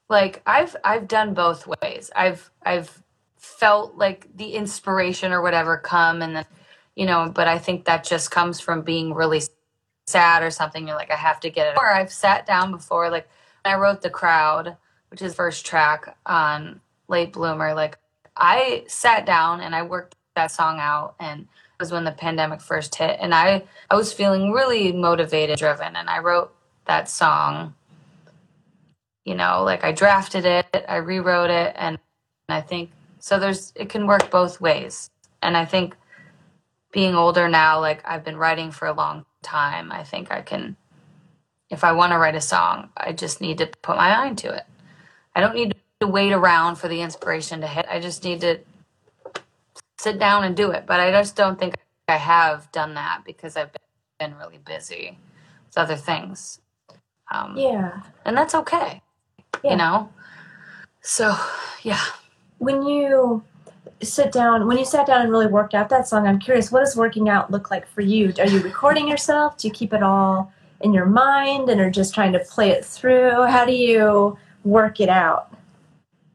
like 0.10 0.41
I've 0.45 0.76
I've 0.84 1.07
done 1.07 1.34
both 1.34 1.68
ways. 1.68 2.10
I've 2.16 2.49
I've 2.66 3.01
felt 3.38 3.95
like 3.95 4.28
the 4.36 4.53
inspiration 4.53 5.32
or 5.32 5.41
whatever 5.41 5.78
come 5.78 6.22
and 6.22 6.36
then 6.36 6.45
you 6.95 7.05
know 7.05 7.32
but 7.34 7.47
i 7.47 7.57
think 7.57 7.86
that 7.86 8.03
just 8.03 8.32
comes 8.32 8.60
from 8.60 8.82
being 8.82 9.14
really 9.14 9.41
sad 10.07 10.43
or 10.43 10.49
something. 10.49 10.88
You're 10.88 10.97
like 10.97 11.12
i 11.12 11.16
have 11.16 11.39
to 11.41 11.49
get 11.49 11.68
it. 11.68 11.78
Or 11.78 11.91
i've 11.91 12.12
sat 12.12 12.45
down 12.45 12.72
before 12.72 13.10
like 13.10 13.30
i 13.64 13.76
wrote 13.76 14.01
the 14.01 14.10
crowd 14.10 14.76
which 15.10 15.22
is 15.22 15.34
first 15.36 15.66
track 15.66 16.18
on 16.26 16.82
late 17.07 17.34
bloomer. 17.34 17.74
Like 17.74 17.97
i 18.36 18.84
sat 18.88 19.26
down 19.26 19.62
and 19.62 19.76
i 19.76 19.84
worked 19.84 20.16
that 20.36 20.51
song 20.51 20.80
out 20.80 21.16
and 21.20 21.41
it 21.41 21.80
was 21.80 21.91
when 21.91 22.03
the 22.03 22.12
pandemic 22.12 22.62
first 22.62 22.95
hit. 22.95 23.18
And 23.22 23.34
i 23.34 23.64
i 23.89 23.95
was 23.95 24.12
feeling 24.12 24.51
really 24.51 24.91
motivated 24.91 25.60
driven 25.60 25.95
and 25.95 26.10
i 26.10 26.20
wrote 26.20 26.53
that 26.86 27.07
song 27.07 27.76
you 29.30 29.36
know 29.36 29.63
like 29.63 29.84
i 29.84 29.91
drafted 29.91 30.45
it 30.45 30.86
i 30.89 30.97
rewrote 30.97 31.49
it 31.49 31.73
and 31.77 31.99
i 32.49 32.61
think 32.61 32.89
so 33.19 33.38
there's 33.38 33.73
it 33.75 33.89
can 33.89 34.07
work 34.07 34.32
both 34.32 34.59
ways. 34.59 35.09
And 35.41 35.55
I 35.55 35.65
think 35.65 35.95
being 36.91 37.15
older 37.15 37.47
now, 37.47 37.80
like 37.80 38.01
I've 38.05 38.23
been 38.23 38.38
writing 38.38 38.71
for 38.71 38.88
a 38.88 38.93
long 38.93 39.25
time, 39.43 39.91
I 39.91 40.03
think 40.03 40.32
I 40.32 40.41
can 40.41 40.77
if 41.69 41.84
I 41.84 41.91
want 41.91 42.13
to 42.13 42.17
write 42.17 42.36
a 42.36 42.41
song, 42.41 42.89
I 42.97 43.11
just 43.11 43.41
need 43.41 43.59
to 43.59 43.67
put 43.67 43.97
my 43.97 44.09
mind 44.09 44.39
to 44.39 44.55
it. 44.55 44.63
I 45.36 45.41
don't 45.41 45.53
need 45.53 45.75
to 45.99 46.07
wait 46.07 46.34
around 46.34 46.77
for 46.77 46.88
the 46.88 47.01
inspiration 47.01 47.61
to 47.61 47.67
hit. 47.67 47.86
I 47.88 47.99
just 47.99 48.23
need 48.23 48.41
to 48.41 48.59
sit 49.99 50.17
down 50.17 50.45
and 50.45 50.55
do 50.55 50.71
it. 50.71 50.86
But 50.88 50.99
I 50.99 51.11
just 51.11 51.36
don't 51.36 51.59
think 51.59 51.75
I 52.07 52.17
have 52.17 52.71
done 52.71 52.95
that 52.95 53.21
because 53.23 53.55
I've 53.55 53.69
been 54.19 54.36
really 54.38 54.57
busy 54.57 55.19
with 55.67 55.77
other 55.77 55.95
things. 55.95 56.59
Um, 57.32 57.55
yeah. 57.55 58.01
And 58.25 58.36
that's 58.36 58.55
okay. 58.55 59.03
Yeah. 59.63 59.71
You 59.71 59.77
know? 59.77 60.09
So, 61.01 61.35
yeah. 61.83 62.03
When 62.57 62.83
you 62.83 63.43
sit 64.01 64.31
down 64.31 64.65
when 64.65 64.77
you 64.77 64.85
sat 64.85 65.05
down 65.05 65.21
and 65.21 65.29
really 65.29 65.47
worked 65.47 65.73
out 65.73 65.89
that 65.89 66.07
song 66.07 66.25
i'm 66.25 66.39
curious 66.39 66.71
what 66.71 66.79
does 66.79 66.95
working 66.95 67.27
out 67.27 67.51
look 67.51 67.69
like 67.69 67.85
for 67.85 67.99
you? 67.99 68.33
Are 68.39 68.47
you 68.47 68.61
recording 68.61 69.09
yourself? 69.09 69.57
Do 69.57 69.67
you 69.67 69.73
keep 69.73 69.93
it 69.93 70.01
all 70.01 70.53
in 70.79 70.93
your 70.93 71.05
mind 71.05 71.69
and 71.69 71.81
are 71.81 71.91
just 71.91 72.13
trying 72.13 72.31
to 72.31 72.39
play 72.39 72.69
it 72.69 72.85
through? 72.85 73.45
How 73.47 73.65
do 73.65 73.73
you 73.73 74.37
work 74.63 75.01
it 75.01 75.09
out? 75.09 75.53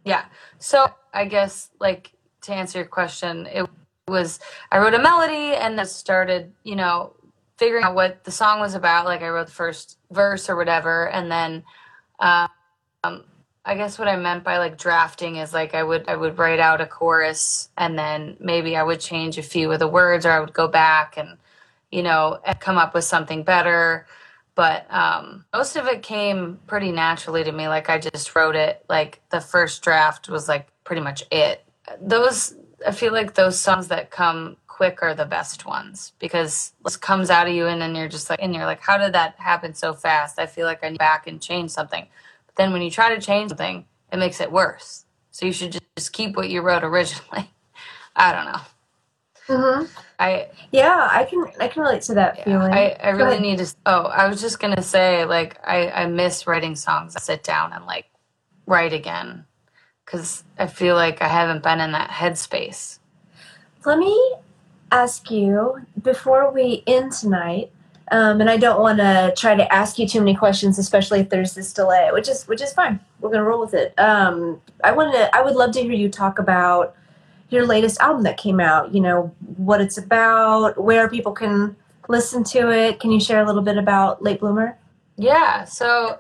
Yeah. 0.05 0.27
So 0.59 0.87
i 1.15 1.25
guess 1.25 1.71
like 1.81 2.13
to 2.43 2.53
answer 2.53 2.79
your 2.79 2.87
question 2.87 3.47
it 3.47 3.67
was 4.09 4.41
i 4.71 4.79
wrote 4.79 4.93
a 4.93 4.99
melody 4.99 5.55
and 5.55 5.79
then 5.79 5.87
started 5.87 6.53
you 6.65 6.77
know 6.77 7.15
figuring 7.57 7.85
out 7.85 7.95
what 7.95 8.23
the 8.25 8.31
song 8.31 8.61
was 8.61 8.75
about 8.75 9.07
like 9.07 9.23
i 9.23 9.29
wrote 9.29 9.47
the 9.47 9.53
first 9.53 9.97
verse 10.11 10.51
or 10.51 10.57
whatever 10.57 11.09
and 11.11 11.31
then 11.31 11.63
um, 12.19 12.49
um, 13.05 13.25
I 13.65 13.75
guess 13.77 13.99
what 13.99 14.09
I 14.09 14.17
meant 14.17 14.45
by 14.45 14.59
like 14.59 14.77
drafting 14.77 15.37
is 15.37 15.55
like 15.55 15.75
I 15.75 15.83
would 15.83 16.07
I 16.07 16.17
would 16.17 16.37
write 16.39 16.61
out 16.61 16.83
a 16.83 16.87
chorus 16.87 17.71
and 17.79 17.99
then 17.99 18.37
maybe 18.39 18.77
I 18.77 18.83
would 18.83 19.01
change 19.01 19.39
a 19.39 19.43
few 19.43 19.73
of 19.73 19.79
the 19.79 19.89
words 19.89 20.27
or 20.27 20.31
I 20.33 20.41
would 20.41 20.53
go 20.53 20.69
back 20.69 21.17
and 21.17 21.39
you 21.91 22.03
know 22.03 22.41
come 22.61 22.77
up 22.77 22.93
with 22.95 23.05
something 23.05 23.43
better. 23.43 24.07
But 24.55 24.87
um, 24.93 25.47
most 25.53 25.77
of 25.77 25.87
it 25.87 26.03
came 26.03 26.61
pretty 26.67 26.93
naturally 26.93 27.43
to 27.43 27.51
me. 27.51 27.67
Like 27.67 27.89
I 27.91 27.99
just 27.99 28.35
wrote 28.37 28.55
it. 28.55 28.85
Like 28.89 29.21
the 29.31 29.41
first 29.41 29.83
draft 29.83 30.29
was 30.29 30.47
like 30.47 30.69
pretty 30.85 31.03
much 31.03 31.25
it. 31.33 31.65
Those 32.01 32.55
I 32.87 32.93
feel 32.93 33.13
like 33.13 33.35
those 33.35 33.59
songs 33.59 33.89
that 33.89 34.11
come 34.11 34.59
quick 34.69 34.99
are 35.03 35.15
the 35.15 35.25
best 35.25 35.65
ones 35.65 36.13
because 36.19 36.73
it 36.85 37.01
comes 37.01 37.31
out 37.31 37.47
of 37.49 37.55
you 37.55 37.67
and 37.67 37.81
then 37.81 37.95
you're 37.95 38.09
just 38.09 38.29
like 38.29 38.41
and 38.43 38.55
you're 38.55 38.67
like 38.67 38.83
how 38.83 38.99
did 38.99 39.15
that 39.15 39.37
happen 39.39 39.73
so 39.73 39.95
fast? 39.95 40.39
I 40.39 40.45
feel 40.45 40.67
like 40.67 40.85
I 40.85 40.91
need 40.91 40.99
back 40.99 41.27
and 41.27 41.41
change 41.41 41.71
something 41.71 42.07
then 42.57 42.73
when 42.73 42.83
you 42.83 42.91
try 42.91 43.15
to 43.15 43.21
change 43.21 43.51
something, 43.51 43.87
it 44.13 44.17
makes 44.17 44.41
it 44.41 44.51
worse. 44.51 45.05
So 45.31 45.47
you 45.47 45.53
should 45.53 45.79
just 45.97 46.13
keep 46.13 46.37
what 46.37 46.49
you 46.49 46.63
wrote 46.63 46.85
originally. 46.85 47.51
I 48.17 48.33
don't 48.33 48.45
know. 48.45 48.61
Mm-hmm. 49.49 50.01
I 50.19 50.49
yeah, 50.73 51.09
I 51.11 51.25
can 51.25 51.45
I 51.61 51.69
can 51.69 51.83
relate 51.83 52.03
to 52.03 52.15
that 52.15 52.39
yeah, 52.39 52.45
feeling. 52.45 52.73
I, 52.73 52.97
I 53.03 53.11
really 53.11 53.41
need 53.41 53.59
to. 53.59 53.75
Oh, 53.85 54.05
I 54.05 54.27
was 54.29 54.41
just 54.41 54.59
gonna 54.59 54.81
say 54.81 55.25
like 55.27 55.59
I 55.63 55.91
I 55.91 56.07
miss 56.07 56.47
writing 56.47 56.77
songs. 56.77 57.15
I 57.15 57.21
sit 57.21 57.43
down 57.43 57.73
and 57.73 57.85
like 57.85 58.07
write 58.67 58.95
again 58.95 59.45
because 60.05 60.45
I 60.59 60.67
feel 60.67 60.95
like 60.95 61.21
I 61.21 61.29
haven't 61.29 61.63
been 61.63 61.81
in 61.81 61.93
that 61.93 62.11
headspace. 62.11 63.01
Let 63.85 63.99
me 63.99 64.35
ask 64.91 65.31
you 65.31 65.85
before 66.03 66.51
we 66.51 66.83
end 66.87 67.13
tonight. 67.13 67.71
Um, 68.11 68.41
and 68.41 68.51
I 68.51 68.57
don't 68.57 68.81
want 68.81 68.99
to 68.99 69.33
try 69.37 69.55
to 69.55 69.73
ask 69.73 69.99
you 69.99 70.07
too 70.07 70.21
many 70.21 70.35
questions, 70.35 70.79
especially 70.79 71.21
if 71.21 71.31
there's 71.31 71.55
this 71.55 71.73
delay, 71.73 72.11
which 72.13 72.29
is 72.29 72.47
which 72.47 72.61
is 72.61 72.73
fine. 72.73 73.01
We're 73.21 73.31
gonna 73.31 73.45
roll 73.45 73.61
with 73.61 73.75
it. 73.75 73.99
Um, 73.99 74.61
I 74.83 74.93
wanted 74.93 75.13
to, 75.13 75.35
I 75.35 75.43
would 75.43 75.55
love 75.55 75.73
to 75.73 75.83
hear 75.83 75.93
you 75.93 76.11
talk 76.11 76.39
about 76.39 76.95
your 77.49 77.67
latest 77.67 78.01
album 78.01 78.23
that 78.25 78.37
came 78.37 78.61
out. 78.61 78.95
You 78.95 79.01
know 79.01 79.35
what 79.57 79.81
it's 79.81 79.97
about, 79.97 80.83
where 80.83 81.09
people 81.09 81.33
can 81.33 81.77
listen 82.09 82.45
to 82.45 82.71
it. 82.71 83.01
Can 83.01 83.11
you 83.11 83.21
share 83.21 83.43
a 83.43 83.47
little 83.47 83.63
bit 83.63 83.79
about 83.79 84.23
Late 84.23 84.41
Bloomer? 84.41 84.77
Yeah, 85.17 85.65
so 85.65 86.19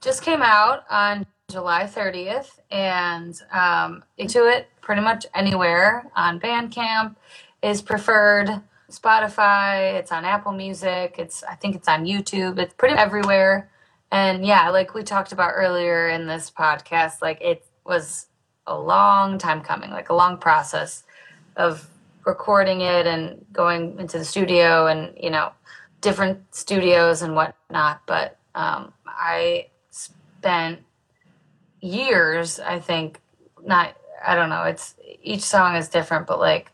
just 0.00 0.22
came 0.22 0.42
out 0.42 0.84
on 0.90 1.26
July 1.50 1.84
30th, 1.84 2.58
and 2.70 3.40
um, 3.52 4.04
into 4.18 4.46
it 4.48 4.68
pretty 4.80 5.00
much 5.00 5.26
anywhere 5.34 6.10
on 6.16 6.40
Bandcamp 6.40 7.14
is 7.62 7.80
preferred. 7.80 8.60
Spotify, 8.92 9.94
it's 9.94 10.12
on 10.12 10.24
Apple 10.24 10.52
Music, 10.52 11.16
it's 11.18 11.42
I 11.42 11.54
think 11.54 11.74
it's 11.76 11.88
on 11.88 12.04
YouTube. 12.04 12.58
It's 12.58 12.74
pretty 12.74 12.94
everywhere. 12.94 13.70
And 14.10 14.44
yeah, 14.44 14.68
like 14.70 14.94
we 14.94 15.02
talked 15.02 15.32
about 15.32 15.52
earlier 15.54 16.08
in 16.08 16.26
this 16.26 16.50
podcast, 16.50 17.22
like 17.22 17.40
it 17.40 17.64
was 17.84 18.26
a 18.66 18.78
long 18.78 19.38
time 19.38 19.62
coming, 19.62 19.90
like 19.90 20.10
a 20.10 20.14
long 20.14 20.36
process 20.36 21.04
of 21.56 21.88
recording 22.26 22.82
it 22.82 23.06
and 23.06 23.44
going 23.52 23.98
into 23.98 24.18
the 24.18 24.24
studio 24.24 24.86
and, 24.86 25.16
you 25.20 25.30
know, 25.30 25.52
different 26.00 26.54
studios 26.54 27.22
and 27.22 27.34
whatnot. 27.34 28.02
But 28.06 28.38
um, 28.54 28.92
I 29.06 29.68
spent 29.90 30.80
years, 31.80 32.60
I 32.60 32.78
think, 32.78 33.20
not, 33.64 33.96
I 34.24 34.34
don't 34.34 34.50
know, 34.50 34.64
it's 34.64 34.94
each 35.22 35.42
song 35.42 35.76
is 35.76 35.88
different, 35.88 36.26
but 36.26 36.38
like 36.38 36.70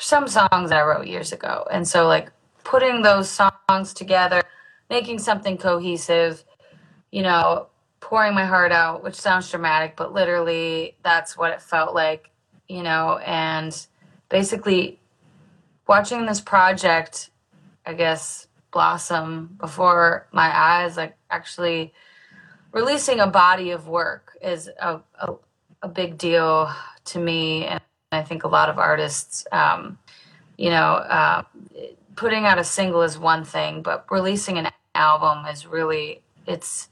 some 0.00 0.26
songs 0.28 0.72
I 0.72 0.82
wrote 0.82 1.06
years 1.06 1.32
ago. 1.32 1.66
And 1.70 1.86
so, 1.86 2.06
like, 2.06 2.30
putting 2.64 3.02
those 3.02 3.28
songs 3.30 3.92
together, 3.94 4.42
making 4.88 5.18
something 5.18 5.58
cohesive, 5.58 6.44
you 7.10 7.22
know, 7.22 7.66
pouring 8.00 8.34
my 8.34 8.44
heart 8.44 8.72
out, 8.72 9.02
which 9.04 9.14
sounds 9.14 9.50
dramatic, 9.50 9.96
but 9.96 10.12
literally 10.12 10.96
that's 11.02 11.36
what 11.36 11.52
it 11.52 11.60
felt 11.60 11.94
like, 11.94 12.30
you 12.68 12.82
know, 12.82 13.18
and 13.18 13.86
basically 14.28 14.98
watching 15.86 16.26
this 16.26 16.40
project, 16.40 17.30
I 17.84 17.94
guess, 17.94 18.46
blossom 18.72 19.56
before 19.58 20.28
my 20.32 20.50
eyes, 20.56 20.96
like 20.96 21.16
actually 21.30 21.92
releasing 22.72 23.20
a 23.20 23.26
body 23.26 23.70
of 23.70 23.88
work 23.88 24.36
is 24.40 24.68
a, 24.80 25.00
a, 25.20 25.34
a 25.82 25.88
big 25.88 26.16
deal 26.16 26.72
to 27.06 27.18
me. 27.18 27.66
And 27.66 27.80
I 28.12 28.22
think 28.22 28.42
a 28.42 28.48
lot 28.48 28.68
of 28.68 28.78
artists, 28.78 29.46
um, 29.52 29.96
you 30.58 30.70
know, 30.70 30.94
uh, 30.94 31.42
putting 32.16 32.44
out 32.44 32.58
a 32.58 32.64
single 32.64 33.02
is 33.02 33.16
one 33.16 33.44
thing, 33.44 33.82
but 33.82 34.04
releasing 34.10 34.58
an 34.58 34.68
album 34.96 35.46
is 35.46 35.64
really 35.64 36.20
it's 36.46 36.88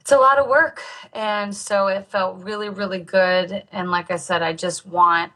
it's 0.00 0.12
a 0.12 0.16
lot 0.16 0.38
of 0.38 0.46
work, 0.46 0.80
and 1.12 1.54
so 1.54 1.88
it 1.88 2.06
felt 2.06 2.44
really 2.44 2.68
really 2.68 3.00
good. 3.00 3.64
And 3.72 3.90
like 3.90 4.12
I 4.12 4.16
said, 4.16 4.42
I 4.42 4.52
just 4.52 4.86
want 4.86 5.32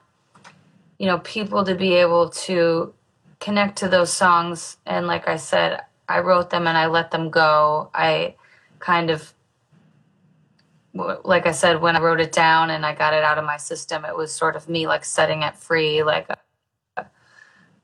you 0.99 1.07
know 1.07 1.19
people 1.19 1.65
to 1.65 1.75
be 1.75 1.95
able 1.95 2.31
to 2.31 2.95
connect 3.41 3.79
to 3.79 3.89
those 3.89 4.13
songs. 4.13 4.77
And 4.87 5.09
like 5.09 5.27
I 5.27 5.37
said, 5.37 5.81
I 6.09 6.21
wrote 6.21 6.51
them 6.51 6.69
and 6.69 6.79
I 6.79 6.87
let 6.87 7.11
them 7.11 7.31
go. 7.31 7.91
I 7.93 8.37
kind 8.79 9.11
of 9.11 9.35
like 10.95 11.47
I 11.47 11.53
said, 11.53 11.81
when 11.81 11.97
I 11.97 12.01
wrote 12.01 12.21
it 12.21 12.33
down 12.33 12.71
and 12.71 12.85
I 12.85 12.95
got 12.95 13.15
it 13.15 13.23
out 13.23 13.39
of 13.39 13.45
my 13.45 13.57
system, 13.57 14.05
it 14.05 14.17
was 14.17 14.33
sort 14.33 14.57
of 14.57 14.69
me 14.69 14.87
like 14.87 15.05
setting 15.05 15.43
it 15.43 15.57
free, 15.57 16.03
like 16.03 16.27
uh, 16.97 17.05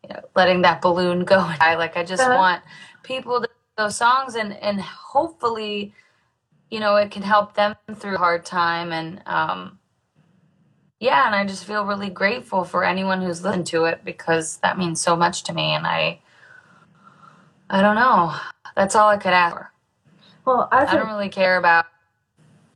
you 0.02 0.08
know, 0.10 0.20
letting 0.34 0.62
that 0.62 0.82
balloon 0.82 1.24
go. 1.24 1.38
I 1.38 1.74
like 1.76 1.96
I 1.96 2.04
just 2.04 2.22
uh-huh. 2.22 2.34
want 2.36 2.62
people 3.02 3.40
to 3.40 3.48
those 3.76 3.96
songs 3.96 4.34
and 4.34 4.54
and 4.54 4.80
hopefully, 4.80 5.94
you 6.70 6.80
know, 6.80 6.96
it 6.96 7.10
can 7.10 7.22
help 7.22 7.54
them 7.54 7.76
through 7.94 8.16
a 8.16 8.18
hard 8.18 8.44
time 8.44 8.92
and 8.92 9.22
um 9.26 9.78
yeah, 10.98 11.26
and 11.26 11.34
I 11.34 11.44
just 11.44 11.66
feel 11.66 11.84
really 11.84 12.08
grateful 12.08 12.64
for 12.64 12.82
anyone 12.82 13.20
who's 13.20 13.44
listened 13.44 13.66
to 13.66 13.84
it 13.84 14.02
because 14.02 14.56
that 14.58 14.78
means 14.78 14.98
so 14.98 15.14
much 15.14 15.44
to 15.44 15.52
me 15.52 15.74
and 15.74 15.86
I 15.86 16.20
I 17.68 17.82
don't 17.82 17.96
know. 17.96 18.34
That's 18.74 18.96
all 18.96 19.08
I 19.08 19.16
could 19.16 19.32
ask 19.32 19.56
for. 19.56 19.72
Well, 20.44 20.68
I, 20.70 20.86
I 20.86 20.94
don't 20.94 21.08
really 21.08 21.28
care 21.28 21.56
about 21.56 21.86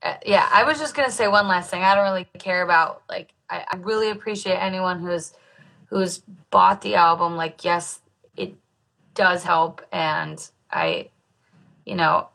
Uh, 0.03 0.15
yeah, 0.25 0.49
I 0.51 0.65
was 0.65 0.79
just 0.79 0.95
gonna 0.95 1.11
say 1.11 1.29
one 1.29 1.47
last 1.49 1.71
thing. 1.71 1.83
I 1.83 1.95
don't 1.95 2.05
really 2.05 2.27
care 2.39 2.63
about 2.63 3.03
like 3.09 3.35
I, 3.51 3.65
I 3.71 3.77
really 3.77 4.11
appreciate 4.11 4.57
anyone 4.57 5.01
who's 5.01 5.35
who's 5.87 6.23
bought 6.51 6.81
the 6.81 6.95
album. 6.95 7.37
Like, 7.37 7.65
yes, 7.65 8.01
it 8.37 8.55
does 9.15 9.45
help, 9.45 9.83
and 9.93 10.43
I, 10.71 11.11
you 11.85 11.97
know, 11.97 12.29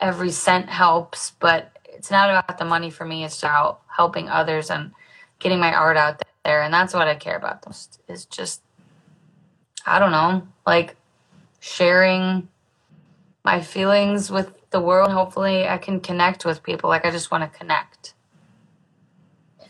every 0.00 0.30
cent 0.30 0.68
helps, 0.68 1.32
but 1.38 1.78
it's 1.84 2.10
not 2.10 2.30
about 2.30 2.58
the 2.58 2.64
money 2.64 2.90
for 2.90 3.04
me. 3.04 3.24
It's 3.24 3.40
about 3.42 3.80
helping 3.86 4.28
others 4.28 4.70
and 4.70 4.92
getting 5.38 5.60
my 5.60 5.72
art 5.72 5.96
out 5.96 6.22
there. 6.44 6.62
And 6.62 6.74
that's 6.74 6.94
what 6.94 7.06
I 7.06 7.14
care 7.14 7.36
about 7.36 7.64
most 7.66 8.00
is 8.08 8.24
just, 8.24 8.62
I 9.86 9.98
don't 9.98 10.10
know, 10.10 10.46
like 10.66 10.96
sharing 11.60 12.48
my 13.44 13.60
feelings 13.60 14.30
with 14.30 14.52
the 14.72 14.80
world. 14.80 15.10
Hopefully 15.10 15.66
I 15.68 15.78
can 15.78 16.00
connect 16.00 16.44
with 16.44 16.62
people. 16.62 16.90
Like 16.90 17.04
I 17.04 17.10
just 17.10 17.30
want 17.30 17.50
to 17.50 17.58
connect. 17.58 18.14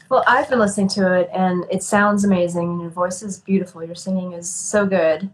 Well, 0.09 0.25
I've 0.27 0.49
been 0.49 0.59
listening 0.59 0.89
to 0.89 1.21
it 1.21 1.31
and 1.33 1.65
it 1.71 1.83
sounds 1.83 2.25
amazing 2.25 2.69
and 2.69 2.81
your 2.81 2.91
voice 2.91 3.23
is 3.23 3.39
beautiful. 3.39 3.83
Your 3.83 3.95
singing 3.95 4.33
is 4.33 4.49
so 4.49 4.87
good. 4.87 5.31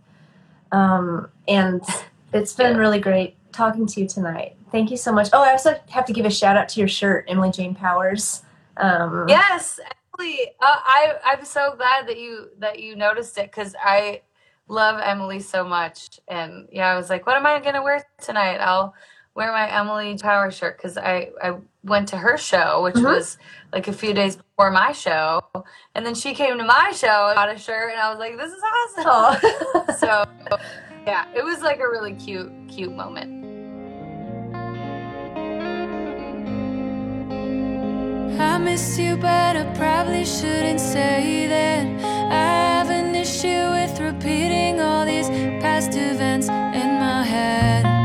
Um, 0.72 1.28
and 1.46 1.82
it's 2.32 2.52
been 2.52 2.76
really 2.76 3.00
great 3.00 3.36
talking 3.52 3.86
to 3.86 4.00
you 4.00 4.08
tonight. 4.08 4.56
Thank 4.70 4.90
you 4.90 4.96
so 4.96 5.12
much. 5.12 5.28
Oh, 5.32 5.42
I 5.42 5.50
also 5.50 5.80
have 5.88 6.04
to 6.06 6.12
give 6.12 6.26
a 6.26 6.30
shout 6.30 6.56
out 6.56 6.68
to 6.70 6.80
your 6.80 6.88
shirt, 6.88 7.24
Emily 7.28 7.50
Jane 7.50 7.74
Powers. 7.74 8.42
Um, 8.76 9.26
Yes, 9.28 9.80
Emily. 10.18 10.52
Uh, 10.60 10.76
I 10.84 11.14
I'm 11.24 11.44
so 11.44 11.74
glad 11.76 12.06
that 12.06 12.18
you 12.18 12.50
that 12.58 12.78
you 12.78 12.94
noticed 12.96 13.36
it 13.38 13.50
because 13.50 13.74
I 13.82 14.22
love 14.68 15.00
Emily 15.02 15.40
so 15.40 15.64
much. 15.64 16.20
And 16.28 16.68
yeah, 16.70 16.88
I 16.92 16.96
was 16.96 17.10
like, 17.10 17.26
what 17.26 17.36
am 17.36 17.46
I 17.46 17.60
gonna 17.60 17.82
wear 17.82 18.04
tonight? 18.20 18.58
I'll 18.58 18.94
wear 19.38 19.52
my 19.52 19.70
Emily 19.70 20.18
Power 20.18 20.50
shirt 20.50 20.76
because 20.76 20.98
I 20.98 21.30
I 21.40 21.54
went 21.84 22.08
to 22.08 22.16
her 22.16 22.36
show, 22.36 22.82
which 22.82 22.96
Mhm. 22.96 23.04
was 23.14 23.38
like 23.72 23.86
a 23.86 23.92
few 23.92 24.12
days 24.12 24.34
before 24.34 24.72
my 24.72 24.90
show, 24.90 25.40
and 25.94 26.04
then 26.04 26.16
she 26.16 26.34
came 26.34 26.58
to 26.58 26.64
my 26.64 26.90
show 26.90 27.28
and 27.28 27.36
got 27.36 27.48
a 27.48 27.56
shirt, 27.56 27.92
and 27.92 28.00
I 28.00 28.10
was 28.10 28.18
like, 28.18 28.36
this 28.36 28.52
is 28.52 28.62
awesome. 28.74 29.94
So 30.02 30.24
yeah, 31.06 31.24
it 31.38 31.44
was 31.44 31.62
like 31.62 31.78
a 31.78 31.88
really 31.88 32.14
cute 32.14 32.50
cute 32.68 32.92
moment. 33.02 33.30
I 38.40 38.58
miss 38.58 38.98
you, 38.98 39.16
but 39.16 39.56
I 39.56 39.64
probably 39.76 40.24
shouldn't 40.24 40.80
say 40.80 41.46
that. 41.54 41.84
I 42.40 42.44
have 42.74 42.90
an 42.90 43.14
issue 43.14 43.64
with 43.76 44.00
repeating 44.00 44.80
all 44.80 45.04
these 45.06 45.28
past 45.62 45.90
events 45.94 46.48
in 46.48 46.90
my 47.06 47.22
head 47.22 47.97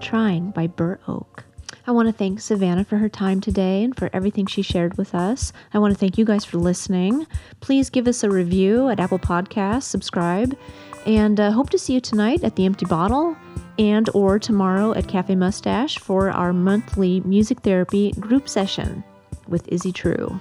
Trying 0.00 0.50
by 0.50 0.66
Burr 0.66 0.98
Oak. 1.06 1.44
I 1.86 1.90
want 1.90 2.08
to 2.08 2.12
thank 2.12 2.40
Savannah 2.40 2.84
for 2.84 2.96
her 2.96 3.10
time 3.10 3.42
today 3.42 3.84
and 3.84 3.94
for 3.94 4.08
everything 4.14 4.46
she 4.46 4.62
shared 4.62 4.96
with 4.96 5.14
us. 5.14 5.52
I 5.74 5.78
want 5.78 5.92
to 5.92 5.98
thank 6.00 6.16
you 6.16 6.24
guys 6.24 6.44
for 6.44 6.56
listening. 6.56 7.26
Please 7.60 7.90
give 7.90 8.08
us 8.08 8.24
a 8.24 8.30
review 8.30 8.88
at 8.88 8.98
Apple 8.98 9.18
Podcasts, 9.18 9.82
subscribe, 9.82 10.56
and 11.04 11.38
uh, 11.38 11.50
hope 11.50 11.68
to 11.70 11.78
see 11.78 11.92
you 11.92 12.00
tonight 12.00 12.42
at 12.42 12.56
the 12.56 12.64
Empty 12.64 12.86
Bottle 12.86 13.36
and 13.78 14.08
or 14.14 14.38
tomorrow 14.38 14.94
at 14.94 15.08
Cafe 15.08 15.34
Mustache 15.34 15.98
for 15.98 16.30
our 16.30 16.54
monthly 16.54 17.20
music 17.20 17.60
therapy 17.60 18.12
group 18.12 18.48
session 18.48 19.04
with 19.48 19.68
Izzy 19.68 19.92
True. 19.92 20.40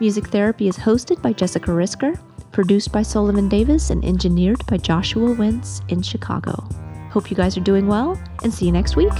Music 0.00 0.26
Therapy 0.26 0.66
is 0.66 0.76
hosted 0.76 1.22
by 1.22 1.32
Jessica 1.32 1.70
Risker, 1.70 2.18
produced 2.50 2.90
by 2.90 3.02
Sullivan 3.02 3.48
Davis, 3.48 3.90
and 3.90 4.04
engineered 4.04 4.66
by 4.66 4.78
Joshua 4.78 5.32
Wentz 5.32 5.80
in 5.88 6.02
Chicago. 6.02 6.68
Hope 7.12 7.30
you 7.30 7.36
guys 7.36 7.58
are 7.58 7.60
doing 7.60 7.86
well, 7.86 8.18
and 8.42 8.52
see 8.52 8.64
you 8.64 8.72
next 8.72 8.96
week. 8.96 9.12